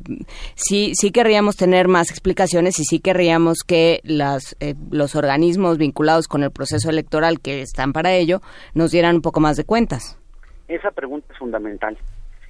[0.56, 6.28] sí, sí querríamos tener más explicaciones y sí querríamos que las, eh, los organismos vinculados
[6.28, 8.42] con el proceso electoral que están para ello
[8.74, 10.20] nos dieran un poco más de cuentas.
[10.68, 11.98] Esa pregunta es fundamental.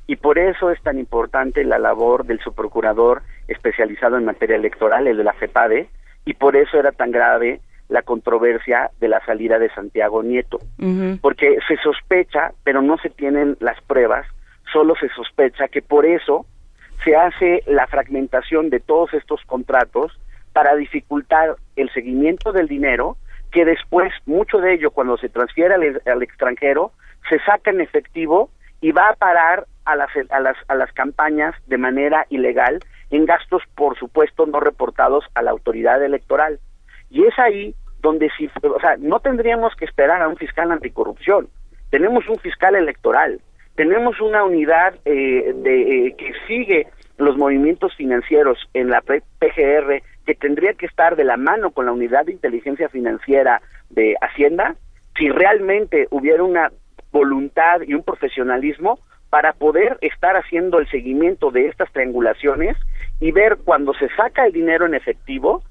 [0.08, 5.18] Y por eso es tan importante la labor del subprocurador especializado en materia electoral, el
[5.18, 5.88] de la FEPADE,
[6.26, 7.62] y por eso era tan grave
[7.94, 10.58] la controversia de la salida de Santiago Nieto.
[11.22, 14.26] Porque se sospecha, pero no se tienen las pruebas,
[14.72, 16.48] solo se sospecha que por eso
[17.04, 20.20] se hace la fragmentación de todos estos contratos
[20.54, 23.16] para dificultar el seguimiento del dinero,
[23.52, 26.94] que después, mucho de ello, cuando se transfiere al, al extranjero,
[27.30, 28.50] se saca en efectivo
[28.82, 32.80] y va a parar a las, a, las, a las campañas de manera ilegal
[33.12, 36.60] en gastos, por supuesto, no reportados a la autoridad electoral.
[37.12, 41.48] Y es ahí donde si, o sea, no tendríamos que esperar a un fiscal anticorrupción.
[41.90, 43.40] Tenemos un fiscal electoral,
[43.76, 50.36] tenemos una unidad eh, de, eh, que sigue los movimientos financieros en la PGR que
[50.36, 54.76] tendría que estar de la mano con la unidad de inteligencia financiera de Hacienda
[55.18, 56.72] si realmente hubiera una
[57.12, 59.00] voluntad y un profesionalismo
[59.30, 62.78] para poder estar haciendo el seguimiento de estas triangulaciones
[63.20, 65.64] y ver cuando se saca el dinero en efectivo,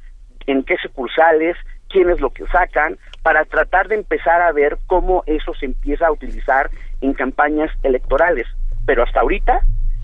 [0.47, 1.57] en qué sucursales,
[1.93, 6.13] quiénes lo que sacan, para tratar de empezar a ver cómo eso se empieza a
[6.13, 6.71] utilizar
[7.01, 8.47] en campañas electorales.
[8.87, 9.61] Pero hasta ahorita,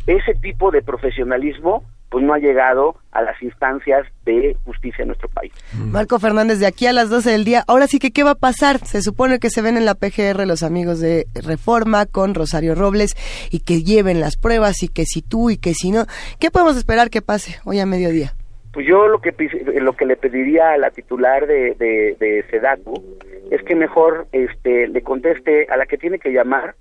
[0.06, 5.28] ese tipo de profesionalismo pues no ha llegado a las instancias de justicia en nuestro
[5.28, 5.52] país.
[5.74, 8.34] Marco Fernández, de aquí a las 12 del día, ahora sí que, ¿qué va a
[8.34, 8.78] pasar?
[8.86, 13.14] Se supone que se ven en la PGR los amigos de Reforma con Rosario Robles
[13.50, 16.06] y que lleven las pruebas y que si tú y que si no.
[16.38, 18.34] ¿Qué podemos esperar que pase hoy a mediodía?
[18.78, 19.34] Pues yo lo que
[19.80, 23.18] lo que le pediría a la titular de, de, de SEDACU
[23.50, 26.76] es que mejor este le conteste a la que tiene que llamar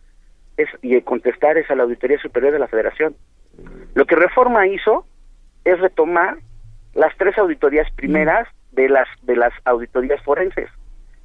[0.57, 3.15] es, y contestar es a la Auditoría Superior de la Federación.
[3.95, 5.07] Lo que Reforma hizo
[5.65, 6.37] es retomar
[6.93, 10.69] las tres auditorías primeras de las de las auditorías forenses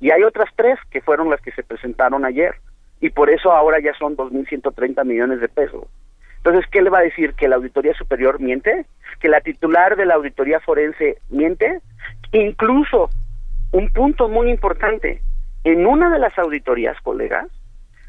[0.00, 2.54] y hay otras tres que fueron las que se presentaron ayer
[2.98, 5.84] y por eso ahora ya son 2.130 millones de pesos.
[6.44, 7.34] Entonces, ¿qué le va a decir?
[7.34, 8.84] ¿Que la Auditoría Superior miente?
[9.20, 11.80] ¿Que la titular de la Auditoría Forense miente?
[12.32, 13.10] Incluso,
[13.70, 15.22] un punto muy importante,
[15.62, 17.46] en una de las auditorías, colegas,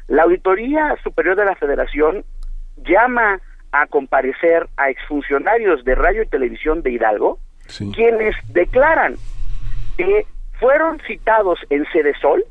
[0.08, 2.24] la Auditoría Superior de la Federación
[2.78, 3.40] llama
[3.70, 7.38] a comparecer a exfuncionarios de radio y televisión de Hidalgo,
[7.94, 9.14] quienes declaran
[9.96, 10.26] que
[10.58, 11.86] fueron citados en
[12.20, 12.44] Sol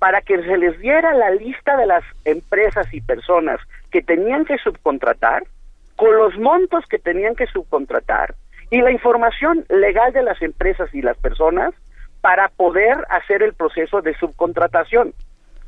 [0.00, 4.58] para que se les diera la lista de las empresas y personas que tenían que
[4.58, 5.44] subcontratar,
[5.96, 8.34] con los montos que tenían que subcontratar
[8.70, 11.74] y la información legal de las empresas y las personas
[12.20, 15.14] para poder hacer el proceso de subcontratación.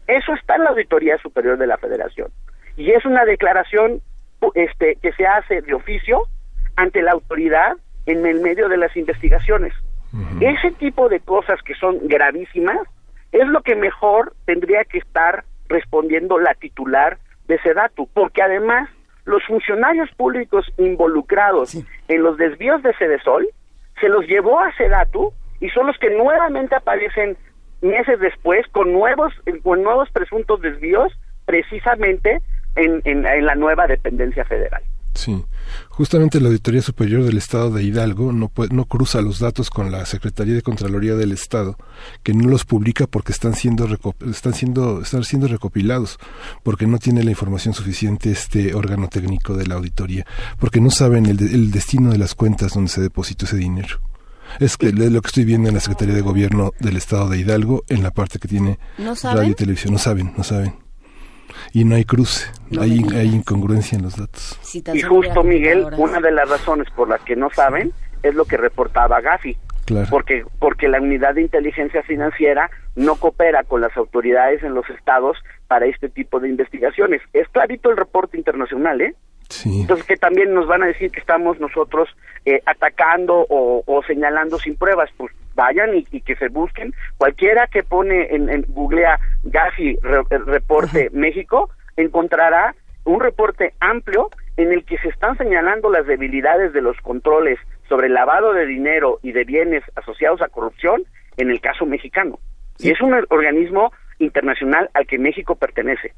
[0.07, 2.31] Eso está en la Auditoría Superior de la Federación
[2.77, 4.03] y es una declaración
[4.55, 6.23] este, que se hace de oficio
[6.77, 7.77] ante la autoridad
[8.07, 9.73] en el medio de las investigaciones.
[10.41, 12.79] Ese tipo de cosas que son gravísimas
[13.33, 17.19] es lo que mejor tendría que estar respondiendo la titular
[17.49, 18.89] de Sedatu, porque además
[19.25, 21.75] los funcionarios públicos involucrados
[22.09, 23.49] en los desvíos de Sedesol
[24.01, 27.37] se los llevó a Sedatu y son los que nuevamente aparecen
[27.83, 31.13] meses después con nuevos con nuevos presuntos desvíos
[31.45, 32.41] precisamente
[32.77, 34.83] en, en la nueva dependencia federal.
[35.19, 35.45] Sí,
[35.89, 40.07] justamente la Auditoría Superior del Estado de Hidalgo no, no cruza los datos con la
[40.07, 41.77] Secretaría de Contraloría del Estado,
[42.23, 43.89] que no los publica porque están siendo,
[44.31, 46.21] están siendo, están siendo recopilados,
[46.63, 50.25] porque no tiene la información suficiente este órgano técnico de la auditoría,
[50.61, 54.01] porque no saben el, el destino de las cuentas donde se depositó ese dinero.
[54.61, 57.83] Es que lo que estoy viendo en la Secretaría de Gobierno del Estado de Hidalgo,
[57.89, 58.79] en la parte que tiene
[59.25, 60.88] radio y televisión, no saben, no saben
[61.73, 64.59] y no hay cruce, hay, hay, incongruencia en los datos.
[64.93, 67.93] y justo, Miguel, una de las razones por las que no saben
[68.23, 69.57] es lo que reportaba Gafi.
[70.11, 75.39] Porque, porque la unidad de inteligencia financiera no coopera con las autoridades en los estados
[75.67, 77.23] para este tipo de investigaciones.
[77.33, 79.15] Es clarito el reporte internacional, ¿eh?
[79.65, 82.09] Entonces, que también nos van a decir que estamos nosotros
[82.45, 85.11] eh, atacando o, o, señalando sin pruebas.
[85.17, 86.95] Pues vayan y, que se busquen.
[87.17, 89.97] Cualquiera que pone en, en Googlea Gafi
[90.47, 92.75] Reporte México encontrará
[93.05, 97.59] un reporte amplio en el que se están señalando las debilidades de los controles
[97.89, 101.05] sobre el lavado de dinero y de bienes asociados a corrupción
[101.37, 102.39] en el caso mexicano.
[102.79, 106.13] Y es un organismo internacional al que México pertenece.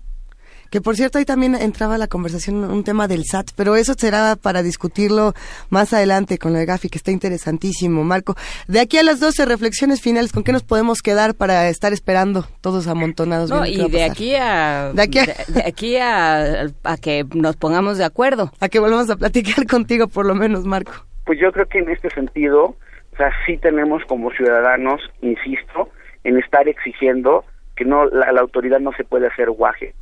[0.70, 4.36] Que por cierto, ahí también entraba la conversación un tema del SAT, pero eso será
[4.36, 5.32] para discutirlo
[5.68, 8.04] más adelante con la Gafi, que está interesantísimo.
[8.04, 8.36] Marco,
[8.68, 12.46] de aquí a las 12 reflexiones finales, ¿con qué nos podemos quedar para estar esperando
[12.60, 13.50] todos amontonados?
[13.50, 15.02] No, y de aquí a, de
[15.66, 18.52] aquí, a, a que nos pongamos de acuerdo.
[18.60, 20.92] A que volvamos a platicar contigo, por lo menos, Marco.
[21.26, 22.76] Pues yo creo que en este sentido,
[23.12, 25.88] o sea, sí tenemos como ciudadanos, insisto,
[26.22, 27.44] en estar exigiendo
[27.74, 29.94] que no la, la autoridad no se puede hacer guaje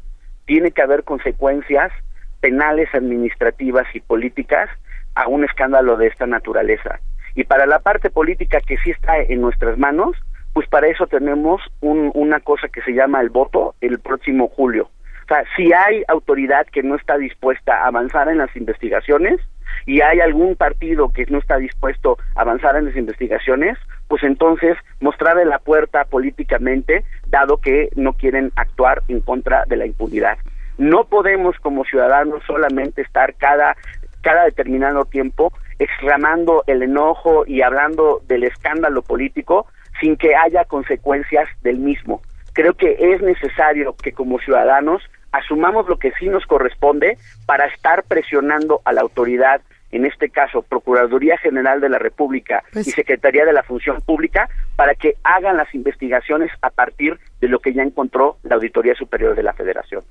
[0.49, 1.93] tiene que haber consecuencias
[2.41, 4.71] penales, administrativas y políticas
[5.15, 7.01] a un escándalo de esta naturaleza.
[7.35, 10.17] Y para la parte política que sí está en nuestras manos,
[10.55, 14.91] pues para eso tenemos una cosa que se llama el voto el próximo julio.
[15.25, 19.41] O sea, si hay autoridad que no está dispuesta a avanzar en las investigaciones
[19.85, 23.77] y hay algún partido que no está dispuesto a avanzar en las investigaciones,
[24.09, 29.87] pues entonces mostrarle la puerta políticamente, dado que no quieren actuar en contra de la
[29.87, 30.39] impunidad.
[30.79, 33.77] No podemos como ciudadanos solamente estar cada,
[34.23, 39.67] cada determinado tiempo exclamando el enojo y hablando del escándalo político
[40.01, 42.23] sin que haya consecuencias del mismo.
[42.53, 45.03] Creo que es necesario que como ciudadanos
[45.33, 49.61] asumamos lo que sí nos corresponde para estar presionando a la autoridad
[49.91, 54.49] en este caso Procuraduría General de la República pues y Secretaría de la Función Pública,
[54.77, 59.35] para que hagan las investigaciones a partir de lo que ya encontró la Auditoría Superior
[59.35, 60.03] de la Federación.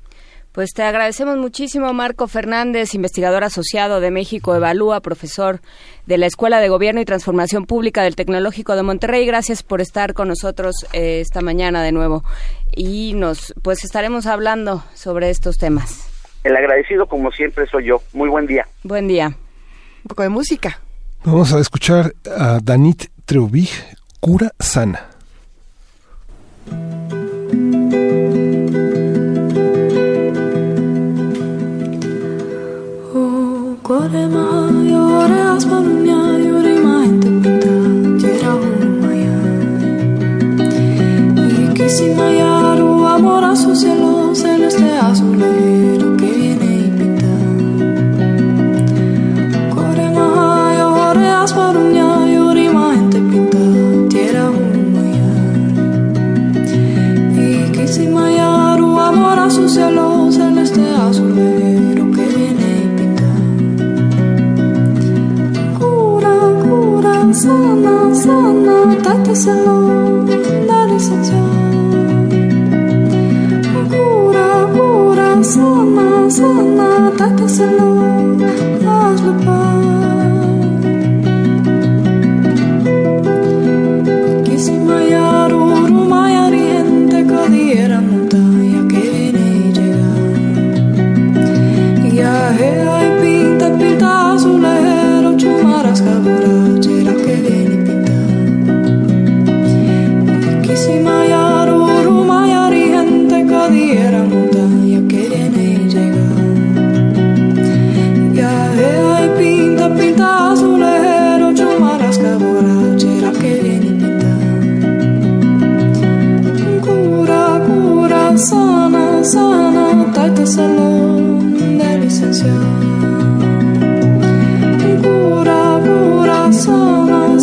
[0.52, 5.60] Pues te agradecemos muchísimo, Marco Fernández, investigador asociado de México Evalúa, profesor
[6.08, 9.28] de la Escuela de Gobierno y Transformación Pública del Tecnológico de Monterrey.
[9.28, 12.24] Gracias por estar con nosotros eh, esta mañana de nuevo.
[12.76, 16.10] Y nos, pues estaremos hablando sobre estos temas.
[16.44, 18.02] El agradecido, como siempre, soy yo.
[18.14, 18.66] Muy buen día.
[18.84, 19.38] Buen día
[20.04, 20.80] un poco de música.
[21.24, 23.70] Vamos a escuchar a Danit Treubig,
[24.20, 25.08] Cura Sana.
[33.14, 33.78] Oh,
[43.18, 45.87] amor a su cielo celeste azul.
[60.32, 63.30] Cielo celeste azulero que viene y pinta.
[65.80, 70.26] Cura, cura, sana, sana, táteselo,
[70.68, 71.42] la licencia.
[73.90, 77.97] Cura, cura, sana, sana, táteselo, hazlo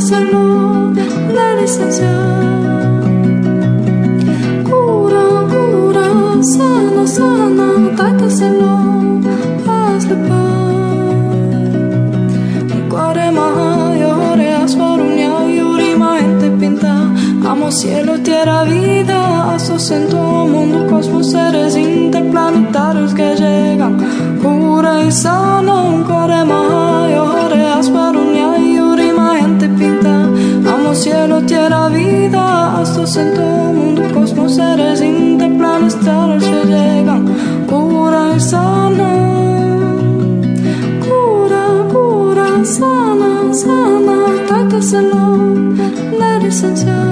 [0.00, 0.92] táteselo,
[1.34, 2.10] la licencia.
[4.64, 6.08] Cura, cura,
[6.42, 7.66] sana, sana,
[7.96, 8.72] táteselo,
[9.66, 11.20] hazle paz.
[12.88, 16.92] Cuore maha, llore, asparuña, yurima, gente pinta.
[17.50, 20.16] Amo cielo, tierra, vida, asociento,
[20.52, 23.98] mundo, cosmos, seres interplanetarios que llegan.
[24.42, 26.04] Cura y sana, un
[33.10, 33.42] vida, asociento,
[33.72, 37.26] mundo, cosmos, seres interplanetarios que llegan.
[37.66, 39.96] Cura y sana.
[41.00, 45.38] Cura, cura, sana, sana, táteselo,
[46.18, 47.09] la licencia.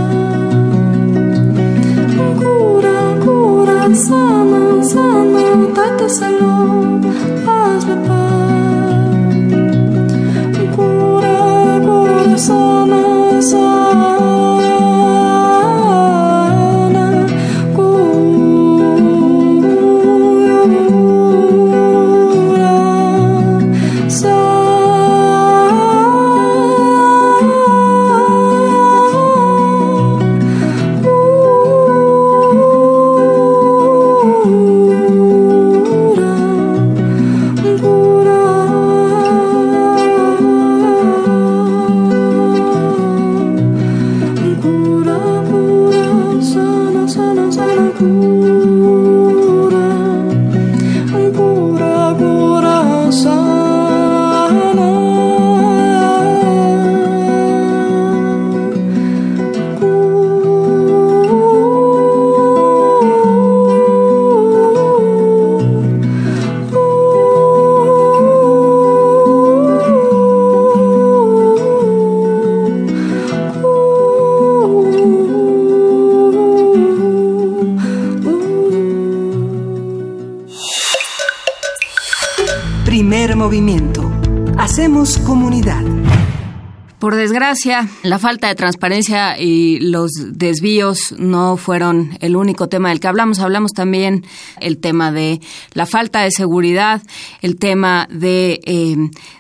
[88.03, 93.41] La falta de transparencia y los desvíos no fueron el único tema del que hablamos.
[93.41, 94.25] Hablamos también
[94.61, 95.41] el tema de
[95.73, 97.03] la falta de seguridad,
[97.43, 98.97] el tema de, eh,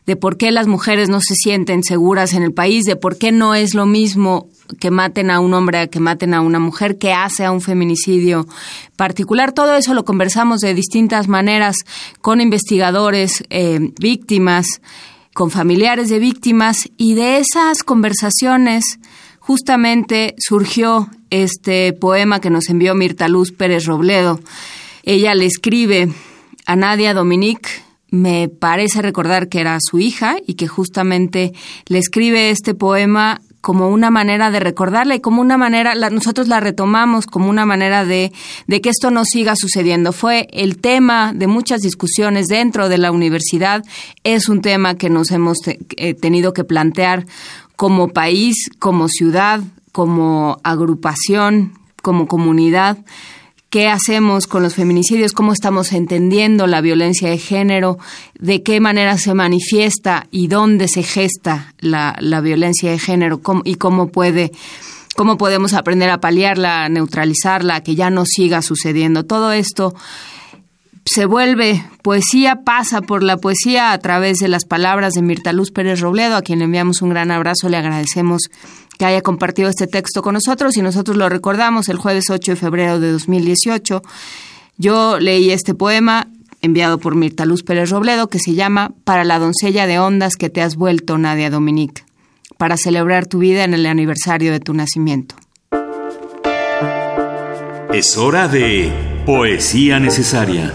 [0.06, 3.30] de por qué las mujeres no se sienten seguras en el país, de por qué
[3.30, 4.48] no es lo mismo
[4.80, 8.46] que maten a un hombre que maten a una mujer, que hace a un feminicidio
[8.96, 9.52] particular.
[9.52, 11.76] Todo eso lo conversamos de distintas maneras
[12.20, 14.66] con investigadores, eh, víctimas,
[15.38, 18.98] con familiares de víctimas y de esas conversaciones
[19.38, 24.40] justamente surgió este poema que nos envió Mirta Luz Pérez Robledo.
[25.04, 26.08] Ella le escribe
[26.66, 27.70] a Nadia Dominique,
[28.10, 31.52] me parece recordar que era su hija y que justamente
[31.86, 36.60] le escribe este poema como una manera de recordarla y como una manera, nosotros la
[36.60, 38.32] retomamos como una manera de,
[38.66, 40.12] de que esto no siga sucediendo.
[40.12, 43.84] Fue el tema de muchas discusiones dentro de la universidad,
[44.24, 47.26] es un tema que nos hemos eh, tenido que plantear
[47.76, 49.60] como país, como ciudad,
[49.92, 51.72] como agrupación,
[52.02, 52.98] como comunidad
[53.70, 57.98] qué hacemos con los feminicidios, cómo estamos entendiendo la violencia de género,
[58.38, 64.08] de qué manera se manifiesta y dónde se gesta la, violencia de género y cómo
[64.08, 64.52] puede
[65.16, 69.24] cómo podemos aprender a paliarla, a neutralizarla, que ya no siga sucediendo.
[69.24, 69.92] Todo esto
[71.04, 75.72] se vuelve poesía, pasa por la poesía a través de las palabras de Mirta Luz
[75.72, 78.42] Pérez Robledo, a quien le enviamos un gran abrazo, le agradecemos
[78.98, 82.56] que haya compartido este texto con nosotros y nosotros lo recordamos el jueves 8 de
[82.56, 84.02] febrero de 2018.
[84.76, 86.28] Yo leí este poema
[86.60, 90.50] enviado por Mirta Luz Pérez Robledo que se llama Para la doncella de ondas que
[90.50, 92.02] te has vuelto, Nadia Dominique,
[92.56, 95.36] para celebrar tu vida en el aniversario de tu nacimiento.
[97.92, 98.92] Es hora de
[99.24, 100.74] poesía necesaria.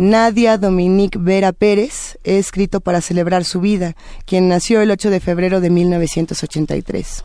[0.00, 5.20] Nadia Dominique Vera Pérez, he escrito para celebrar su vida, quien nació el 8 de
[5.20, 7.22] febrero de 1983.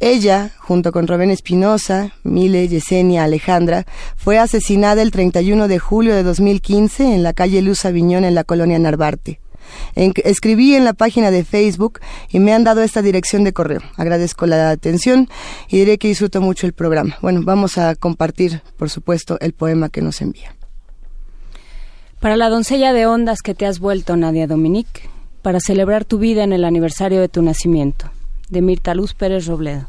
[0.00, 6.24] Ella, junto con Rubén Espinosa, Mile, Yesenia, Alejandra, fue asesinada el 31 de julio de
[6.24, 9.38] 2015 en la calle Luz Aviñón en la colonia Narvarte.
[9.94, 12.00] escribí en la página de Facebook
[12.30, 13.80] y me han dado esta dirección de correo.
[13.96, 15.28] Agradezco la atención
[15.68, 17.16] y diré que disfruto mucho el programa.
[17.22, 20.52] Bueno, vamos a compartir, por supuesto, el poema que nos envía.
[22.22, 25.10] Para la doncella de ondas que te has vuelto, Nadia Dominique,
[25.42, 28.12] para celebrar tu vida en el aniversario de tu nacimiento,
[28.48, 29.86] de Mirta Luz Pérez Robledo.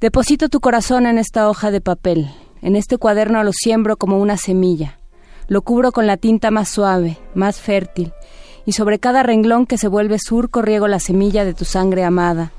[0.00, 2.32] Deposito tu corazón en esta hoja de papel,
[2.62, 4.98] en este cuaderno lo siembro como una semilla,
[5.46, 8.12] lo cubro con la tinta más suave, más fértil,
[8.64, 12.50] y sobre cada renglón que se vuelve surco riego la semilla de tu sangre amada,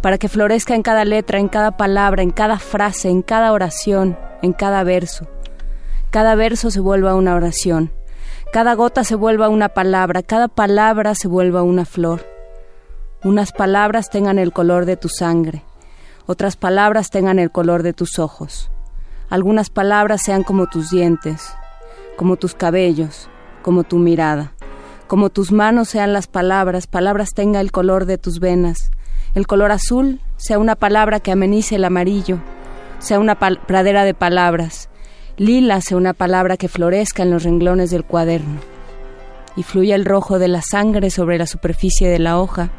[0.00, 4.18] para que florezca en cada letra, en cada palabra, en cada frase, en cada oración,
[4.42, 5.28] en cada verso
[6.12, 7.90] cada verso se vuelva una oración,
[8.52, 12.20] cada gota se vuelva una palabra, cada palabra se vuelva una flor.
[13.24, 15.64] Unas palabras tengan el color de tu sangre,
[16.26, 18.70] otras palabras tengan el color de tus ojos.
[19.30, 21.54] Algunas palabras sean como tus dientes,
[22.18, 23.30] como tus cabellos,
[23.62, 24.52] como tu mirada.
[25.06, 28.90] Como tus manos sean las palabras, palabras tenga el color de tus venas.
[29.34, 32.38] El color azul sea una palabra que amenice el amarillo,
[32.98, 34.90] sea una pradera de palabras,
[35.42, 38.60] Lila sea una palabra que florezca en los renglones del cuaderno
[39.56, 42.70] y fluya el rojo de la sangre sobre la superficie de la hoja,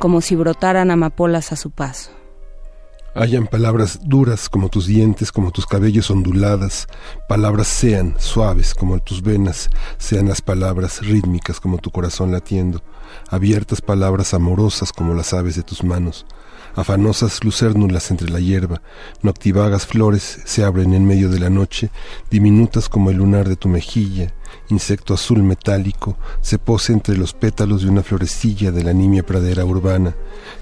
[0.00, 2.10] como si brotaran amapolas a su paso.
[3.14, 6.88] Hayan palabras duras como tus dientes, como tus cabellos onduladas,
[7.28, 12.82] palabras sean suaves como tus venas, sean las palabras rítmicas como tu corazón latiendo,
[13.28, 16.26] abiertas palabras amorosas como las aves de tus manos,
[16.74, 18.82] afanosas lucérnulas entre la hierba,
[19.22, 21.90] noctivagas flores se abren en medio de la noche,
[22.30, 24.34] diminutas como el lunar de tu mejilla,
[24.68, 29.64] insecto azul metálico se pose entre los pétalos de una florecilla de la nimia pradera
[29.64, 30.14] urbana,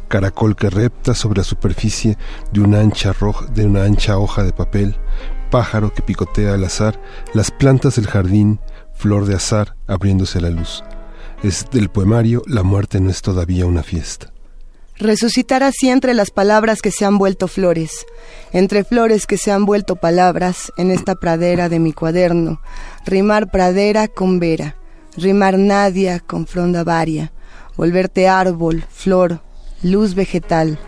[0.08, 2.16] caracol que repta sobre la superficie
[2.52, 3.14] de una ancha,
[3.54, 4.96] de una ancha hoja de papel,
[5.50, 7.00] pájaro que picotea al azar
[7.34, 8.60] las plantas del jardín,
[8.94, 10.82] flor de azar abriéndose a la luz.
[11.42, 14.32] Es del poemario La muerte no es todavía una fiesta.
[15.00, 18.04] Resucitar así entre las palabras que se han vuelto flores,
[18.52, 22.60] entre flores que se han vuelto palabras en esta pradera de mi cuaderno,
[23.06, 24.74] rimar pradera con vera,
[25.16, 27.30] rimar nadia con fronda varia,
[27.76, 29.40] volverte árbol, flor,
[29.84, 30.80] luz vegetal,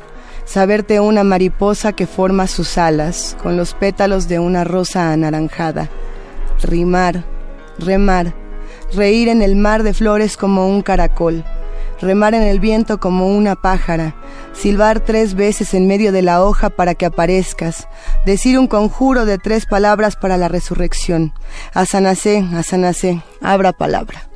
[0.45, 5.89] saberte una mariposa que forma sus alas con los pétalos de una rosa anaranjada,
[6.63, 7.25] rimar,
[7.79, 8.35] remar,
[8.93, 11.45] reír en el mar de flores como un caracol,
[12.01, 14.15] remar en el viento como una pájara,
[14.53, 17.89] silbar tres veces en medio de la hoja para que aparezcas,
[18.25, 21.33] decir un conjuro de tres palabras para la resurrección.
[21.75, 24.30] Asanacé, asanacé, abra palabra.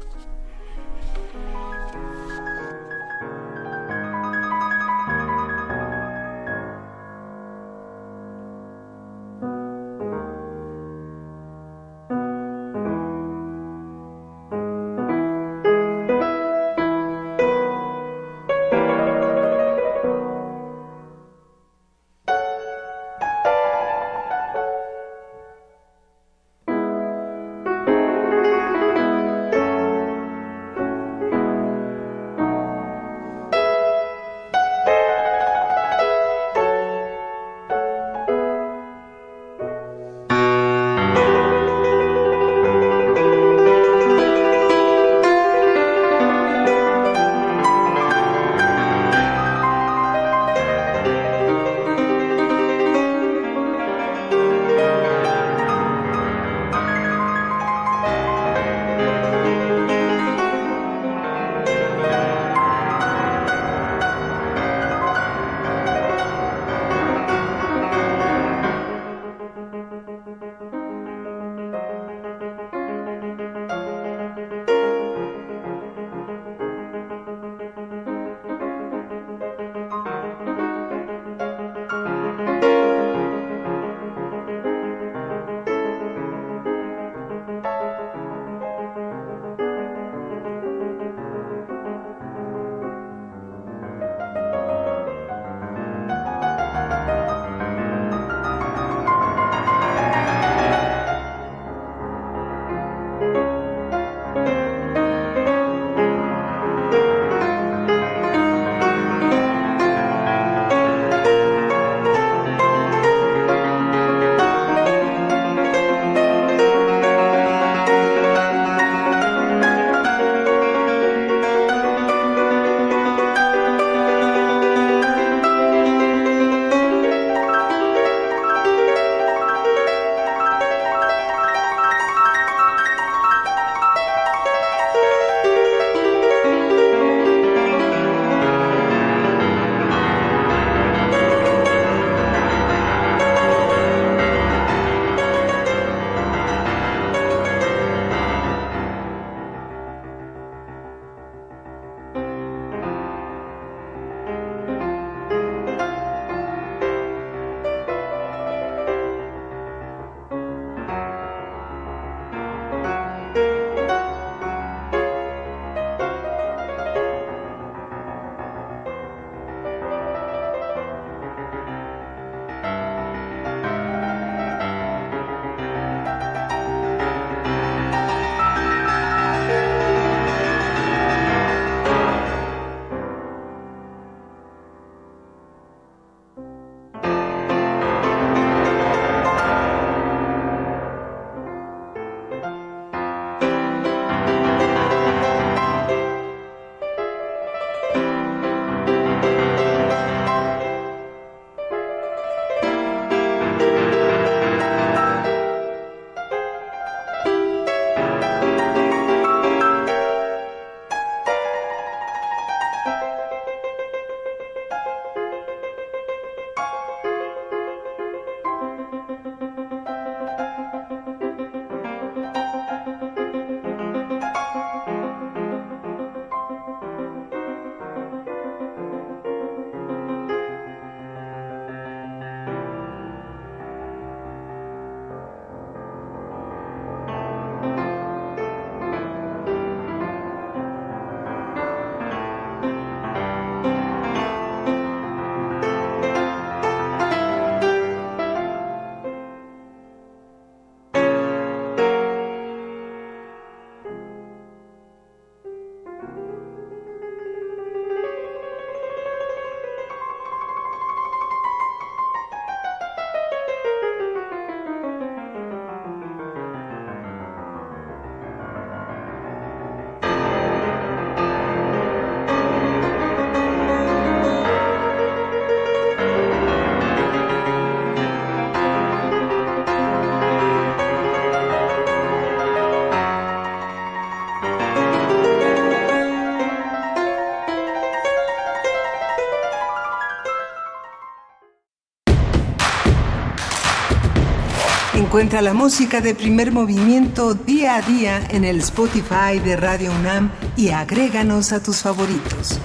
[295.14, 300.32] Encuentra la música de primer movimiento día a día en el Spotify de Radio UNAM
[300.56, 302.58] y agréganos a tus favoritos.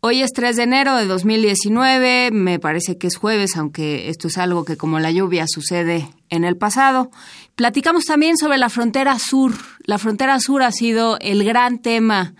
[0.00, 4.38] Hoy es 3 de enero de 2019, me parece que es jueves, aunque esto es
[4.38, 7.10] algo que como la lluvia sucede en el pasado.
[7.54, 9.52] Platicamos también sobre la frontera sur.
[9.84, 12.32] La frontera sur ha sido el gran tema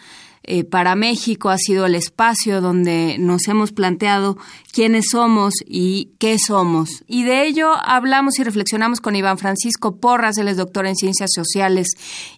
[0.44, 4.36] eh, para México ha sido el espacio donde nos hemos planteado
[4.72, 7.04] quiénes somos y qué somos.
[7.06, 11.30] Y de ello hablamos y reflexionamos con Iván Francisco Porras, él es doctor en ciencias
[11.34, 11.88] sociales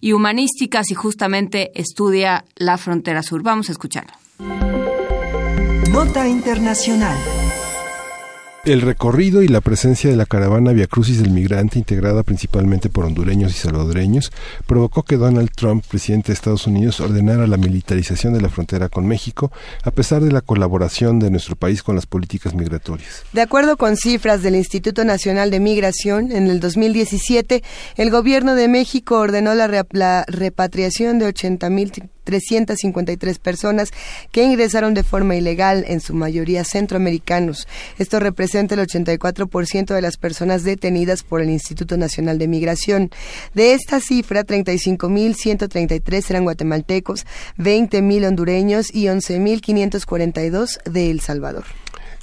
[0.00, 3.42] y humanísticas y justamente estudia la frontera sur.
[3.42, 4.12] Vamos a escucharlo.
[5.90, 7.43] Nota Internacional.
[8.64, 13.04] El recorrido y la presencia de la caravana Via Crucis del Migrante, integrada principalmente por
[13.04, 14.32] hondureños y salvadoreños,
[14.64, 19.06] provocó que Donald Trump, presidente de Estados Unidos, ordenara la militarización de la frontera con
[19.06, 23.24] México, a pesar de la colaboración de nuestro país con las políticas migratorias.
[23.34, 27.62] De acuerdo con cifras del Instituto Nacional de Migración, en el 2017,
[27.96, 31.92] el gobierno de México ordenó la, la repatriación de 80 mil
[32.24, 33.90] 353 personas
[34.32, 37.68] que ingresaron de forma ilegal, en su mayoría centroamericanos.
[37.98, 43.10] Esto representa el 84% de las personas detenidas por el Instituto Nacional de Migración.
[43.54, 47.26] De esta cifra, 35.133 eran guatemaltecos,
[47.58, 51.64] 20.000 hondureños y 11.542 de El Salvador.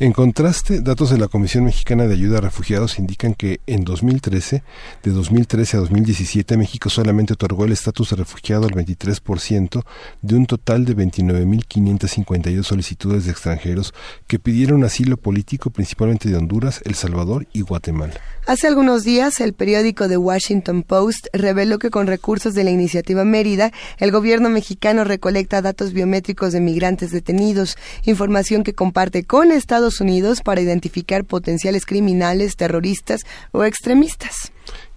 [0.02, 4.64] En contraste, datos de la Comisión Mexicana de Ayuda a Refugiados indican que en 2013,
[5.04, 9.84] de 2013 a 2017, México solamente otorgó el estatus de refugiado al 23%
[10.24, 13.94] de un total de 29.552 solicitudes de extranjeros
[14.26, 18.16] que pidieron asilo político principalmente de Honduras, El Salvador y Guatemala.
[18.48, 23.24] Hace algunos días, el periódico The Washington Post reveló que con recursos de la iniciativa
[23.24, 29.91] Mérida, el gobierno mexicano recolecta datos biométricos de migrantes detenidos, información que comparte con Estados
[30.00, 34.52] Unidos para identificar potenciales criminales, terroristas o extremistas.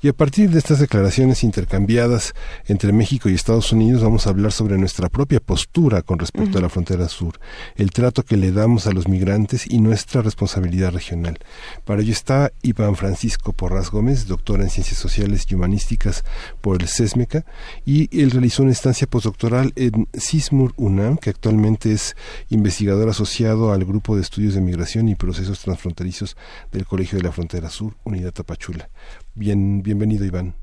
[0.05, 2.35] Y a partir de estas declaraciones intercambiadas
[2.67, 6.61] entre México y Estados Unidos vamos a hablar sobre nuestra propia postura con respecto a
[6.61, 7.41] la frontera sur,
[7.75, 11.39] el trato que le damos a los migrantes y nuestra responsabilidad regional.
[11.87, 16.23] Para ello está Iván Francisco Porras Gómez, doctor en Ciencias Sociales y Humanísticas
[16.61, 17.47] por el CESMECA,
[17.87, 22.15] y él realizó una estancia postdoctoral en CISMUR UNAM, que actualmente es
[22.51, 26.37] investigador asociado al Grupo de Estudios de Migración y Procesos Transfronterizos
[26.73, 28.91] del Colegio de la Frontera Sur, Unidad Tapachula.
[29.37, 30.55] Bien, bienvenido, Iván.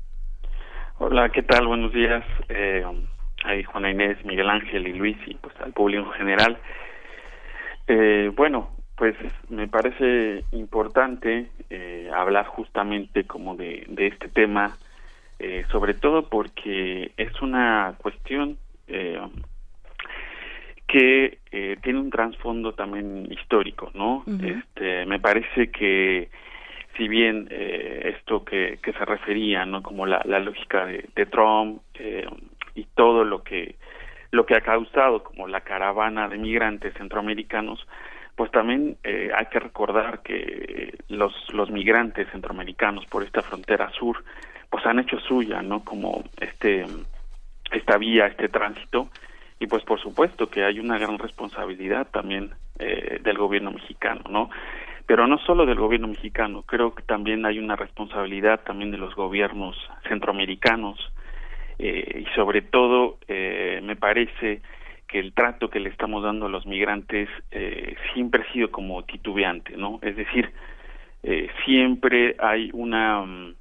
[0.98, 1.66] Hola, ¿qué tal?
[1.66, 2.24] Buenos días.
[2.48, 2.82] Eh,
[3.44, 6.58] ahí Juana Inés, Miguel Ángel y Luis y pues al público en general.
[7.86, 9.14] Eh, bueno, pues
[9.50, 14.78] me parece importante eh, hablar justamente como de, de este tema,
[15.38, 18.56] eh, sobre todo porque es una cuestión
[18.88, 19.20] eh,
[20.86, 24.24] que eh, tiene un trasfondo también histórico, ¿no?
[24.42, 26.30] Este, me parece que
[26.96, 29.82] si bien eh, esto que, que se refería, ¿no?
[29.82, 32.26] Como la, la lógica de, Trump eh,
[32.74, 33.76] y todo lo que
[34.30, 37.86] lo que ha causado como la caravana de migrantes centroamericanos,
[38.34, 44.24] pues también eh, hay que recordar que los los migrantes centroamericanos por esta frontera sur,
[44.70, 45.84] pues han hecho suya, ¿no?
[45.84, 46.86] Como este
[47.70, 49.08] esta vía, este tránsito
[49.58, 54.50] y pues por supuesto que hay una gran responsabilidad también eh, del gobierno mexicano, ¿no?
[55.06, 59.14] Pero no solo del gobierno mexicano, creo que también hay una responsabilidad también de los
[59.14, 59.76] gobiernos
[60.08, 60.98] centroamericanos
[61.78, 64.62] eh, y sobre todo eh, me parece
[65.12, 69.02] que el trato que le estamos dando a los migrantes eh, siempre ha sido como
[69.04, 69.98] titubeante, ¿no?
[70.00, 70.50] Es decir,
[71.22, 73.54] eh, siempre hay una, mm,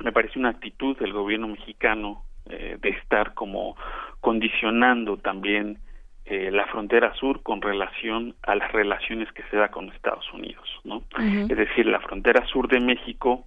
[0.00, 3.76] me parece una actitud del gobierno mexicano eh, de estar como
[4.20, 5.78] condicionando también
[6.26, 10.68] eh, la frontera sur con relación a las relaciones que se da con Estados Unidos,
[10.84, 11.02] ¿no?
[11.18, 13.46] Es decir, la frontera sur de México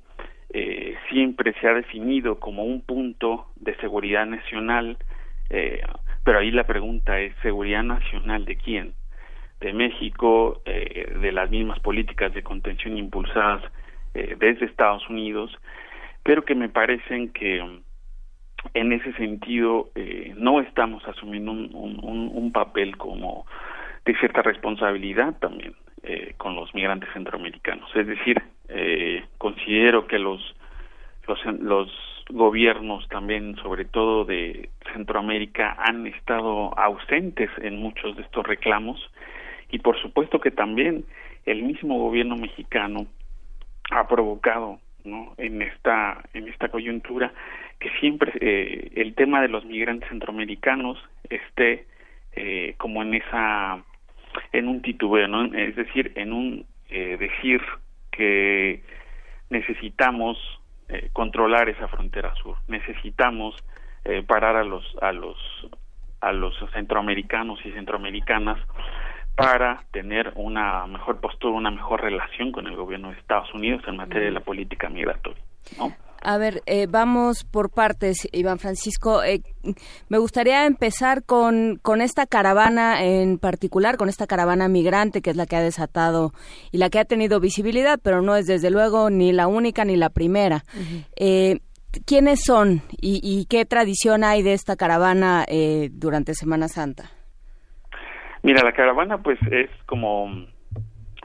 [0.52, 4.98] eh, siempre se ha definido como un punto de seguridad nacional,
[5.50, 5.82] eh,
[6.24, 8.94] pero ahí la pregunta es seguridad nacional de quién?
[9.60, 13.62] De México, eh, de las mismas políticas de contención impulsadas
[14.14, 15.52] eh, desde Estados Unidos,
[16.24, 17.82] pero que me parecen que
[18.74, 23.46] en ese sentido eh, no estamos asumiendo un, un, un- papel como
[24.06, 27.90] de cierta responsabilidad también eh, con los migrantes centroamericanos.
[27.96, 30.42] Es decir, eh, considero que los,
[31.28, 31.90] los los
[32.30, 39.00] gobiernos también, sobre todo de Centroamérica, han estado ausentes en muchos de estos reclamos
[39.72, 41.06] y por supuesto que también
[41.46, 43.08] el mismo gobierno mexicano
[43.92, 45.34] ha provocado ¿no?
[45.38, 47.34] en esta en esta coyuntura
[47.80, 50.98] que siempre eh, el tema de los migrantes centroamericanos
[51.30, 51.86] esté
[52.34, 53.84] eh, como en esa
[54.52, 55.46] en un titubeo ¿no?
[55.46, 57.62] es decir en un eh, decir
[58.12, 58.84] que
[59.50, 60.38] necesitamos
[60.90, 63.56] eh, controlar esa frontera sur necesitamos
[64.06, 65.38] eh, parar a los a los
[66.22, 68.60] a los centroamericanos y centroamericanas
[69.36, 73.96] para tener una mejor postura, una mejor relación con el gobierno de Estados Unidos en
[73.96, 75.42] materia de la política migratoria.
[75.78, 75.96] ¿no?
[76.22, 79.24] A ver, eh, vamos por partes, Iván Francisco.
[79.24, 79.42] Eh,
[80.10, 85.36] me gustaría empezar con, con esta caravana en particular, con esta caravana migrante, que es
[85.36, 86.34] la que ha desatado
[86.72, 89.96] y la que ha tenido visibilidad, pero no es desde luego ni la única ni
[89.96, 90.64] la primera.
[91.16, 91.60] Eh,
[92.06, 97.10] ¿Quiénes son y, y qué tradición hay de esta caravana eh, durante Semana Santa?
[98.44, 100.28] Mira, la caravana pues es como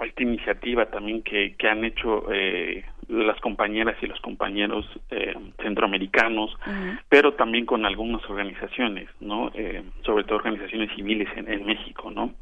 [0.01, 6.57] esta iniciativa también que, que han hecho eh, las compañeras y los compañeros eh, centroamericanos,
[7.09, 9.53] pero también con algunas organizaciones, ¿no?
[9.55, 12.35] Eh, sobre todo organizaciones civiles en, en México, ¿no?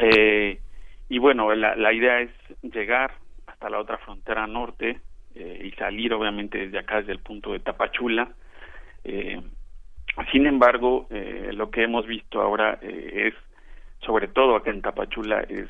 [0.00, 0.60] Eh,
[1.08, 2.30] y bueno, la, la idea es
[2.62, 3.12] llegar
[3.46, 5.00] hasta la otra frontera norte
[5.34, 8.30] eh, y salir obviamente desde acá, desde el punto de Tapachula,
[9.04, 9.40] eh,
[10.32, 13.34] Sin embargo, eh, lo que hemos visto ahora es,
[14.00, 15.68] sobre todo acá en Tapachula, es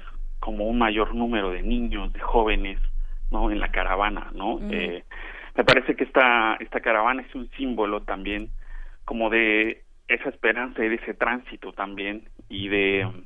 [0.49, 2.79] como un mayor número de niños, de jóvenes,
[3.31, 3.51] ¿no?
[3.51, 4.59] En la caravana, ¿no?
[4.70, 5.05] Eh,
[5.55, 8.49] me parece que esta, esta caravana es un símbolo también
[9.05, 13.25] como de esa esperanza y de ese tránsito también y de um,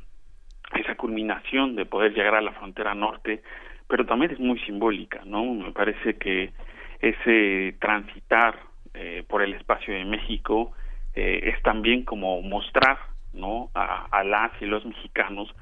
[0.74, 3.44] esa culminación de poder llegar a la frontera norte,
[3.86, 5.44] pero también es muy simbólica, ¿no?
[5.44, 6.51] Me parece que
[6.99, 8.59] ese transitar
[8.94, 10.73] eh, por el espacio de México
[11.15, 12.99] eh, es también como mostrar,
[13.32, 13.70] ¿no?
[13.74, 15.55] A, a las y los mexicanos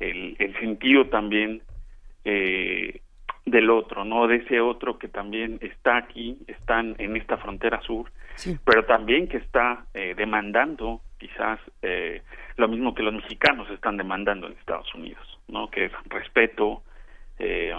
[0.00, 1.62] el, el sentido también
[2.24, 3.00] eh,
[3.44, 4.26] del otro, ¿no?
[4.26, 8.10] De ese otro que también está aquí, están en esta frontera sur,
[8.64, 12.22] pero también que está eh, demandando quizás eh,
[12.56, 15.70] lo mismo que los mexicanos están demandando en Estados Unidos, ¿no?
[15.70, 16.82] Que es respeto,
[17.38, 17.72] eh,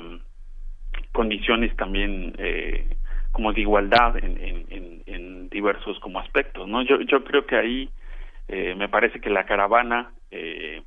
[1.12, 2.96] condiciones también eh,
[3.32, 6.82] como de igualdad en, en, en, en diversos como aspectos, ¿no?
[6.82, 7.90] Yo, yo creo que ahí
[8.48, 10.82] eh, me parece que la caravana eh,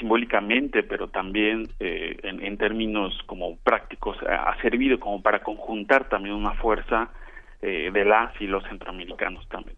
[0.00, 6.08] simbólicamente, pero también eh, en, en términos como prácticos, ha ha servido como para conjuntar
[6.08, 7.10] también una fuerza
[7.62, 9.76] eh, de las y los centroamericanos también.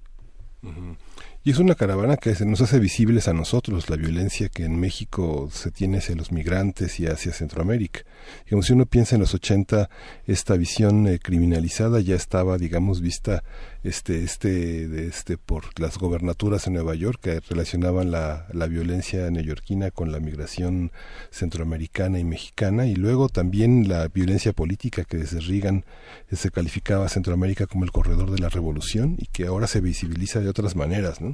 [1.44, 5.48] Y es una caravana que nos hace visibles a nosotros la violencia que en México
[5.50, 8.02] se tiene hacia los migrantes y hacia Centroamérica.
[8.44, 9.90] Digamos, si uno piensa en los 80,
[10.28, 13.42] esta visión eh, criminalizada ya estaba, digamos, vista
[13.82, 19.28] este, este, de este, por las gobernaturas en Nueva York que relacionaban la, la violencia
[19.28, 20.92] neoyorquina con la migración
[21.32, 25.84] centroamericana y mexicana y luego también la violencia política que desde Reagan
[26.30, 29.80] eh, se calificaba a Centroamérica como el corredor de la revolución y que ahora se
[29.80, 31.31] visibiliza de otras maneras, ¿no?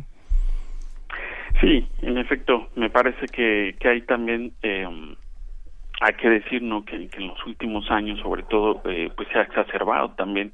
[1.60, 4.86] Sí, en efecto, me parece que, que hay también, eh,
[6.00, 6.84] hay que decir, ¿no?
[6.84, 10.52] Que, que en los últimos años, sobre todo, eh, pues se ha exacerbado también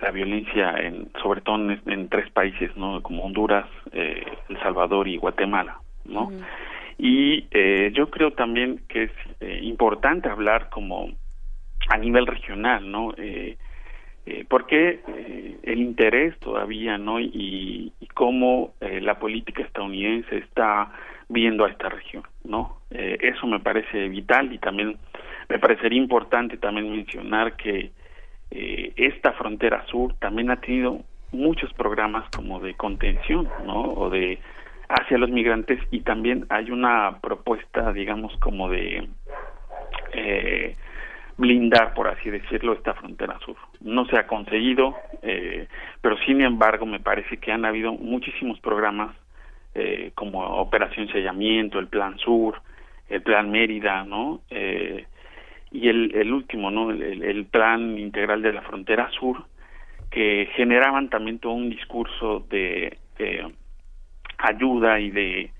[0.00, 3.02] la violencia, en, sobre todo en, en tres países, ¿no?
[3.02, 6.30] Como Honduras, eh, El Salvador y Guatemala, ¿no?
[6.98, 11.10] Y eh, yo creo también que es eh, importante hablar como
[11.88, 13.12] a nivel regional, ¿no?
[13.16, 13.56] Eh,
[14.26, 17.20] eh, porque eh, el interés todavía, ¿no?
[17.20, 20.92] Y, cómo eh, la política estadounidense está
[21.30, 22.80] viendo a esta región, ¿no?
[22.90, 24.98] Eh, eso me parece vital y también
[25.48, 27.92] me parecería importante también mencionar que
[28.50, 31.00] eh, esta frontera sur también ha tenido
[31.32, 33.80] muchos programas como de contención, ¿no?
[33.80, 34.38] O de
[34.88, 39.08] hacia los migrantes y también hay una propuesta, digamos, como de
[40.12, 40.76] eh,
[41.40, 43.56] blindar, por así decirlo, esta frontera sur.
[43.80, 45.66] No se ha conseguido, eh,
[46.00, 49.16] pero sin embargo me parece que han habido muchísimos programas
[49.74, 52.60] eh, como Operación Sellamiento, el Plan Sur,
[53.08, 54.40] el Plan Mérida, ¿no?
[54.50, 55.06] Eh,
[55.72, 56.90] y el, el último, ¿no?
[56.90, 59.44] El, el- Plan Integral de la Frontera Sur,
[60.10, 62.98] que generaban también todo un discurso de
[64.38, 65.50] ayuda y de,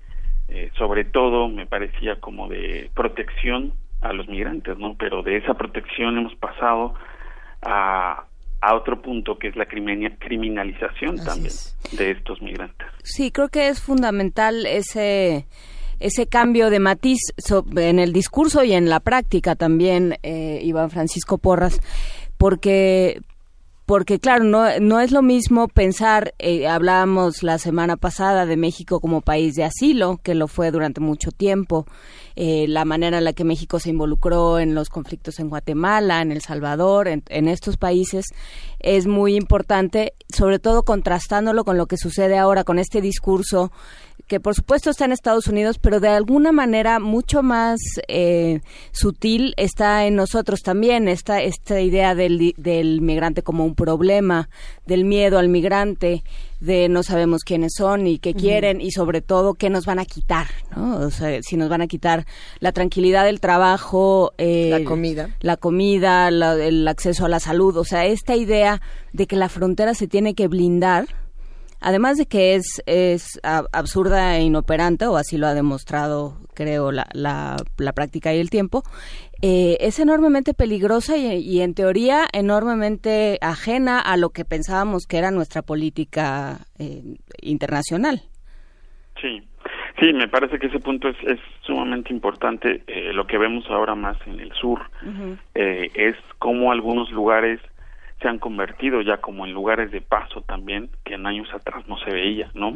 [0.49, 4.95] eh, sobre todo, me parecía como de protección a los migrantes, ¿no?
[4.97, 6.93] Pero de esa protección hemos pasado
[7.61, 8.25] a,
[8.61, 11.53] a otro punto que es la criminalización también
[11.91, 12.87] de estos migrantes.
[13.03, 15.45] Sí, creo que es fundamental ese
[15.99, 17.19] ese cambio de matiz
[17.75, 21.79] en el discurso y en la práctica también, eh, Iván Francisco Porras,
[22.37, 23.21] porque
[23.91, 29.01] porque claro, no, no es lo mismo pensar, eh, hablábamos la semana pasada de México
[29.01, 31.85] como país de asilo, que lo fue durante mucho tiempo,
[32.37, 36.31] eh, la manera en la que México se involucró en los conflictos en Guatemala, en
[36.31, 38.27] El Salvador, en, en estos países,
[38.79, 43.73] es muy importante, sobre todo contrastándolo con lo que sucede ahora, con este discurso
[44.31, 48.61] que por supuesto está en Estados Unidos, pero de alguna manera mucho más eh,
[48.93, 54.47] sutil está en nosotros también, esta, esta idea del, del migrante como un problema,
[54.87, 56.23] del miedo al migrante,
[56.61, 60.05] de no sabemos quiénes son y qué quieren y sobre todo qué nos van a
[60.05, 60.47] quitar,
[60.77, 60.99] ¿no?
[60.99, 62.25] O sea, si nos van a quitar
[62.61, 65.29] la tranquilidad del trabajo, eh, La comida.
[65.41, 68.81] la comida, la- el acceso a la salud, o sea, esta idea
[69.11, 71.05] de que la frontera se tiene que blindar,
[71.81, 77.07] además de que es, es absurda e inoperante, o así lo ha demostrado, creo, la,
[77.13, 78.83] la, la práctica y el tiempo,
[79.41, 85.17] eh, es enormemente peligrosa y, y, en teoría enormemente ajena a lo que pensábamos que
[85.17, 87.01] era nuestra política eh,
[87.41, 88.21] internacional.
[89.19, 89.41] Sí,
[89.99, 92.83] sí, me parece que ese punto es, es sumamente importante.
[92.85, 94.81] Eh, lo que vemos ahora más en el sur
[95.55, 97.59] eh, es cómo algunos lugares
[98.21, 101.97] se han convertido ya como en lugares de paso también que en años atrás no
[101.99, 102.71] se veía, ¿no?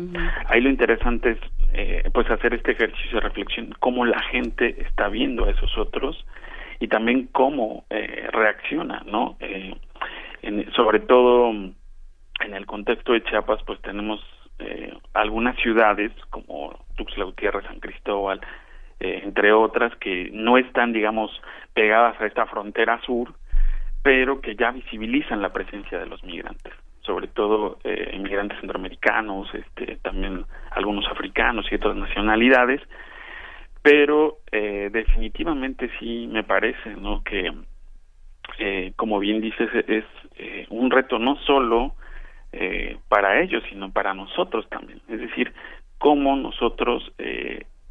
[0.47, 1.39] Ahí lo interesante es
[1.73, 6.25] eh, pues hacer este ejercicio de reflexión, cómo la gente está viendo a esos otros
[6.79, 9.37] y también cómo eh, reacciona, ¿no?
[9.39, 9.75] Eh,
[10.41, 14.19] en- sobre todo en el contexto de Chiapas, pues tenemos
[14.59, 18.39] eh, algunas ciudades como Tuxtla Gutiérrez, San Cristóbal,
[18.99, 21.29] eh, entre otras, que no están, digamos,
[21.73, 23.33] pegadas a esta frontera sur,
[24.05, 26.71] pero que ya visibilizan la presencia de los migrantes,
[27.01, 32.81] sobre todo eh, inmigrantes centroamericanos, este, también algunos africanos y otras nacionalidades,
[33.81, 37.23] pero eh, definitivamente sí me parece, ¿no?
[37.23, 37.51] Que,
[38.59, 40.05] eh, como bien dices, es
[40.37, 41.95] eh, un reto no solo
[42.51, 45.01] eh, para ellos, sino para nosotros también.
[45.09, 45.51] Es decir,
[45.97, 47.11] cómo nosotros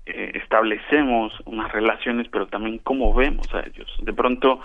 [0.06, 3.92] establecemos unas relaciones, pero también cómo vemos a ellos.
[4.00, 4.60] De pronto,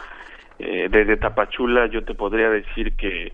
[0.60, 3.34] eh, desde Tapachula yo te podría decir que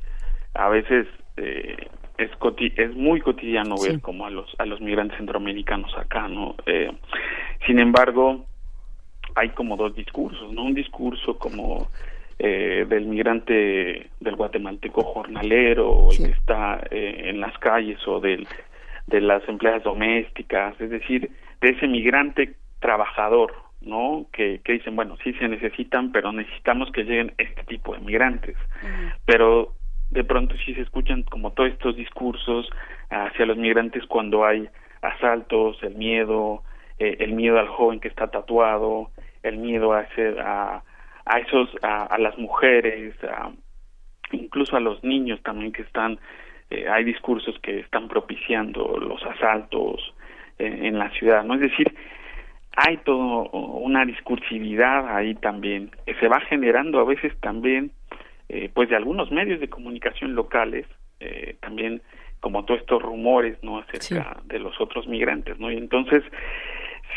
[0.53, 1.07] a veces
[1.37, 1.75] eh,
[2.17, 6.55] es coti- es muy cotidiano ver como a los a los migrantes centroamericanos acá, ¿no?
[6.65, 6.91] Eh,
[7.67, 8.45] sin embargo,
[9.35, 10.63] hay como dos discursos, ¿no?
[10.63, 11.89] Un discurso como
[12.39, 18.19] eh, del migrante del guatemalteco jornalero, o el que está eh, en las calles, o
[18.21, 18.47] del,
[19.07, 21.31] de las empleadas domésticas, es decir,
[21.61, 23.53] de ese migrante trabajador,
[23.85, 24.25] ¿no?
[24.33, 28.55] Que, que dicen, bueno, sí se necesitan, pero necesitamos que lleguen este tipo de migrantes.
[29.25, 29.73] Pero
[30.09, 32.69] de pronto sí se escuchan como todos estos discursos
[33.09, 34.67] hacia los migrantes cuando hay
[35.01, 36.63] asaltos, el miedo,
[36.99, 39.11] eh, el miedo al joven que está tatuado,
[39.43, 40.83] el miedo a, ese- a,
[41.25, 43.51] a esos, a, a las mujeres, a-
[44.31, 46.19] incluso a los niños también que están,
[46.69, 50.13] eh, hay discursos que están propiciando los asaltos
[50.57, 51.53] eh, en la ciudad, ¿no?
[51.55, 51.93] Es decir,
[52.75, 57.91] hay toda una discursividad ahí también que se va generando a veces también
[58.49, 60.85] eh, pues de algunos medios de comunicación locales
[61.19, 62.01] eh, también
[62.41, 66.23] como todos estos rumores no acerca de los otros migrantes no y entonces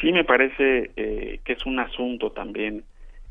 [0.01, 2.85] sí me parece eh, que es un asunto también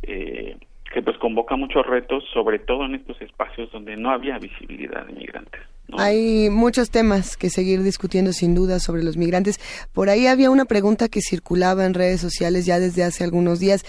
[0.03, 0.57] eh,
[0.93, 5.13] que pues convoca muchos retos sobre todo en estos espacios donde no había visibilidad de
[5.13, 5.61] migrantes
[5.97, 9.59] Hay muchos temas que seguir discutiendo sin duda sobre los migrantes.
[9.93, 13.85] Por ahí había una pregunta que circulaba en redes sociales ya desde hace algunos días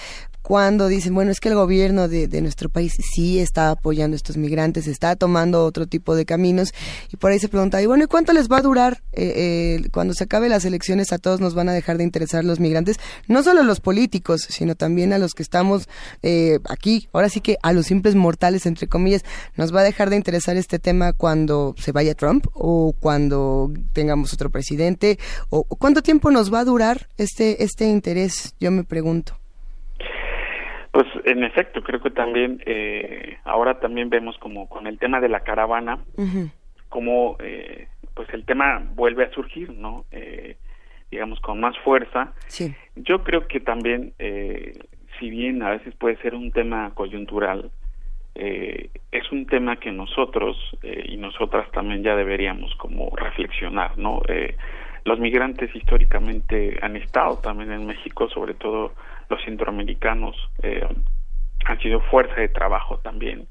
[0.48, 4.38] cuando dicen, bueno, es que el gobierno de, nuestro país sí está apoyando a estos
[4.38, 6.72] migrantes, está tomando otro tipo de caminos
[7.12, 9.88] y por ahí se pregunta, y bueno, ¿y cuánto les va a durar eh, eh,
[9.92, 12.96] cuando se acabe las elecciones a todos nos van a dejar de interesar los migrantes?
[13.26, 15.86] No solo los políticos, sino también a los que estamos
[16.22, 20.08] eh, aquí, ahora sí que a los simples mortales, entre comillas, nos va a dejar
[20.08, 25.18] de interesar este tema cuando se vaya Trump o cuando tengamos otro presidente
[25.50, 29.38] o cuánto tiempo nos va a durar este este interés, yo me pregunto.
[30.92, 35.28] Pues en efecto, creo que también eh, ahora también vemos como con el tema de
[35.28, 35.98] la caravana,
[36.88, 40.04] como eh, pues el tema vuelve a surgir, ¿no?
[40.10, 40.56] Eh,
[41.10, 42.32] digamos con más fuerza.
[42.46, 42.74] Sí.
[42.96, 44.72] Yo creo que también, eh,
[45.18, 47.70] si bien a veces puede ser un tema coyuntural,
[48.34, 54.22] eh, es un tema que nosotros eh, y nosotras también ya deberíamos como reflexionar, ¿no?
[54.28, 54.56] Eh,
[55.04, 58.92] los migrantes históricamente han estado también en México, sobre todo
[59.28, 60.86] los centroamericanos, eh,
[61.64, 63.46] han sido fuerza de trabajo también.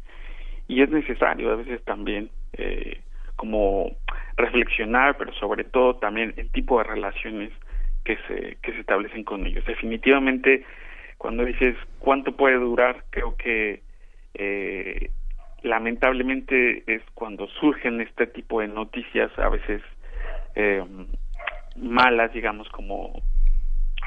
[0.68, 3.02] Y es necesario a veces también eh,
[3.36, 3.92] como
[4.36, 7.52] reflexionar, pero sobre todo también el tipo de relaciones
[8.04, 9.66] que se, que se establecen con ellos.
[9.66, 10.66] Definitivamente,
[11.18, 13.82] cuando dices cuánto puede durar, creo que
[14.34, 15.12] eh,
[15.64, 19.82] lamentablemente es cuando surgen este tipo de noticias a veces
[20.56, 20.84] eh,
[21.76, 23.22] malas, digamos, como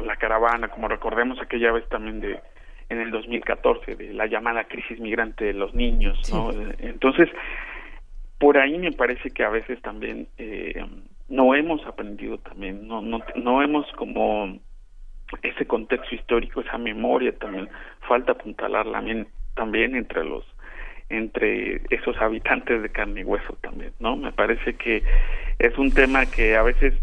[0.04, 2.40] la caravana, como recordemos aquella vez también de
[2.88, 6.50] en el 2014 de la llamada crisis migrante de los niños, ¿no?
[6.80, 7.28] Entonces,
[8.38, 10.84] por ahí me parece que a veces también eh,
[11.28, 14.58] no hemos aprendido también, no, no, no hemos como
[15.42, 17.68] ese contexto histórico, esa memoria también,
[18.08, 20.44] falta apuntalarla también, también entre los
[21.08, 24.16] entre esos habitantes de carne y hueso también, ¿no?
[24.16, 25.02] Me parece que
[25.58, 26.94] es un tema que a veces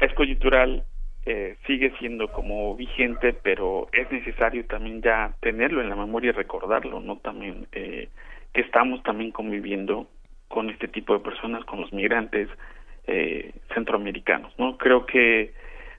[0.00, 0.84] es coyuntural,
[1.26, 6.32] eh, sigue siendo como vigente, pero es necesario también ya tenerlo en la memoria y
[6.32, 7.18] recordarlo, ¿no?
[7.18, 8.08] También eh,
[8.52, 10.08] que estamos también conviviendo
[10.48, 12.48] con este tipo de personas, con los migrantes
[13.06, 14.76] eh, centroamericanos, ¿no?
[14.76, 15.52] Creo que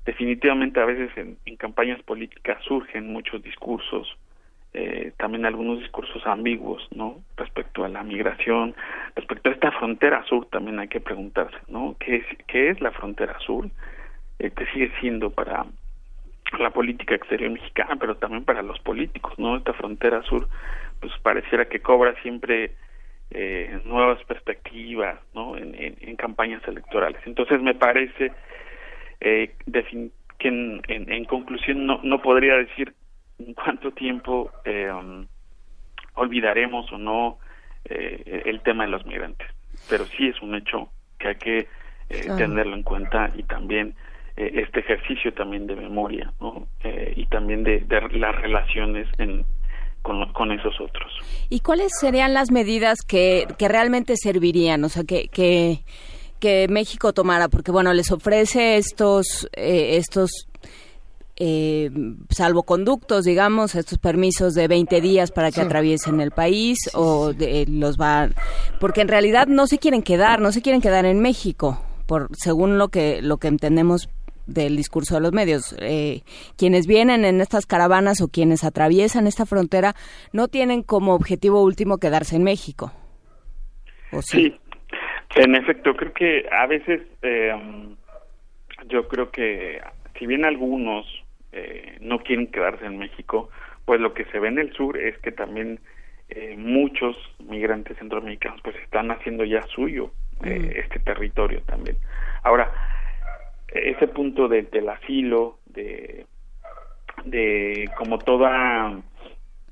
[0.06, 4.18] definitivamente a veces en, campañas políticas surgen muchos discursos,
[4.74, 7.20] eh, también algunos discursos ambiguos, ¿no?
[7.38, 8.76] Respecto a la migración,
[9.16, 11.96] respecto a esta frontera sur también hay que preguntarse, ¿no?
[12.00, 13.70] ¿Qué es, qué es la frontera sur?
[14.52, 15.66] ¿Qué sigue siendo para
[16.60, 19.58] la política exterior mexicana, pero también para los políticos, ¿no?
[19.58, 20.48] Esta frontera sur,
[21.00, 22.76] pues pareciera que cobra siempre
[23.32, 25.58] eh, nuevas perspectivas, ¿no?
[25.58, 27.22] En, en, en campañas electorales.
[27.26, 28.32] Entonces me parece
[29.22, 29.56] eh,
[30.38, 32.94] que en, en, conclusión no, no podría decir
[33.40, 35.26] en cuánto tiempo eh, um,
[36.16, 37.40] olvidaremos o no
[37.86, 39.48] eh, el tema de los migrantes,
[39.90, 41.58] pero sí es un hecho que hay que
[42.10, 43.96] eh, tenerlo en cuenta y también
[44.38, 46.68] eh, este ejercicio también de memoria, ¿no?
[46.84, 49.46] Eh, y también de, de las relaciones en,
[50.02, 51.12] con, con esos otros.
[51.50, 54.84] ¿Y cuáles serían las medidas que, que realmente servirían?
[54.84, 55.84] O sea, que, que,
[56.40, 60.48] que México tomara, porque bueno, les ofrece estos, eh, estos
[61.36, 61.90] eh,
[62.30, 65.62] salvoconductos, digamos, estos permisos de 20 días para que Sí.
[65.62, 68.34] atraviesen el país o de- los van,
[68.80, 72.78] porque en realidad no se quieren quedar, no se quieren quedar en México, por según
[72.78, 74.10] lo que lo que entendemos
[74.46, 75.76] del discurso de los medios.
[75.80, 76.22] Eh,
[76.58, 79.94] quienes vienen en estas caravanas o quienes atraviesan esta frontera
[80.32, 82.92] no tienen como objetivo último quedarse en México.
[84.12, 84.56] ¿O sí?
[85.34, 87.54] Sí, en efecto, creo que a veces eh,
[88.88, 89.82] yo creo que
[90.18, 91.06] si bien algunos
[91.52, 93.50] eh, no quieren quedarse en México,
[93.86, 95.80] pues lo que se ve en el sur es que también
[96.30, 100.12] eh, muchos migrantes centroamericanos pues están haciendo ya suyo
[100.44, 101.98] eh, este territorio también.
[102.44, 102.72] Ahora,
[103.74, 106.26] ese punto de- del asilo, de,
[107.26, 109.00] de como toda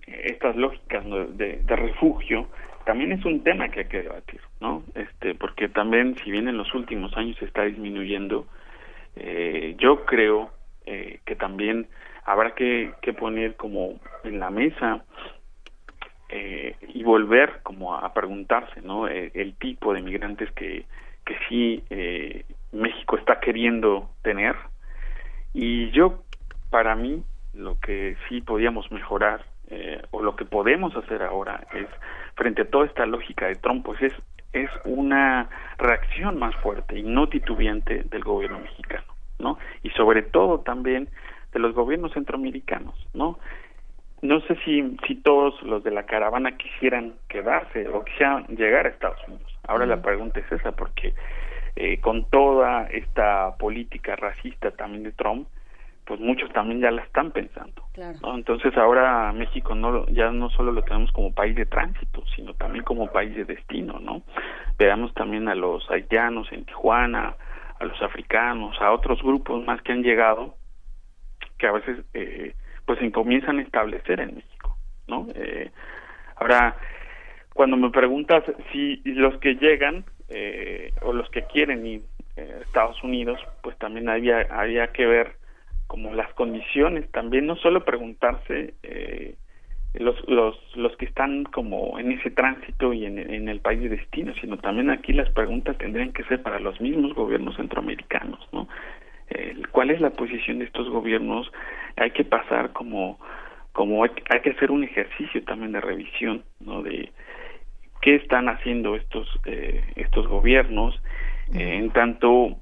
[0.07, 1.03] estas lógicas
[1.37, 2.47] de, de refugio
[2.85, 6.57] también es un tema que hay que debatir no este porque también si bien en
[6.57, 8.45] los últimos años se está disminuyendo
[9.15, 10.51] eh, yo creo
[10.85, 11.87] eh, que también
[12.25, 15.03] habrá que, que poner como en la mesa
[16.29, 20.85] eh, y volver como a preguntarse no Eh, el tipo de migrantes que
[21.25, 24.56] que sí eh, México está queriendo tener.
[25.53, 26.23] Y yo
[26.69, 27.23] para mí
[27.53, 31.88] lo que sí podíamos mejorar eh, o lo que podemos hacer ahora es
[32.35, 34.14] frente a toda esta lógica de Trump pues es
[34.53, 39.06] es una reacción más fuerte y no titubeante del gobierno mexicano
[39.39, 41.10] no y sobre todo también
[41.53, 43.38] de los gobiernos centroamericanos no
[44.22, 48.89] no sé si, si todos los de la caravana quisieran quedarse o quisieran llegar a
[48.89, 49.52] Estados Unidos.
[49.68, 51.14] Ahora la pregunta es esa, porque
[51.76, 55.48] eh, con toda esta política racista también de Trump,
[56.06, 57.84] pues muchos también ya la están pensando.
[58.22, 58.35] ¿no?
[58.35, 62.84] Entonces ahora México no ya no solo lo tenemos como país de tránsito, sino también
[62.84, 64.22] como país de destino, ¿no?
[64.77, 67.35] Veamos también a los haitianos en Tijuana,
[67.80, 70.56] a los africanos, a otros grupos más que han llegado,
[71.57, 74.76] que a veces eh, pues se comienzan a establecer en México,
[75.07, 75.27] ¿no?
[75.35, 75.72] Eh,
[76.35, 76.76] ahora,
[77.53, 82.01] cuando me preguntas si los que llegan eh, o los que quieren ir
[82.37, 85.33] eh, Estados Unidos, pues también había, había que ver
[85.87, 89.35] como las condiciones, también no solo preguntarse eh,
[89.93, 93.89] los, los, los que están como en ese tránsito y en, en el país de
[93.89, 98.67] destino, sino también aquí las preguntas tendrían que ser para los mismos gobiernos centroamericanos, ¿no?
[99.71, 101.49] ¿Cuál es la posición de estos gobiernos?
[101.95, 103.17] Hay que pasar como,
[103.71, 106.83] como hay, hay que hacer un ejercicio también de revisión, ¿no?
[106.83, 107.09] De
[108.01, 110.99] qué están haciendo estos eh, estos gobiernos,
[111.53, 112.57] eh, en tanto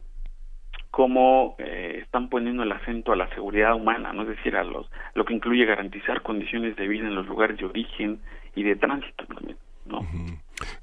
[0.91, 4.89] como eh, están poniendo el acento a la seguridad humana, no es decir, a los
[5.13, 8.19] lo que incluye garantizar condiciones de vida en los lugares de origen
[8.55, 10.01] y de tránsito también, ¿no?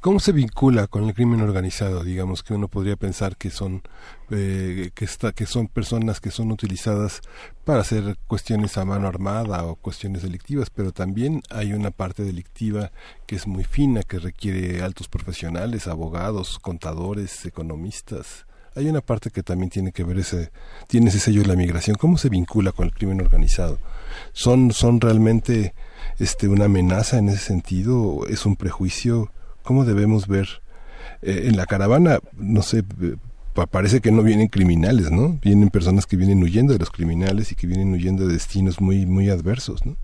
[0.01, 2.03] ¿Cómo se vincula con el crimen organizado?
[2.03, 3.83] Digamos que uno podría pensar que son
[4.31, 7.21] eh, que está que son personas que son utilizadas
[7.65, 12.91] para hacer cuestiones a mano armada o cuestiones delictivas, pero también hay una parte delictiva
[13.27, 18.47] que es muy fina, que requiere altos profesionales, abogados, contadores, economistas.
[18.75, 20.51] Hay una parte que también tiene que ver ese
[20.87, 21.97] tiene ese sello de la migración.
[21.97, 23.79] ¿Cómo se vincula con el crimen organizado?
[24.33, 25.75] Son son realmente
[26.19, 29.31] este una amenaza en ese sentido, es un prejuicio
[29.67, 30.47] ¿Cómo debemos ver
[31.23, 32.19] eh, en la caravana?
[32.39, 33.17] No sé, eh,
[33.55, 35.39] pa- parece que no vienen criminales, ¿no?
[35.43, 39.05] Vienen personas que vienen huyendo de los criminales y que vienen huyendo de destinos muy
[39.07, 39.97] muy adversos, ¿no?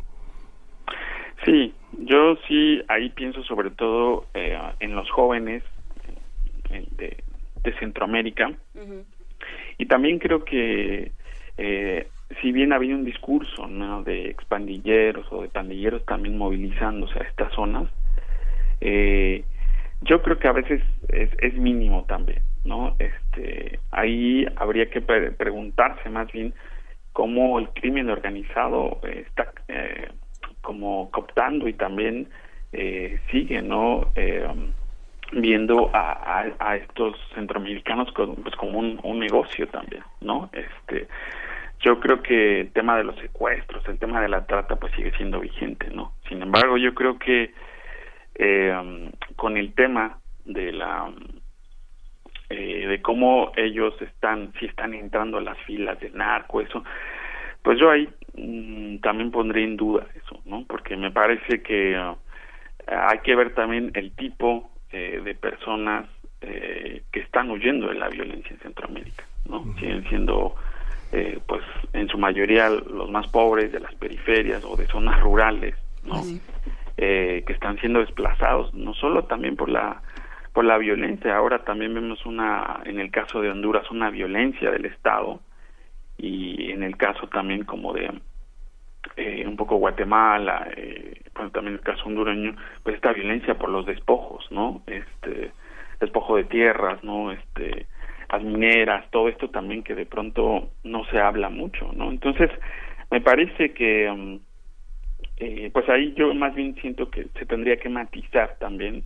[1.44, 1.74] Sí,
[2.04, 5.62] yo sí ahí pienso sobre todo eh, en los jóvenes
[6.70, 7.16] eh, de,
[7.64, 8.52] de Centroamérica
[9.78, 11.12] y también creo que
[11.58, 12.08] eh,
[12.40, 14.02] si bien ha habido un discurso ¿no?
[14.04, 17.88] de expandilleros o de pandilleros también movilizándose a estas zonas,
[18.80, 19.44] eh,
[20.02, 22.96] yo creo que a veces es, mínimo también, ¿no?
[22.98, 26.54] Este, ahí habría que pre- preguntarse más bien
[27.12, 30.08] cómo el crimen organizado eh, está eh,
[30.60, 32.28] como cooptando y también
[32.72, 34.10] eh, sigue, ¿no?
[34.14, 34.46] Eh,
[35.32, 40.50] viendo a, a, estos centroamericanos como, pues como un, un negocio también, ¿no?
[40.52, 41.08] Este,
[41.80, 45.10] yo creo que el tema de los secuestros, el tema de la trata, pues sigue
[45.16, 46.12] siendo vigente, ¿no?
[46.28, 47.52] Sin embargo, yo creo que
[48.34, 51.12] eh, con el tema de la
[52.50, 56.84] eh, de cómo ellos están si están entrando a las filas de narco eso
[57.62, 62.16] pues yo ahí mm, también pondré en duda eso no porque me parece que ah,
[62.86, 66.06] hay que ver también el tipo eh, de personas
[66.42, 69.62] eh, que están huyendo de la violencia en Centroamérica, ¿no?
[69.78, 70.56] Siguen siendo,
[71.12, 75.76] eh, pues, en su mayoría los más pobres de las periferias o de zonas rurales,
[76.04, 76.20] ¿no?
[76.98, 80.02] Eh, que están siendo desplazados, no solo también por la
[80.52, 84.84] por la violencia, ahora también vemos una, en el caso de Honduras, una violencia del
[84.84, 85.40] Estado
[86.18, 88.10] y en el caso también como de
[89.16, 93.86] eh, un poco Guatemala, eh, bueno, también el caso hondureño, pues esta violencia por los
[93.86, 94.82] despojos, ¿no?
[94.86, 95.52] Este
[96.00, 97.32] despojo de tierras, ¿no?
[97.32, 97.86] Este
[98.30, 102.10] las mineras, todo esto también que de pronto no se habla mucho, ¿no?
[102.10, 102.50] Entonces,
[103.10, 104.38] me parece que mm,
[105.44, 109.02] eh, pues ahí yo más bien siento que se tendría que matizar también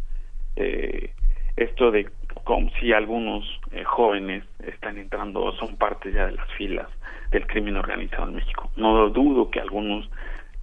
[0.56, 1.10] eh,
[1.56, 2.10] esto de
[2.44, 6.88] como si algunos eh, jóvenes están entrando o son parte ya de las filas
[7.30, 8.70] del crimen organizado en México.
[8.76, 10.10] No dudo que algunos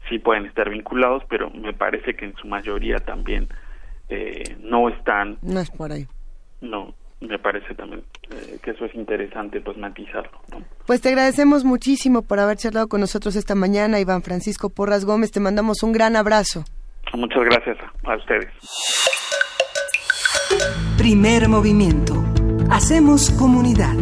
[0.07, 3.47] sí pueden estar vinculados, pero me parece que en su mayoría también
[4.09, 5.39] eh, no están.
[5.41, 6.05] No es por ahí.
[6.61, 6.93] No,
[7.27, 10.31] me parece también eh, que eso es interesante, pues matizarlo.
[10.51, 10.63] ¿no?
[10.85, 15.31] Pues te agradecemos muchísimo por haber charlado con nosotros esta mañana, Iván Francisco Porras Gómez.
[15.31, 16.63] Te mandamos un gran abrazo.
[17.13, 18.49] Muchas gracias a, a ustedes.
[20.97, 22.23] Primer movimiento.
[22.69, 23.95] Hacemos comunidad.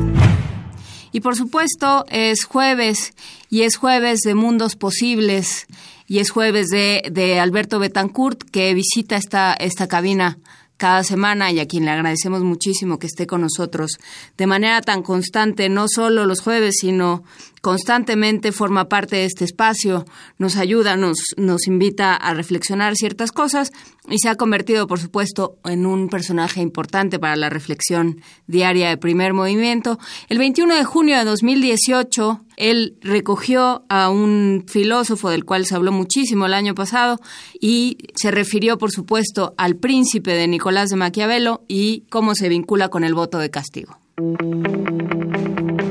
[1.11, 3.13] Y por supuesto es jueves
[3.49, 5.67] y es jueves de Mundos Posibles
[6.07, 10.37] y es jueves de, de Alberto Betancourt que visita esta, esta cabina
[10.81, 13.99] cada semana y a quien le agradecemos muchísimo que esté con nosotros
[14.35, 17.23] de manera tan constante, no solo los jueves, sino
[17.61, 20.05] constantemente forma parte de este espacio,
[20.39, 23.71] nos ayuda, nos, nos invita a reflexionar ciertas cosas
[24.09, 28.97] y se ha convertido, por supuesto, en un personaje importante para la reflexión diaria de
[28.97, 29.99] primer movimiento.
[30.29, 35.91] El 21 de junio de 2018, él recogió a un filósofo del cual se habló
[35.91, 37.17] muchísimo el año pasado
[37.59, 42.89] y se refirió, por supuesto, al príncipe de Nicolás de Maquiavelo y cómo se vincula
[42.89, 43.97] con el voto de castigo.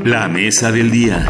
[0.04, 1.28] La mesa del día.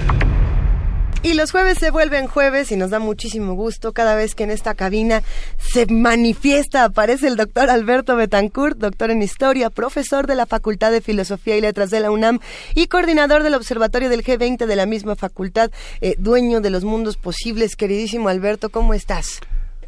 [1.23, 4.51] Y los jueves se vuelven jueves y nos da muchísimo gusto cada vez que en
[4.51, 5.23] esta cabina
[5.59, 11.03] se manifiesta, aparece el doctor Alberto Betancourt, doctor en historia, profesor de la Facultad de
[11.03, 12.41] Filosofía y Letras de la UNAM
[12.75, 15.71] y coordinador del Observatorio del G20 de la misma facultad,
[16.01, 17.77] eh, dueño de los mundos posibles.
[17.77, 19.41] Queridísimo Alberto, ¿cómo estás?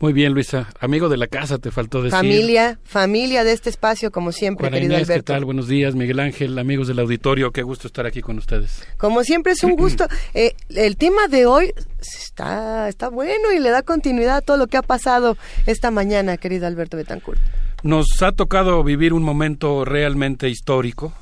[0.02, 0.68] Muy bien, Luisa.
[0.80, 2.10] Amigo de la casa, te faltó decir.
[2.10, 5.44] Familia, familia de este espacio, como siempre, Juana querido Inés, ¿qué tal?
[5.44, 7.52] Buenos días, Miguel Ángel, amigos del auditorio.
[7.52, 8.84] Qué gusto estar aquí con ustedes.
[8.96, 10.08] Como siempre es un gusto.
[10.34, 14.66] Eh, el tema de hoy está, está bueno y le da continuidad a todo lo
[14.66, 17.38] que ha pasado esta mañana, querido Alberto Betancourt.
[17.84, 21.14] Nos ha tocado vivir un momento realmente histórico.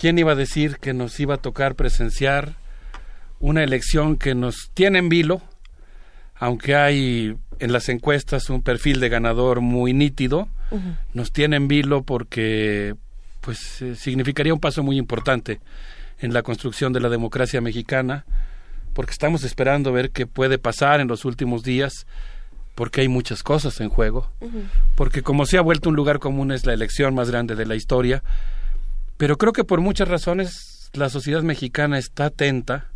[0.00, 2.54] ¿Quién iba a decir que nos iba a tocar presenciar
[3.40, 5.42] una elección que nos tiene en vilo,
[6.36, 10.48] aunque hay en las encuestas un perfil de ganador muy nítido,
[11.14, 12.94] nos tiene en vilo porque
[13.40, 15.60] pues eh, significaría un paso muy importante
[16.18, 18.26] en la construcción de la democracia mexicana,
[18.92, 22.06] porque estamos esperando ver qué puede pasar en los últimos días,
[22.74, 24.30] porque hay muchas cosas en juego,
[24.94, 27.76] porque como se ha vuelto un lugar común es la elección más grande de la
[27.76, 28.22] historia,
[29.16, 32.88] pero creo que por muchas razones la sociedad mexicana está atenta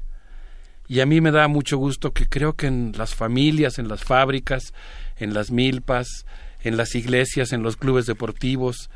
[0.89, 4.05] y a mí me da mucho gusto que creo que en las familias, en las
[4.05, 4.73] fábricas,
[5.19, 6.25] en las milpas,
[6.63, 8.89] en las iglesias, en los clubes deportivos,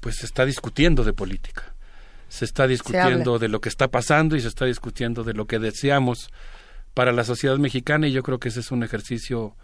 [0.00, 1.74] pues se está discutiendo de política.
[2.28, 5.58] Se está discutiendo de lo que está pasando y se está discutiendo de lo que
[5.58, 6.30] deseamos
[6.94, 9.56] para la sociedad mexicana y yo creo que ese es un ejercicio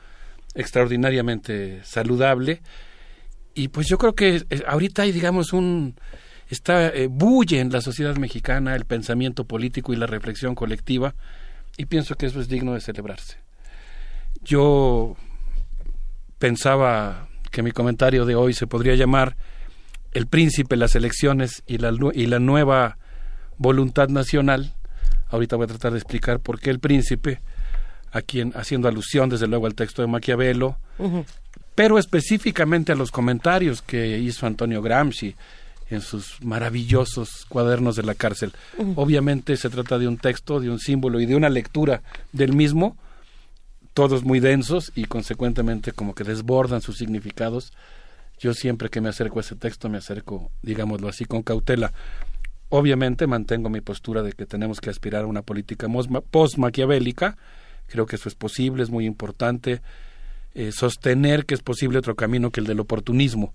[0.55, 2.62] extraordinariamente saludable
[3.55, 5.94] y pues yo creo que eh, ahorita hay digamos un
[6.48, 11.14] está eh, bulle en la sociedad mexicana el pensamiento político y la reflexión colectiva
[11.76, 13.36] y pienso que eso es digno de celebrarse.
[14.42, 15.16] Yo
[16.38, 19.36] pensaba que mi comentario de hoy se podría llamar
[20.12, 22.98] El príncipe, las elecciones y la, y la nueva
[23.58, 24.74] voluntad nacional.
[25.28, 27.40] Ahorita voy a tratar de explicar por qué el príncipe,
[28.10, 30.78] a quien haciendo alusión desde luego al texto de Maquiavelo,
[31.74, 35.36] pero específicamente a los comentarios que hizo Antonio Gramsci
[35.90, 38.52] en sus maravillosos cuadernos de la cárcel.
[38.97, 42.02] Obviamente se trata de un texto, de un símbolo y de una lectura
[42.32, 42.97] del mismo,
[43.94, 47.73] todos muy densos y consecuentemente como que desbordan sus significados.
[48.39, 51.93] Yo siempre que me acerco a ese texto me acerco, digámoslo así, con cautela.
[52.69, 55.89] Obviamente mantengo mi postura de que tenemos que aspirar a una política
[56.31, 57.36] post-maquiavélica.
[57.86, 59.81] Creo que eso es posible, es muy importante
[60.55, 63.55] eh, sostener que es posible otro camino que el del oportunismo.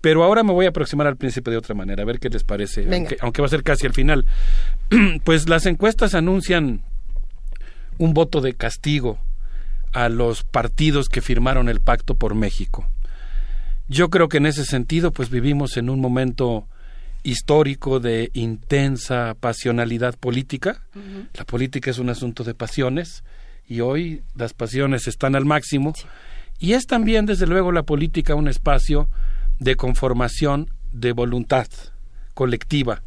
[0.00, 2.44] Pero ahora me voy a aproximar al príncipe de otra manera, a ver qué les
[2.44, 2.86] parece,
[3.20, 4.26] aunque va a ser casi al final.
[5.24, 6.82] pues las encuestas anuncian
[7.98, 9.18] un voto de castigo
[9.92, 12.86] a los partidos que firmaron el pacto por México.
[13.88, 16.66] Yo creo que en ese sentido, pues vivimos en un momento
[17.22, 20.82] histórico de intensa pasionalidad política.
[21.34, 23.24] La política es un asunto de pasiones
[23.68, 25.92] y hoy las pasiones están al máximo.
[26.58, 29.08] Y es también, desde luego, la política un espacio
[29.60, 31.68] de conformación de voluntad
[32.34, 33.02] colectiva.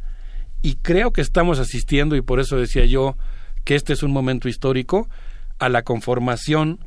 [0.62, 3.18] Y creo que estamos asistiendo, y por eso decía yo
[3.66, 5.10] que este es un momento histórico,
[5.60, 6.80] a la conformación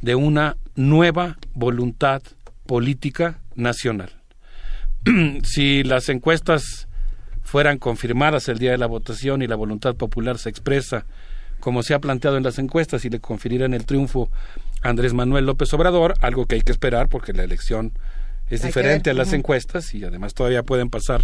[0.00, 2.22] de una nueva voluntad
[2.66, 4.10] política nacional.
[5.42, 6.88] si las encuestas
[7.42, 11.06] fueran confirmadas el día de la votación y la voluntad popular se expresa
[11.60, 14.30] como se ha planteado en las encuestas y le conferirán el triunfo
[14.82, 17.92] a Andrés Manuel López Obrador, algo que hay que esperar porque la elección
[18.50, 21.22] es diferente a las encuestas y además todavía pueden pasar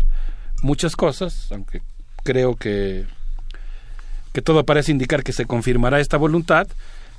[0.63, 1.83] muchas cosas, aunque
[2.23, 3.07] creo que
[4.33, 6.67] que todo parece indicar que se confirmará esta voluntad,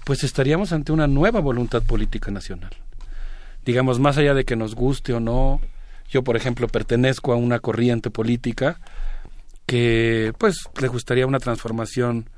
[0.04, 2.72] pues estaríamos ante una nueva voluntad política nacional.
[3.66, 5.62] Digamos, más allá de que nos guste o no,
[6.10, 8.82] yo por ejemplo pertenezco a una corriente política
[9.66, 12.30] que pues le gustaría una transformación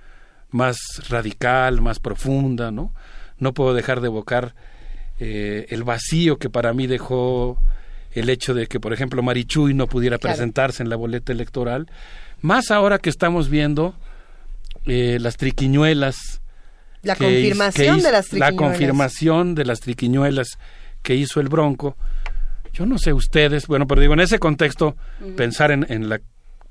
[0.51, 0.77] más
[1.09, 2.93] radical, más profunda, ¿no?
[3.39, 4.53] No puedo dejar de evocar
[5.19, 7.57] eh, el vacío que para mí dejó
[8.11, 11.87] el hecho de que, por ejemplo, Marichuy no pudiera presentarse en la boleta electoral,
[12.41, 13.95] más ahora que estamos viendo
[14.85, 16.41] eh, las triquiñuelas.
[17.03, 18.53] La confirmación de las triquiñuelas.
[18.53, 20.57] La confirmación de las triquiñuelas
[21.01, 21.95] que hizo el Bronco.
[22.73, 24.95] Yo no sé ustedes, bueno, pero digo, en ese contexto,
[25.35, 26.21] pensar en, en, la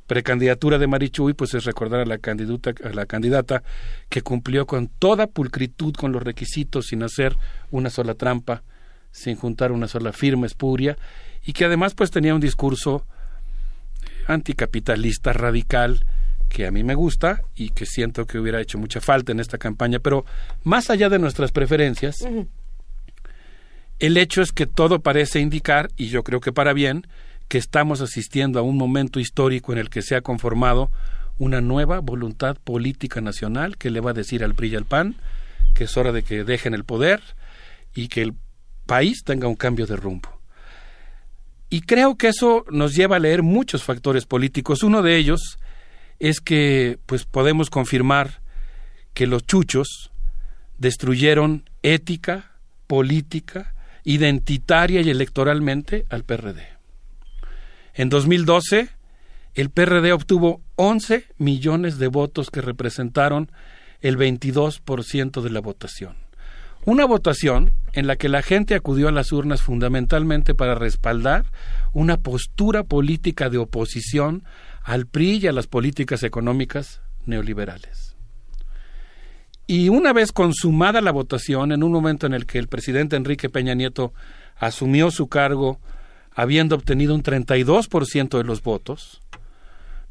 [0.07, 3.63] precandidatura de Marichuy, pues es recordar a la, candidata, a la candidata
[4.09, 7.37] que cumplió con toda pulcritud con los requisitos, sin hacer
[7.71, 8.63] una sola trampa,
[9.11, 10.97] sin juntar una sola firma espuria,
[11.45, 13.05] y que además pues tenía un discurso
[14.27, 16.05] anticapitalista radical,
[16.49, 19.59] que a mí me gusta y que siento que hubiera hecho mucha falta en esta
[19.59, 20.25] campaña, pero
[20.63, 22.17] más allá de nuestras preferencias,
[23.99, 27.07] el hecho es que todo parece indicar, y yo creo que para bien,
[27.49, 30.91] que estamos asistiendo a un momento histórico en el que se ha conformado
[31.39, 35.17] una nueva voluntad política nacional que le va a decir al PRI y al PAN
[35.77, 37.21] que es hora de que dejen el poder
[37.95, 38.35] y que el
[38.87, 40.41] país tenga un cambio de rumbo.
[41.69, 44.83] Y creo que eso nos lleva a leer muchos factores políticos.
[44.83, 45.59] Uno de ellos
[46.19, 48.41] es que pues podemos confirmar
[49.13, 50.11] que los chuchos
[50.79, 52.53] destruyeron ética,
[52.87, 56.76] política, identitaria y electoralmente al PRD.
[57.97, 58.91] En 2012,
[59.55, 63.51] el PRD obtuvo 11 millones de votos que representaron
[64.03, 66.15] el 22% de la votación.
[66.85, 71.47] Una votación en la que la gente acudió a las urnas fundamentalmente para respaldar
[71.95, 74.45] una postura política de oposición
[74.83, 78.15] al PRI y a las políticas económicas neoliberales.
[79.67, 83.49] Y una vez consumada la votación, en un momento en el que el presidente Enrique
[83.49, 84.13] Peña Nieto
[84.59, 85.81] asumió su cargo
[86.37, 89.21] habiendo obtenido un 32% de los votos,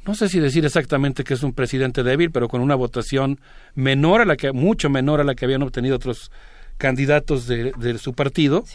[0.05, 3.39] no sé si decir exactamente que es un presidente débil, pero con una votación
[3.73, 6.31] menor a la que, mucho menor a la que habían obtenido otros
[6.77, 8.65] candidatos de, de su partido,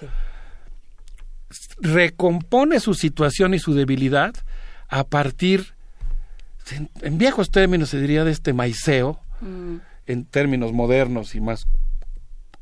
[1.80, 4.34] recompone su situación y su debilidad
[4.88, 5.74] a partir
[7.02, 9.76] en, viejos términos se diría de este maiceo, mm.
[10.06, 11.66] en términos modernos y más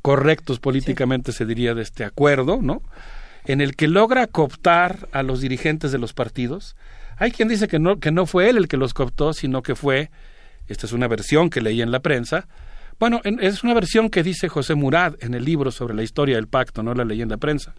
[0.03, 2.83] correctos políticamente se diría de este acuerdo, ¿no?
[3.45, 6.77] En el que logra cooptar a los dirigentes de los partidos.
[7.17, 9.75] Hay quien dice que no, que no fue él el que los cooptó, sino que
[9.75, 10.11] fue,
[10.69, 12.47] esta es una versión que leí en la prensa,
[13.01, 16.49] bueno, es una versión que dice José Murad en el libro sobre la historia del
[16.49, 17.75] pacto, no la leí en la prensa.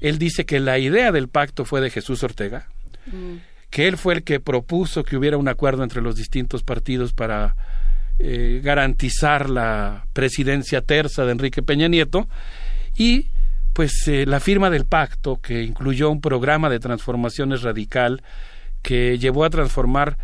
[0.00, 2.68] Él dice que la idea del pacto fue de Jesús Ortega,
[3.06, 7.12] mm que él fue el que propuso que hubiera un acuerdo entre los distintos partidos
[7.12, 7.56] para
[8.20, 12.28] eh, garantizar la presidencia terza de Enrique Peña Nieto
[12.96, 13.26] y
[13.74, 18.22] pues eh, la firma del pacto que incluyó un programa de transformaciones radical
[18.82, 20.16] que llevó a transformar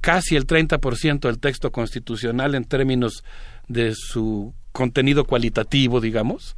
[0.00, 3.24] casi el 30% del texto constitucional en términos
[3.68, 6.56] de su contenido cualitativo, digamos,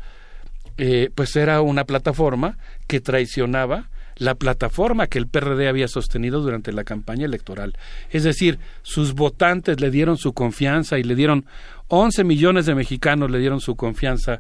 [0.79, 6.73] eh, pues era una plataforma que traicionaba la plataforma que el PRD había sostenido durante
[6.73, 7.77] la campaña electoral.
[8.11, 11.47] Es decir, sus votantes le dieron su confianza y le dieron
[11.89, 14.39] 11 millones de mexicanos le dieron su confianza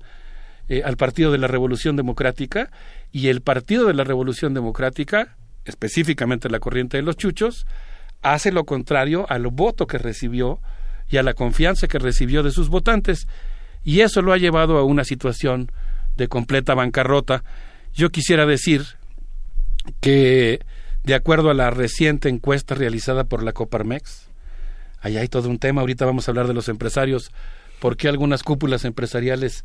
[0.68, 2.70] eh, al Partido de la Revolución Democrática
[3.12, 7.66] y el Partido de la Revolución Democrática, específicamente la corriente de los chuchos,
[8.22, 10.60] hace lo contrario al voto que recibió
[11.08, 13.28] y a la confianza que recibió de sus votantes
[13.84, 15.70] y eso lo ha llevado a una situación
[16.16, 17.44] de completa bancarrota.
[17.92, 18.86] Yo quisiera decir,
[20.00, 20.60] que
[21.04, 24.28] de acuerdo a la reciente encuesta realizada por la Coparmex,
[25.00, 27.30] ahí hay todo un tema, ahorita vamos a hablar de los empresarios,
[27.80, 29.64] por qué algunas cúpulas empresariales,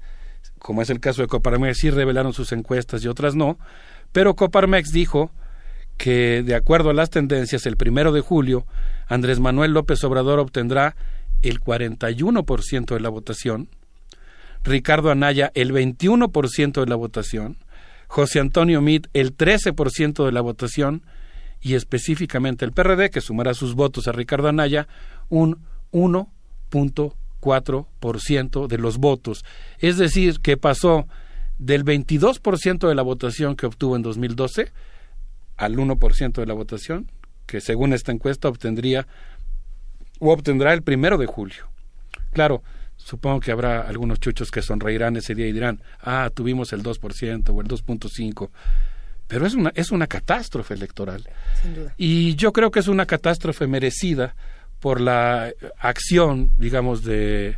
[0.60, 3.58] como es el caso de Coparmex, sí revelaron sus encuestas y otras no,
[4.12, 5.32] Pero Coparmex dijo
[5.98, 8.66] que, de acuerdo a las tendencias, el primero de julio,
[9.08, 10.96] Andrés Manuel López Obrador obtendrá
[11.42, 13.70] el 41% de la votación,
[14.64, 17.58] Ricardo Anaya el 21% de la votación,
[18.08, 21.04] José Antonio Meade el 13% de la votación
[21.62, 24.88] y específicamente el PRD, que sumará sus votos a Ricardo Anaya,
[25.30, 25.60] un
[27.42, 29.44] 1.4% de los votos.
[29.80, 31.08] Es decir, que pasó
[31.58, 34.72] del 22% de la votación que obtuvo en 2012
[35.58, 37.12] al 1% de la votación,
[37.46, 39.08] que según esta encuesta obtendría
[40.20, 41.68] o obtendrá el primero de julio.
[42.32, 42.64] Claro,
[42.96, 47.50] supongo que habrá algunos chuchos que sonreirán ese día y dirán, ah, tuvimos el 2%
[47.50, 48.50] o el 2.5%,
[49.28, 51.28] pero es una, es una catástrofe electoral.
[51.62, 51.94] Sin duda.
[51.98, 54.36] Y yo creo que es una catástrofe merecida
[54.80, 57.58] por la acción, digamos, de,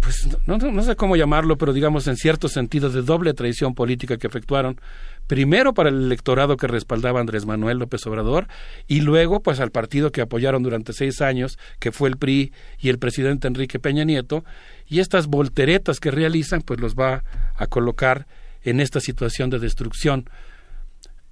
[0.00, 4.26] pues no, sé cómo llamarlo, pero digamos en cierto sentido de doble traición política que
[4.26, 4.80] efectuaron,
[5.26, 8.46] primero para el electorado que respaldaba Andrés Manuel López Obrador
[8.86, 12.88] y luego pues al partido que apoyaron durante seis años, que fue el PRI y
[12.88, 14.44] el presidente Enrique Peña Nieto,
[14.86, 17.24] y estas volteretas que realizan pues los va
[17.56, 18.26] a colocar
[18.62, 20.30] en esta situación de destrucción.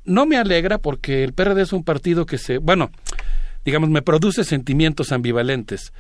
[0.05, 2.91] No me alegra porque el PRD es un partido que se, bueno,
[3.67, 5.93] digamos, me produce sentimientos ambivalentes.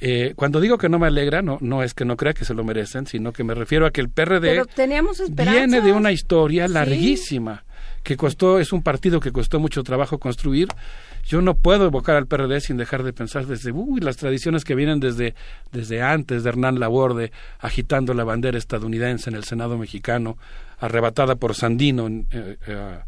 [0.00, 2.54] Eh, cuando digo que no me alegra, no, no es que no crea que se
[2.54, 4.62] lo merecen, sino que me refiero a que el PRD
[5.26, 6.72] viene de una historia Sí.
[6.74, 7.64] larguísima,
[8.04, 10.68] que costó, es un partido que costó mucho trabajo construir.
[11.26, 14.76] Yo no puedo evocar al PRD sin dejar de pensar desde uy, las tradiciones que
[14.76, 15.34] vienen desde,
[15.72, 20.38] desde antes de Hernán Laborde, agitando la bandera estadounidense en el Senado mexicano,
[20.78, 22.98] arrebatada por Sandino eh, eh,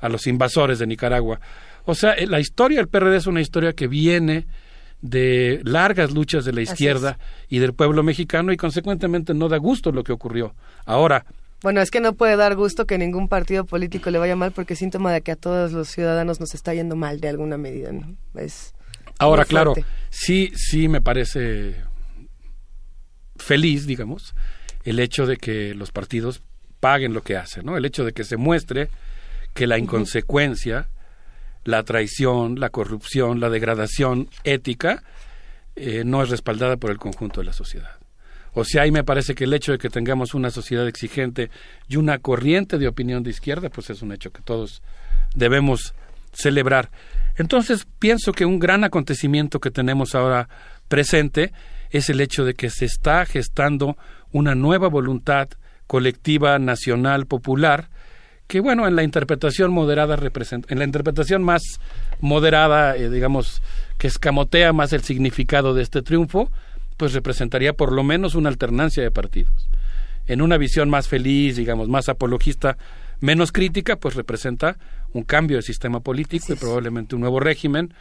[0.00, 1.40] a los invasores de Nicaragua.
[1.90, 4.46] O sea, eh, la historia del PRD es una historia que viene
[5.00, 7.18] de largas luchas de la izquierda
[7.48, 10.54] y del pueblo mexicano y consecuentemente no da gusto lo que ocurrió.
[10.84, 11.24] Ahora,
[11.62, 14.74] Bueno, es que no puede dar gusto que ningún partido político le vaya mal porque
[14.74, 17.90] es síntoma de que a todos los ciudadanos nos está yendo mal de alguna medida,
[17.90, 18.16] ¿no?
[18.34, 18.74] Es
[19.18, 19.72] Ahora, claro,
[20.10, 21.74] sí, sí me parece
[23.36, 24.34] feliz, digamos,
[24.84, 26.42] el hecho de que los partidos
[26.80, 27.78] paguen lo que hacen, ¿no?
[27.78, 28.90] El hecho de que se muestre
[29.54, 30.90] que la inconsecuencia,
[31.68, 35.02] la traición, la corrupción, la degradación ética
[35.76, 37.90] eh, no es respaldada por el conjunto de la sociedad.
[38.54, 41.50] O sea, ahí me parece que el hecho de que tengamos una sociedad exigente
[41.86, 44.82] y una corriente de opinión de izquierda, pues es un hecho que todos
[45.34, 45.94] debemos
[46.32, 46.90] celebrar.
[47.36, 50.48] Entonces, pienso que un gran acontecimiento que tenemos ahora
[50.88, 51.52] presente
[51.90, 53.98] es el hecho de que se está gestando
[54.32, 55.50] una nueva voluntad
[55.86, 57.90] colectiva, nacional, popular,
[58.48, 61.62] que bueno, en la interpretación moderada representa, en la interpretación más
[62.20, 63.62] moderada, eh, digamos,
[63.98, 66.50] que escamotea más el significado de este triunfo,
[66.96, 69.68] pues representaría por lo menos una alternancia de partidos.
[70.26, 72.78] En una visión más feliz, digamos, más apologista,
[73.20, 74.78] menos crítica, pues representa
[75.12, 77.92] un cambio de sistema político y probablemente un nuevo régimen.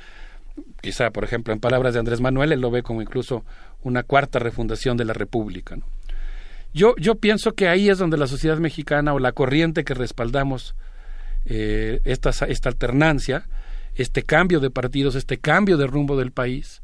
[0.82, 3.44] Quizá, por ejemplo, en palabras de Andrés Manuel, él lo ve como incluso
[3.84, 5.76] una cuarta refundación de la República.
[5.76, 5.84] ¿no?
[6.74, 10.76] Yo, yo pienso que ahí es donde la sociedad mexicana o la corriente que respaldamos
[11.46, 13.48] eh, esta, esta alternancia,
[13.96, 16.82] este cambio de partidos, este cambio de rumbo del país,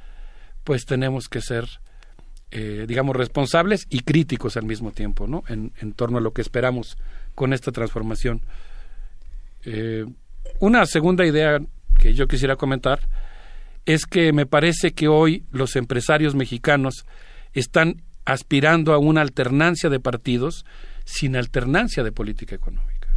[0.64, 1.68] pues tenemos que ser,
[2.52, 5.44] eh, digamos, responsables y críticos al mismo tiempo, ¿no?
[5.48, 6.98] En, en torno a lo que esperamos
[7.36, 8.42] con esta transformación.
[9.66, 10.06] Eh,
[10.60, 11.60] una segunda idea
[12.00, 13.00] que yo quisiera comentar
[13.86, 17.06] es que me parece que hoy los empresarios mexicanos
[17.54, 20.66] están aspirando a una alternancia de partidos
[21.06, 23.10] sin alternancia de política económica.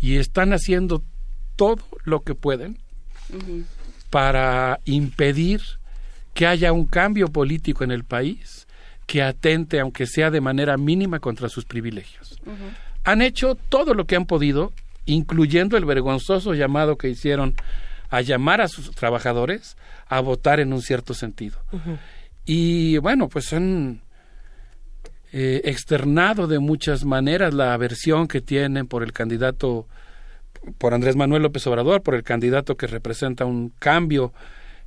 [0.00, 1.02] Y están haciendo
[1.56, 2.78] todo lo que pueden
[4.10, 5.62] para impedir
[6.34, 8.66] que haya un cambio político en el país
[9.06, 12.38] que atente, aunque sea de manera mínima, contra sus privilegios.
[13.04, 14.72] Han hecho todo lo que han podido,
[15.06, 17.54] incluyendo el vergonzoso llamado que hicieron
[18.10, 19.76] a llamar a sus trabajadores
[20.08, 21.58] a votar en un cierto sentido.
[22.44, 24.02] Y bueno, pues han
[25.32, 29.86] eh, externado de muchas maneras la aversión que tienen por el candidato,
[30.78, 34.32] por Andrés Manuel López Obrador, por el candidato que representa un cambio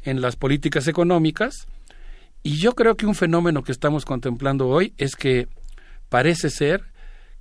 [0.04, 1.68] en las políticas económicas.
[2.42, 5.48] Y yo creo que un fenómeno que estamos contemplando hoy es que
[6.08, 6.84] parece ser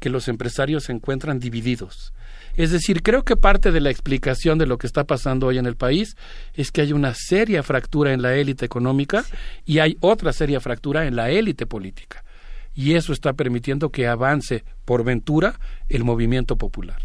[0.00, 2.12] que los empresarios se encuentran divididos.
[2.56, 5.66] Es decir, creo que parte de la explicación de lo que está pasando hoy en
[5.66, 6.16] el país
[6.54, 9.24] es que hay una seria fractura en la élite económica
[9.64, 12.24] y hay otra seria fractura en la élite política.
[12.78, 15.58] Y eso está permitiendo que avance por ventura
[15.88, 17.02] el movimiento popular,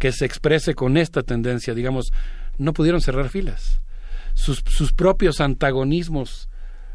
[0.00, 1.74] que se exprese con esta tendencia.
[1.74, 2.12] Digamos,
[2.58, 3.80] no pudieron cerrar filas.
[4.34, 6.48] Sus, sus propios antagonismos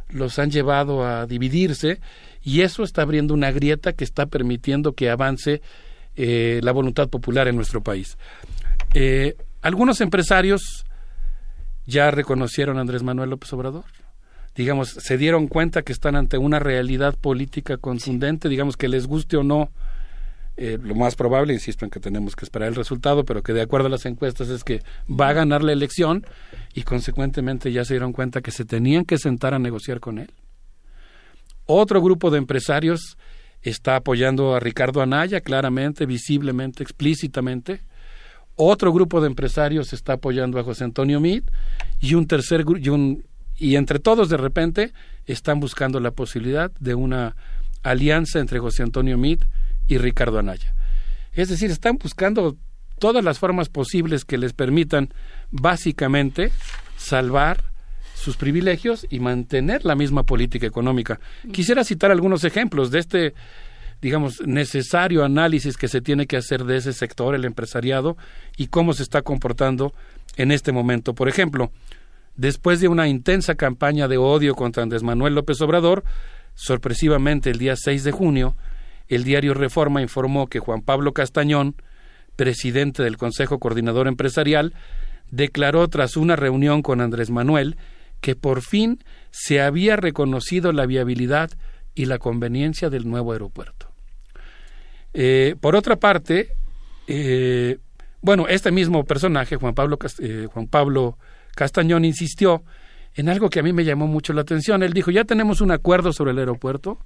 [0.09, 2.01] los han llevado a dividirse
[2.43, 5.61] y eso está abriendo una grieta que está permitiendo que avance
[6.17, 8.17] eh, la voluntad popular en nuestro país.
[8.93, 10.83] Eh, algunos empresarios
[11.85, 13.85] ya reconocieron a Andrés Manuel López Obrador.
[14.57, 19.37] Digamos, se dieron cuenta que están ante una realidad política contundente, digamos que les guste
[19.37, 19.69] o no,
[20.59, 23.61] eh, lo más probable, insisto en que tenemos que esperar el resultado, pero que de
[23.61, 26.25] acuerdo a las encuestas es que va a ganar la elección
[26.73, 30.31] y consecuentemente ya se dieron cuenta que se tenían que sentar a negociar con él.
[31.67, 33.15] Otro grupo de empresarios
[33.61, 37.81] está apoyando a Ricardo Anaya claramente, visiblemente, explícitamente.
[38.55, 41.43] Otro grupo de empresarios está apoyando a José Antonio Meade
[41.99, 43.23] y un tercer y un
[43.57, 44.93] y entre todos de repente
[45.25, 47.35] están buscando la posibilidad de una
[47.83, 49.47] alianza entre José Antonio Meade
[49.87, 50.73] y Ricardo Anaya.
[51.33, 52.57] Es decir, están buscando
[52.99, 55.09] todas las formas posibles que les permitan
[55.51, 56.51] básicamente
[56.97, 57.63] salvar
[58.15, 61.19] sus privilegios y mantener la misma política económica.
[61.51, 63.33] Quisiera citar algunos ejemplos de este,
[64.01, 68.17] digamos, necesario análisis que se tiene que hacer de ese sector, el empresariado,
[68.57, 69.93] y cómo se está comportando
[70.35, 71.13] en este momento.
[71.13, 71.71] Por ejemplo,
[72.37, 76.03] después de una intensa campaña de odio contra Andrés Manuel López Obrador,
[76.53, 78.55] sorpresivamente el día 6 de junio,
[79.07, 81.75] el diario Reforma informó que Juan Pablo Castañón,
[82.35, 84.73] presidente del Consejo Coordinador Empresarial,
[85.31, 87.77] declaró tras una reunión con Andrés Manuel
[88.21, 91.51] que por fin se había reconocido la viabilidad
[91.95, 93.87] y la conveniencia del nuevo aeropuerto.
[95.13, 96.49] Eh, por otra parte,
[97.07, 97.79] eh,
[98.21, 101.17] bueno, este mismo personaje, Juan Pablo, eh, Juan Pablo
[101.57, 102.63] Castañón, insistió
[103.15, 104.83] en algo que a mí me llamó mucho la atención.
[104.83, 106.99] Él dijo, ya tenemos un acuerdo sobre el aeropuerto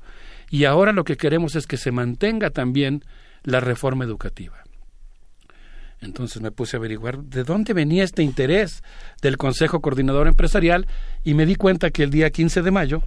[0.50, 3.06] y ahora lo que queremos es que se mantenga también
[3.44, 4.58] la reforma educativa.
[6.02, 8.84] Entonces me puse a averiguar de dónde venía este interés
[9.22, 10.86] del Consejo Coordinador Empresarial
[11.24, 13.04] y me di cuenta que el día 15 de mayo,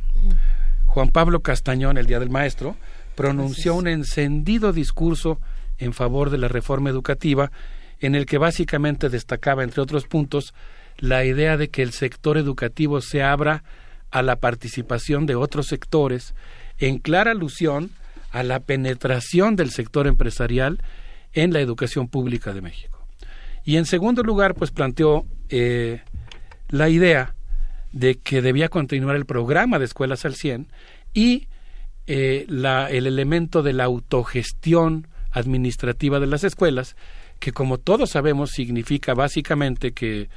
[0.87, 2.75] Juan Pablo Castañón, el Día del Maestro,
[3.17, 5.41] pronunció un encendido discurso
[5.77, 7.53] en favor de la reforma educativa
[8.01, 10.55] en el que básicamente destacaba, entre otros puntos,
[10.99, 13.65] la idea de que el sector educativo se abra
[14.11, 16.35] a la participación de otros sectores,
[16.79, 17.91] en clara alusión
[18.31, 20.81] a la penetración del sector empresarial
[21.33, 23.07] en la educación pública de México.
[23.65, 26.03] Y en segundo lugar, pues planteó eh,
[26.69, 27.35] la idea
[27.93, 30.69] de que debía continuar el programa de escuelas al 100
[31.13, 31.49] y
[32.07, 36.97] eh, la, el elemento de la autogestión administrativa de las escuelas,
[37.39, 40.29] que como todos sabemos significa básicamente que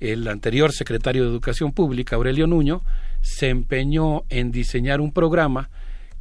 [0.00, 2.82] el anterior secretario de Educación Pública, Aurelio Nuño,
[3.20, 5.70] se empeñó en diseñar un programa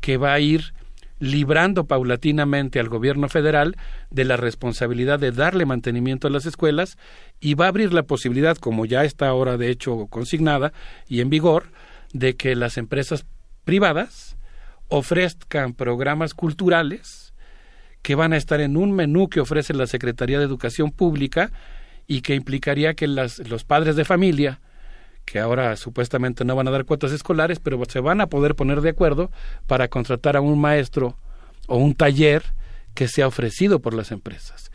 [0.02, 0.74] que va a ir
[1.20, 3.76] librando paulatinamente al gobierno federal
[4.10, 6.98] de la responsabilidad de darle mantenimiento a las escuelas
[7.40, 10.74] y va a abrir la posibilidad, como ya está ahora de hecho consignada
[11.08, 11.72] y en vigor,
[12.14, 13.26] de que las empresas
[13.64, 14.38] privadas
[14.88, 17.34] ofrezcan programas culturales
[18.02, 21.52] que van a estar en un menú que ofrece la Secretaría de Educación Pública
[22.08, 24.60] y que implicaría que las, los padres de familia,
[25.26, 28.82] que ahora supuestamente no van a dar cuotas escolares, pero se van a poder poner
[28.82, 29.32] de acuerdo
[29.68, 31.18] para contratar a un maestro
[31.68, 32.44] o un taller
[32.94, 34.72] que sea ofrecido por las empresas.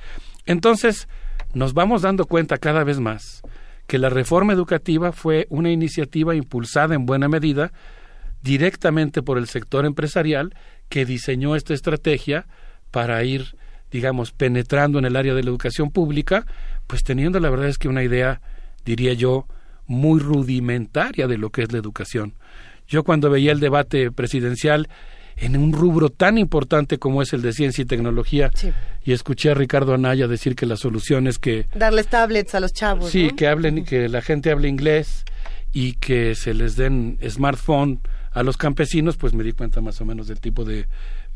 [0.47, 1.09] Entonces,
[1.55, 3.42] nos vamos dando cuenta cada vez más
[3.91, 7.73] que la reforma educativa fue una iniciativa impulsada en buena medida
[8.41, 10.55] directamente por el sector empresarial
[10.89, 12.47] que diseñó esta estrategia
[12.92, 13.57] para ir,
[13.91, 16.47] digamos, penetrando en el área de la educación pública,
[16.86, 18.41] pues teniendo la verdad es que una idea,
[18.85, 19.47] diría yo,
[19.86, 22.35] muy rudimentaria de lo que es la educación.
[22.86, 24.89] Yo cuando veía el debate presidencial
[25.36, 28.73] en un rubro tan importante como es el de ciencia y tecnología Sí.
[29.05, 32.73] y escuché a Ricardo Anaya decir que la solución es que Darles tablets a los
[32.73, 33.10] chavos.
[33.10, 33.36] sí, ¿no?
[33.36, 35.25] que hablen que la gente hable inglés
[35.73, 38.01] y que se les den smartphone
[38.33, 40.86] a los campesinos, pues me di cuenta más o menos del tipo de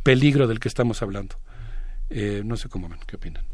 [0.02, 1.36] peligro del que estamos hablando.
[2.10, 3.44] Eh, no sé cómo ven, ¿qué opinan?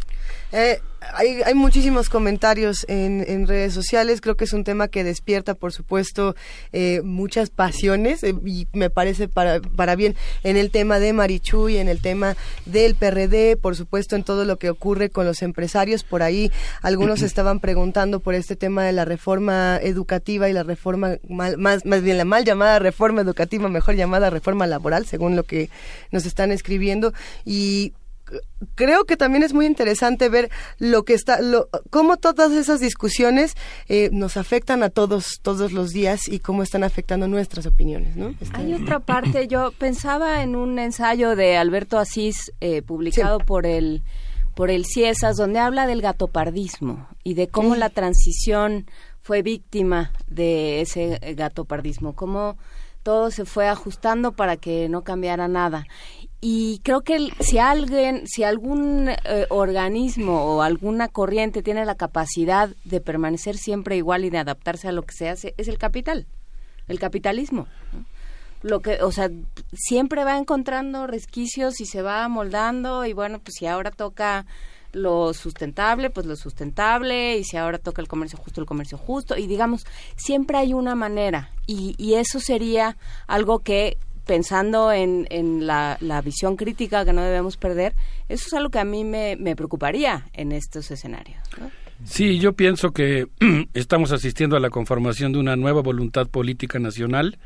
[0.52, 0.80] Eh,
[1.14, 4.20] hay, hay muchísimos comentarios en, en redes sociales.
[4.20, 6.34] Creo que es un tema que despierta, por supuesto,
[6.72, 11.78] eh, muchas pasiones eh, y me parece para, para bien en el tema de Marichuy,
[11.78, 16.02] en el tema del PRD, por supuesto, en todo lo que ocurre con los empresarios.
[16.04, 16.50] Por ahí
[16.82, 21.86] algunos estaban preguntando por este tema de la reforma educativa y la reforma, mal- más,
[21.86, 25.70] más bien la mal llamada reforma educativa, mejor llamada reforma laboral, según lo que
[26.10, 27.14] nos están escribiendo.
[27.44, 27.94] Y
[28.74, 33.54] creo que también es muy interesante ver lo que está, lo, cómo todas esas discusiones
[33.88, 38.34] eh, nos afectan a todos todos los días y cómo están afectando nuestras opiniones, ¿no?
[38.40, 43.66] Este- Hay otra parte, yo pensaba en un ensayo de Alberto Asís eh, publicado por
[43.66, 44.02] el
[44.54, 47.80] por el CIESAS donde habla del gatopardismo y de cómo Sí.
[47.80, 48.86] la transición
[49.22, 52.56] fue víctima de ese eh, gatopardismo, cómo
[53.02, 55.86] todo se fue ajustando para que no cambiara nada.
[56.40, 62.70] Y creo que si alguien, si algún eh, organismo o alguna corriente tiene la capacidad
[62.84, 66.26] de permanecer siempre igual y de adaptarse a lo que se hace, es el capital,
[66.88, 67.66] el capitalismo.
[68.62, 69.30] Lo que, o sea,
[69.72, 74.46] siempre va encontrando resquicios y se va moldando y bueno, pues si ahora toca
[74.92, 79.36] lo sustentable, pues lo sustentable, y si ahora toca el comercio justo, el comercio justo,
[79.36, 79.86] y digamos,
[80.16, 82.96] siempre hay una manera, y, y eso sería
[83.28, 87.94] algo que, pensando en, en la, la visión crítica que no debemos perder,
[88.28, 91.40] eso es algo que a mí me, me preocuparía en estos escenarios.
[92.04, 93.26] Sí, yo pienso que
[93.74, 97.38] estamos asistiendo a la conformación de una nueva voluntad política nacional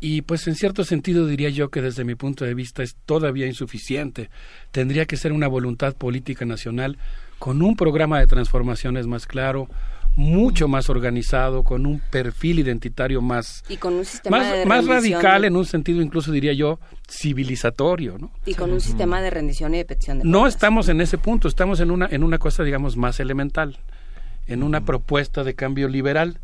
[0.00, 3.46] y pues en cierto sentido diría yo que desde mi punto de vista es todavía
[3.46, 4.28] insuficiente.
[4.70, 6.98] Tendría que ser una voluntad política nacional
[7.38, 9.68] con un programa de transformaciones más claro,
[10.16, 14.86] mucho más organizado, con un perfil identitario más, Y con un sistema más, de más
[14.86, 16.78] rendición radical en un sentido incluso diría yo
[17.08, 18.30] civilizatorio, ¿no?
[18.46, 21.48] y con un sistema de rendición y de petición de No estamos en ese punto,
[21.48, 23.78] estamos en una, en una cosa, digamos, más elemental,
[24.46, 26.38] en una propuesta de cambio liberal,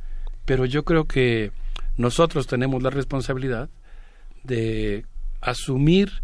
[0.45, 1.53] pero yo creo que
[1.97, 3.69] nosotros tenemos la responsabilidad
[4.43, 5.05] de
[5.41, 6.23] asumir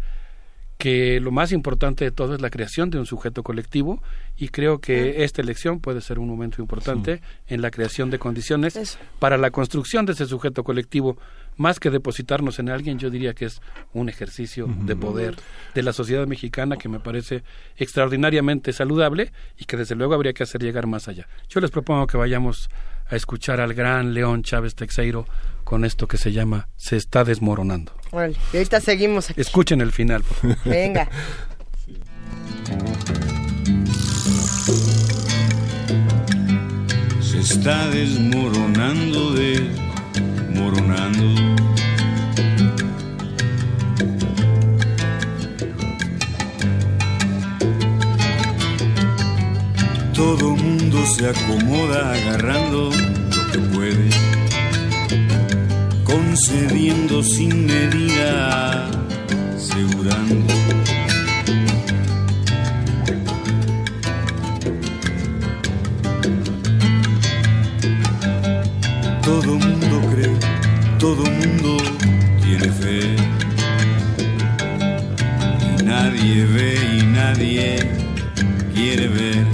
[0.77, 4.01] que lo más importante de todo es la creación de un sujeto colectivo
[4.37, 8.99] y creo que esta elección puede ser un momento importante en la creación de condiciones
[9.19, 11.17] para la construcción de ese sujeto colectivo.
[11.55, 15.35] Más que depositarnos en alguien, yo diría que es un ejercicio de poder
[15.73, 17.43] de la sociedad mexicana que me parece
[17.77, 21.27] extraordinariamente saludable y que desde luego habría que hacer llegar más allá.
[21.49, 22.69] Yo les propongo que vayamos
[23.09, 25.25] a escuchar al gran León Chávez Texeiro
[25.67, 27.91] con esto que se llama Se está desmoronando.
[28.11, 29.41] Órale, y ahorita seguimos aquí.
[29.41, 30.23] Escuchen el final.
[30.23, 30.57] por favor.
[30.63, 31.09] Venga.
[37.19, 41.25] se está desmoronando, desmoronando.
[50.13, 54.09] Todo mundo se acomoda agarrando lo que puede,
[56.07, 58.89] concediendo sin medida,
[59.55, 60.53] asegurando.
[69.23, 70.37] Todo mundo cree,
[70.97, 71.77] todo mundo
[72.41, 73.15] tiene fe.
[75.79, 77.91] Y nadie ve y nadie
[78.73, 79.45] quiere ver.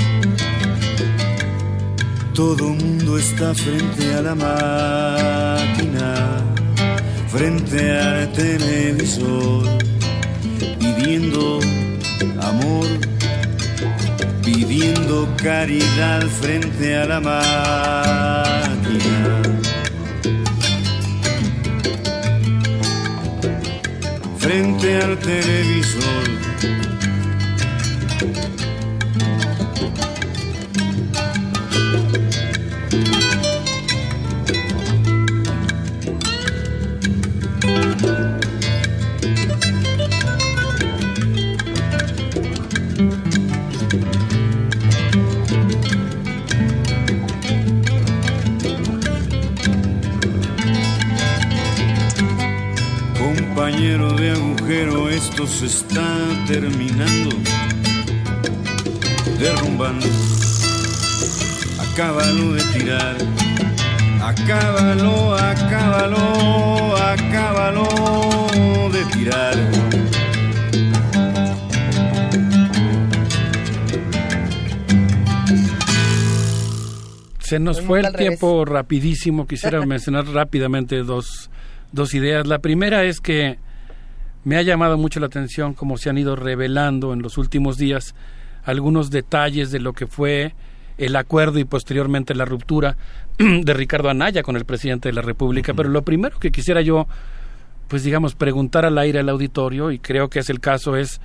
[2.33, 5.92] Todo mundo está frente a la máquina,
[7.33, 9.67] frente al televisor,
[10.79, 11.59] pidiendo
[12.39, 12.85] amor,
[14.43, 17.41] pidiendo caridad frente a la máquina.
[24.37, 26.92] Frente al televisor.
[53.83, 57.35] Compañero de agujero, esto se está terminando,
[59.37, 60.05] derrumbando.
[61.91, 63.17] Acábalo de tirar,
[64.21, 67.87] acábalo, acábalo, acábalo
[68.93, 69.53] de tirar.
[77.39, 79.45] Se nos fue el tiempo rapidísimo.
[79.45, 81.49] Quisiera mencionar rápidamente dos,
[81.91, 82.47] dos ideas.
[82.47, 83.57] La primera es que
[84.43, 88.13] me ha llamado mucho la atención cómo se han ido revelando en los últimos días
[88.63, 90.53] algunos detalles de lo que fue
[90.97, 92.97] el acuerdo y posteriormente la ruptura
[93.37, 95.73] de Ricardo Anaya con el presidente de la República.
[95.73, 97.07] Pero lo primero que quisiera yo,
[97.87, 101.19] pues digamos, preguntar al aire al auditorio, y creo que es el caso, es,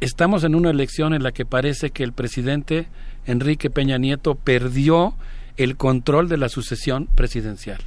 [0.00, 2.88] estamos en una elección en la que parece que el presidente
[3.26, 5.14] Enrique Peña Nieto perdió
[5.56, 7.80] el control de la sucesión presidencial.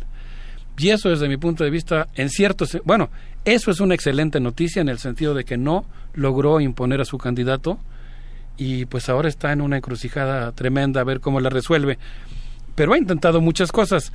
[0.77, 3.09] Y eso desde mi punto de vista, en cierto, bueno,
[3.45, 7.17] eso es una excelente noticia en el sentido de que no logró imponer a su
[7.17, 7.79] candidato
[8.57, 11.97] y pues ahora está en una encrucijada tremenda a ver cómo la resuelve.
[12.75, 14.11] Pero ha intentado muchas cosas.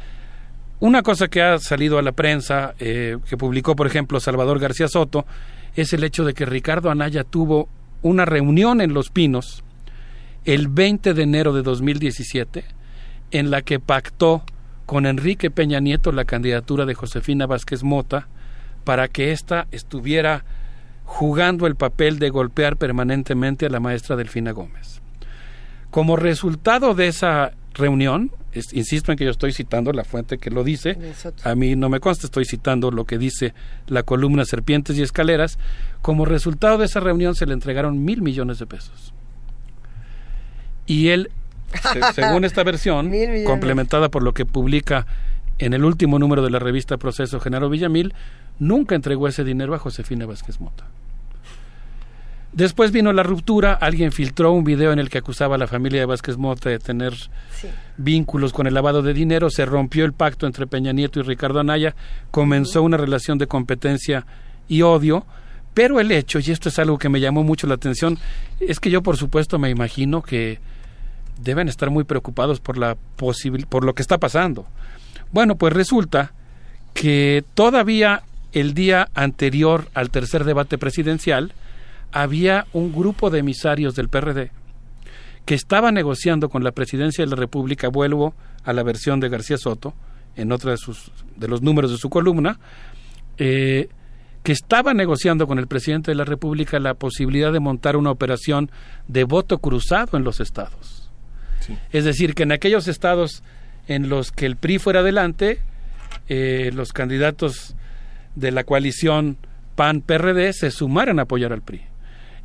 [0.81, 4.89] Una cosa que ha salido a la prensa, eh, que publicó por ejemplo Salvador García
[4.89, 5.27] Soto,
[5.75, 7.69] es el hecho de que Ricardo Anaya tuvo
[8.03, 9.65] una reunión en Los Pinos
[10.45, 12.65] el 20 de enero de 2017
[13.31, 14.43] en la que pactó
[14.89, 18.27] con Enrique Peña Nieto la candidatura de Josefina Vázquez Mota
[18.85, 20.47] para que ésta estuviera
[21.05, 25.03] jugando el papel de golpear permanentemente a la maestra Delfina Gómez.
[25.91, 30.49] Como resultado de esa reunión, es- insisto en que yo estoy citando la fuente que
[30.51, 30.97] lo dice,
[31.45, 33.53] a mí no me consta, estoy citando lo que dice
[33.89, 35.59] la columna Serpientes y Escaleras,
[36.01, 39.13] como resultado de esa reunión se le entregaron mil millones de pesos.
[40.87, 41.31] Y él,
[42.15, 43.13] según esta versión,
[43.47, 45.07] complementada por lo que publica
[45.59, 48.15] en el último número de la revista Proceso Genaro Villamil,
[48.59, 50.85] nunca entregó ese dinero a Josefina Vázquez Mota.
[52.53, 56.01] Después vino la ruptura, alguien filtró un video en el que acusaba a la familia
[56.01, 57.13] de Vázquez Mota de tener
[57.99, 61.61] vínculos con el lavado de dinero, se rompió el pacto entre Peña Nieto y Ricardo
[61.61, 61.95] Anaya,
[62.31, 64.25] comenzó una relación de competencia
[64.67, 65.27] y odio,
[65.75, 68.19] pero el hecho, y esto es algo que me llamó mucho la atención,
[68.61, 70.59] es que yo por supuesto me imagino que
[71.39, 72.97] deben estar muy preocupados por la
[73.69, 74.67] por lo que está pasando.
[75.33, 76.33] Bueno, pues resulta
[76.95, 81.53] que todavía el día anterior al tercer debate presidencial
[82.13, 84.51] había un grupo de emisarios del PRD
[85.45, 88.35] que estaba negociando con la presidencia de la República, vuelvo
[88.65, 89.95] a la versión de García Soto,
[90.37, 92.59] en otra de, sus, de los números de su columna,
[93.39, 93.89] eh,
[94.43, 98.71] que estaba negociando con el presidente de la República la posibilidad de montar una operación
[99.07, 100.98] de voto cruzado en los estados.
[101.93, 103.43] Es decir, que en aquellos estados
[103.87, 105.61] en los que el PRI fuera adelante,
[106.29, 107.75] eh, los candidatos
[108.35, 109.39] de la coalición
[109.77, 111.83] PAN-PRD se sumaran a apoyar al PRI.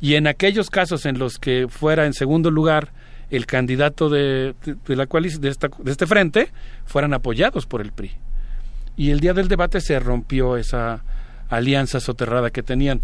[0.00, 2.92] Y en aquellos casos en los que fuera en segundo lugar
[3.30, 4.54] el candidato de,
[4.86, 6.50] la coalición de, este frente,
[6.84, 8.12] fueran apoyados por el PRI.
[8.96, 11.02] Y el día del debate se rompió esa
[11.48, 13.00] alianza soterrada que tenían.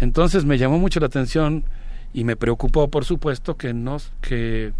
[0.00, 1.64] Entonces me llamó mucho la atención
[2.12, 4.72] y me preocupó, por supuesto, que no que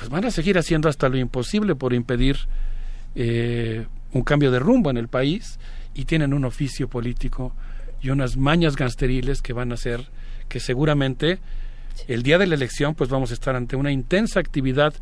[0.00, 2.38] pues van a seguir haciendo hasta lo imposible por impedir
[3.14, 5.58] eh, un cambio de rumbo en el país
[5.92, 7.52] y tienen un oficio político
[8.00, 10.08] y unas mañas gangsteriles que van a hacer
[10.48, 11.38] que seguramente
[12.08, 14.94] el día de la elección pues vamos a estar ante una intensa actividad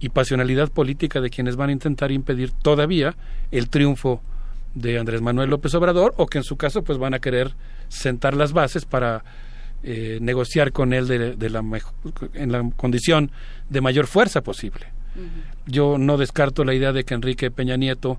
[0.00, 3.16] y pasionalidad política de quienes van a intentar impedir todavía
[3.50, 4.22] el triunfo
[4.74, 7.56] de Andrés Manuel López Obrador o que en su caso pues van a querer
[7.88, 9.22] sentar las bases para
[9.82, 11.94] eh, negociar con él de, de la mejo-
[12.34, 13.30] en la condición
[13.68, 14.86] de mayor fuerza posible.
[15.66, 18.18] Yo no descarto la idea de que Enrique Peña Nieto,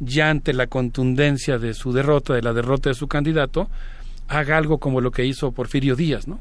[0.00, 3.68] ya ante la contundencia de su derrota, de la derrota de su candidato,
[4.28, 6.40] haga algo como lo que hizo Porfirio Díaz, ¿no?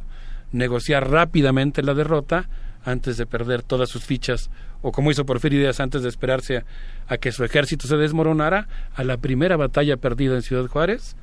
[0.52, 2.48] Negociar rápidamente la derrota
[2.84, 4.50] antes de perder todas sus fichas,
[4.82, 6.66] o como hizo Porfirio Díaz antes de esperarse a,
[7.08, 11.16] a que su ejército se desmoronara, a la primera batalla perdida en Ciudad Juárez,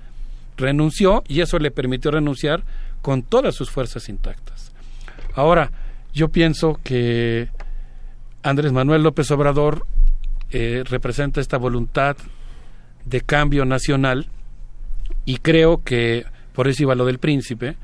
[0.57, 2.63] renunció y eso le permitió renunciar
[3.03, 4.73] con todas sus fuerzas intactas.
[5.35, 5.71] Ahora,
[6.13, 7.49] yo pienso que
[8.43, 9.87] Andrés Manuel López Obrador
[10.51, 12.17] eh, representa esta voluntad
[13.05, 14.29] de cambio nacional
[15.25, 17.77] y creo que, por eso iba lo del príncipe,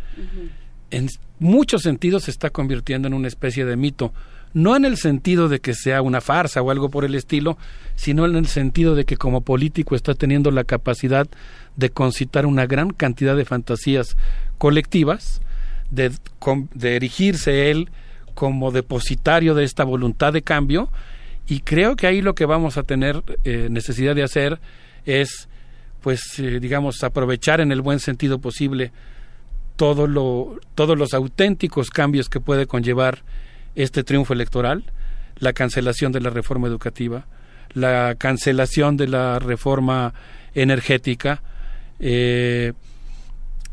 [0.91, 4.12] en muchos sentidos se está convirtiendo en una especie de mito,
[4.55, 7.58] no en el sentido de que sea una farsa o algo por el estilo,
[7.97, 11.26] sino en el sentido de que como político está teniendo la capacidad
[11.76, 14.16] de concitar una gran cantidad de fantasías
[14.57, 15.42] colectivas,
[15.91, 16.12] de,
[16.83, 17.91] erigirse él
[18.34, 20.89] como depositario de esta voluntad de cambio,
[21.47, 24.60] y creo que ahí lo que vamos a tener eh, necesidad de hacer
[25.05, 25.49] es,
[26.00, 28.92] pues, eh, digamos, aprovechar en el buen sentido posible
[29.76, 33.23] todo lo, todos los auténticos cambios que puede conllevar
[33.75, 34.85] este triunfo electoral,
[35.39, 37.27] la cancelación de la reforma educativa,
[37.73, 40.15] la cancelación de la reforma
[40.55, 41.43] energética,
[41.99, 42.73] eh,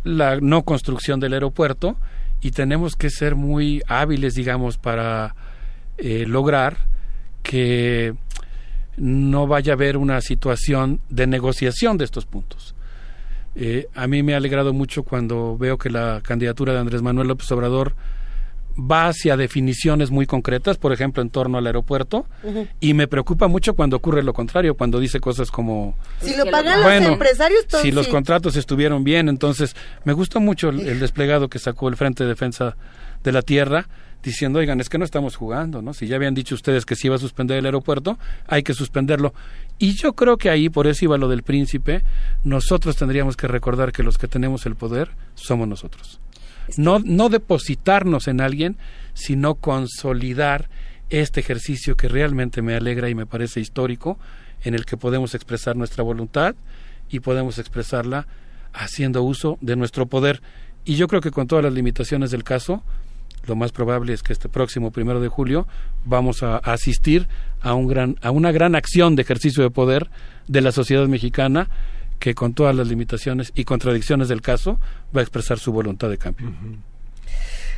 [0.04, 1.98] la no construcción del aeropuerto
[2.42, 5.36] y tenemos que ser muy hábiles, digamos, para
[5.98, 6.78] eh, lograr
[7.44, 8.16] que
[8.98, 12.76] no vaya a haber una situación de negociación de estos puntos.
[13.56, 17.28] Eh, a mí me ha alegrado mucho cuando veo que la candidatura de Andrés Manuel
[17.28, 17.94] López Obrador
[18.78, 22.26] va hacia definiciones muy concretas, por ejemplo, en torno al aeropuerto,
[22.80, 25.96] y me preocupa mucho cuando ocurre lo contrario, cuando dice cosas como...
[26.22, 28.12] Si lo pagan Bueno, los empresarios, entonces si los sí.
[28.12, 32.30] contratos estuvieron bien, entonces me gustó mucho el, el desplegado que sacó el Frente de
[32.30, 32.76] Defensa
[33.24, 33.88] de la Tierra,
[34.24, 35.94] diciendo, oigan, es que no estamos jugando, ¿no?
[35.94, 38.18] Si ya habían dicho ustedes que se iba a suspender el aeropuerto,
[38.48, 39.34] hay que suspenderlo.
[39.80, 42.04] Y yo creo que ahí, por eso iba lo del príncipe,
[42.44, 46.20] nosotros tendríamos que recordar que los que tenemos el poder somos nosotros.
[46.78, 48.78] No, no depositarnos en alguien,
[49.14, 50.70] sino consolidar
[51.10, 54.18] este ejercicio que realmente me alegra y me parece histórico,
[54.64, 56.56] en el que podemos expresar nuestra voluntad
[57.10, 58.28] y podemos expresarla
[58.74, 60.42] haciendo uso de nuestro poder.
[60.86, 62.84] Y yo creo que con todas las limitaciones del caso,
[63.48, 65.68] lo más probable es que este próximo primero de julio
[66.06, 67.28] vamos a asistir
[67.60, 70.10] a, un gran, a una gran acción de ejercicio de poder
[70.48, 71.70] de la sociedad mexicana
[72.22, 74.80] que con todas las limitaciones y contradicciones del caso
[75.14, 76.54] va a expresar su voluntad de cambio.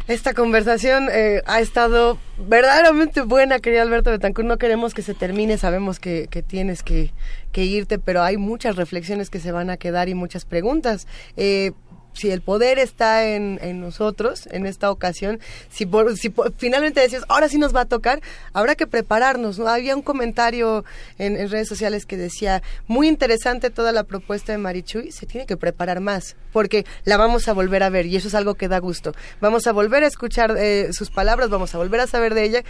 [0.05, 4.45] Esta conversación eh, ha estado verdaderamente buena, querido Alberto Betancourt.
[4.45, 7.11] No queremos que se termine, sabemos que, que tienes que,
[7.53, 11.07] que, irte, pero hay muchas reflexiones que se van a quedar y muchas preguntas.
[11.37, 11.71] Eh,
[12.13, 17.25] si el poder está en, en, nosotros en esta ocasión, si, por, si finalmente decimos,
[17.29, 18.21] ahora sí nos va a tocar,
[18.53, 19.59] habrá que prepararnos.
[19.59, 19.67] ¿no?
[19.67, 20.85] Había un comentario
[21.17, 25.45] en, en, redes sociales que decía, muy interesante toda la propuesta de Marichuy, se tiene
[25.45, 28.67] que preparar más, porque la vamos a volver a ver y eso es algo que
[28.67, 29.13] da gusto.
[29.41, 32.63] Vamos a volver a escuchar eh, sus palabras, vamos a volver a saber de ella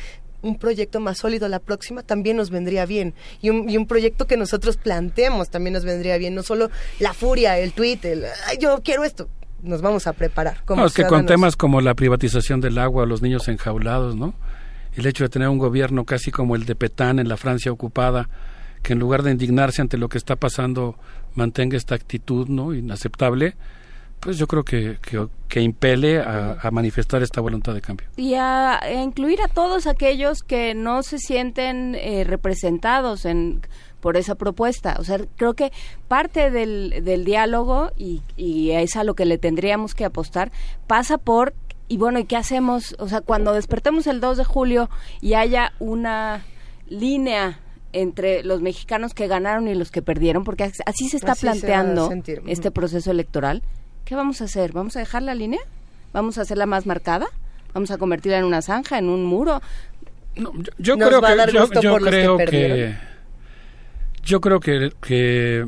[0.44, 3.16] un proyecto más sólido la próxima también nos vendría bien.
[3.42, 6.36] Y un, y un proyecto que nosotros planteemos también nos vendría bien.
[6.36, 9.28] No solo la furia, el tweet, el Ay, yo quiero esto.
[9.62, 10.64] Nos vamos a preparar.
[10.66, 14.36] Como no, es que con temas como la privatización del agua, los niños enjaulados, ¿no?
[14.94, 18.30] El hecho de tener un gobierno casi como el de Petán en la Francia ocupada,
[18.84, 20.98] que en lugar de indignarse ante lo que está pasando,
[21.34, 22.74] mantenga esta actitud, ¿no?
[22.74, 23.56] Inaceptable
[24.24, 28.08] pues yo creo que, que, que impele a, a, manifestar esta voluntad de cambio.
[28.16, 33.62] Y a, a, incluir a todos aquellos que no se sienten eh, representados en
[34.00, 34.98] por esa propuesta.
[35.00, 35.72] O sea, creo que
[36.10, 40.52] parte del, del diálogo, y, y es a lo que le tendríamos que apostar,
[40.88, 41.54] pasa por,
[41.88, 42.98] y bueno, ¿y qué hacemos?
[43.00, 44.90] O sea, cuando despertemos el 2 de julio
[45.22, 46.44] y haya una
[46.90, 47.60] línea
[47.94, 52.08] entre los mexicanos que ganaron y los que perdieron, porque así se está Así planteando
[52.08, 52.42] se sentir.
[52.48, 53.64] este proceso electoral.
[54.06, 54.72] ¿Qué vamos a hacer?
[54.74, 55.62] ¿Vamos a dejar la línea?
[56.12, 57.28] ¿Vamos a hacerla más marcada?
[57.74, 59.62] ¿Vamos a convertirla en una zanja, en un muro?
[60.36, 62.98] No, yo, yo creo que yo, yo creo que, que,
[64.24, 65.68] yo creo que, que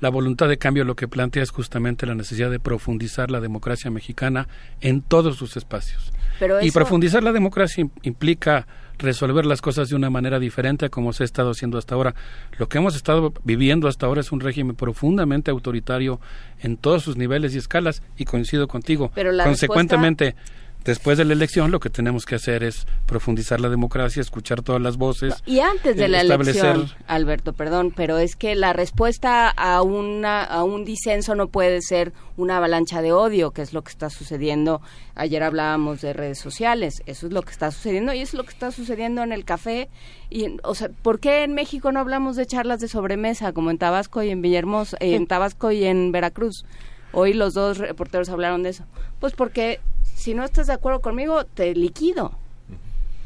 [0.00, 3.90] la voluntad de cambio lo que plantea es justamente la necesidad de profundizar la democracia
[3.90, 4.48] mexicana
[4.80, 6.12] en todos sus espacios.
[6.38, 6.74] Pero y eso...
[6.74, 8.66] profundizar la democracia implica
[8.98, 12.14] resolver las cosas de una manera diferente a como se ha estado haciendo hasta ahora.
[12.58, 16.20] Lo que hemos estado viviendo hasta ahora es un régimen profundamente autoritario
[16.60, 19.10] en todos sus niveles y escalas y coincido contigo.
[19.14, 20.67] Pero la Consecuentemente, respuesta...
[20.88, 24.80] después de la elección lo que tenemos que hacer es profundizar la democracia, escuchar todas
[24.80, 25.34] las voces.
[25.44, 26.64] Y antes de eh, la establecer...
[26.64, 31.82] elección, Alberto, perdón, pero es que la respuesta a, una, a un disenso no puede
[31.82, 34.80] ser una avalancha de odio, que es lo que está sucediendo.
[35.14, 38.44] Ayer hablábamos de redes sociales, eso es lo que está sucediendo y eso es lo
[38.44, 39.90] que está sucediendo en el café.
[40.30, 43.76] Y, o sea, ¿por qué en México no hablamos de charlas de sobremesa como en
[43.76, 46.64] Tabasco y en Villahermosa, eh, en Tabasco y en Veracruz?
[47.12, 48.84] Hoy los dos reporteros hablaron de eso.
[49.18, 49.80] Pues porque
[50.18, 52.32] si no estás de acuerdo conmigo, te liquido.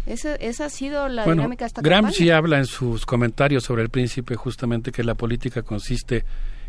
[0.05, 2.37] Esa, esa ha sido la bueno, dinámica de esta Gramsci campaña.
[2.37, 6.25] habla en sus comentarios sobre el príncipe justamente que la política consiste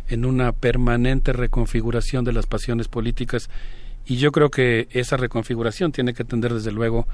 [0.07, 3.49] en una permanente reconfiguración de las pasiones políticas
[4.05, 7.07] y yo creo que esa reconfiguración tiene que tender desde luego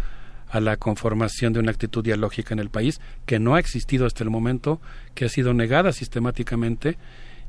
[0.49, 4.23] a la conformación de una actitud dialógica en el país que no ha existido hasta
[4.23, 4.81] el momento,
[5.15, 6.97] que ha sido negada sistemáticamente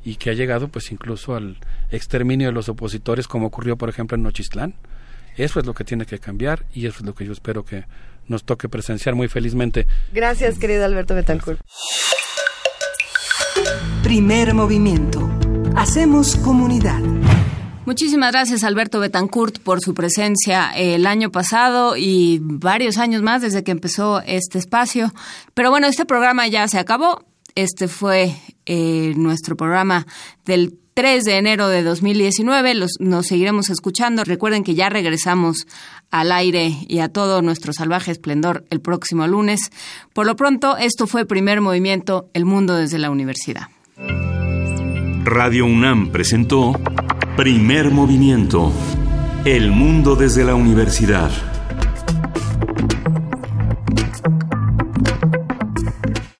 [0.03, 1.57] y que ha llegado pues incluso al
[1.91, 4.75] exterminio de los opositores como ocurrió por ejemplo en Nochistlán.
[5.37, 7.85] Eso es lo que tiene que cambiar y eso es lo que yo espero que
[8.27, 9.87] nos toque presenciar muy felizmente.
[10.13, 11.61] Gracias, querido Alberto Betancourt.
[14.03, 15.29] Primer movimiento.
[15.75, 16.99] Hacemos comunidad.
[17.85, 23.63] Muchísimas gracias Alberto Betancourt por su presencia el año pasado y varios años más desde
[23.63, 25.13] que empezó este espacio.
[25.53, 27.25] Pero bueno, este programa ya se acabó.
[27.55, 28.35] Este fue
[28.65, 30.05] eh, nuestro programa
[30.45, 32.75] del 3 de enero de 2019.
[32.75, 34.23] Los, nos seguiremos escuchando.
[34.23, 35.65] Recuerden que ya regresamos
[36.11, 39.71] al aire y a todo nuestro salvaje esplendor el próximo lunes.
[40.13, 43.63] Por lo pronto, esto fue Primer Movimiento, El Mundo desde la Universidad.
[45.23, 46.79] Radio UNAM presentó
[47.35, 48.71] Primer Movimiento,
[49.43, 51.31] El Mundo desde la Universidad.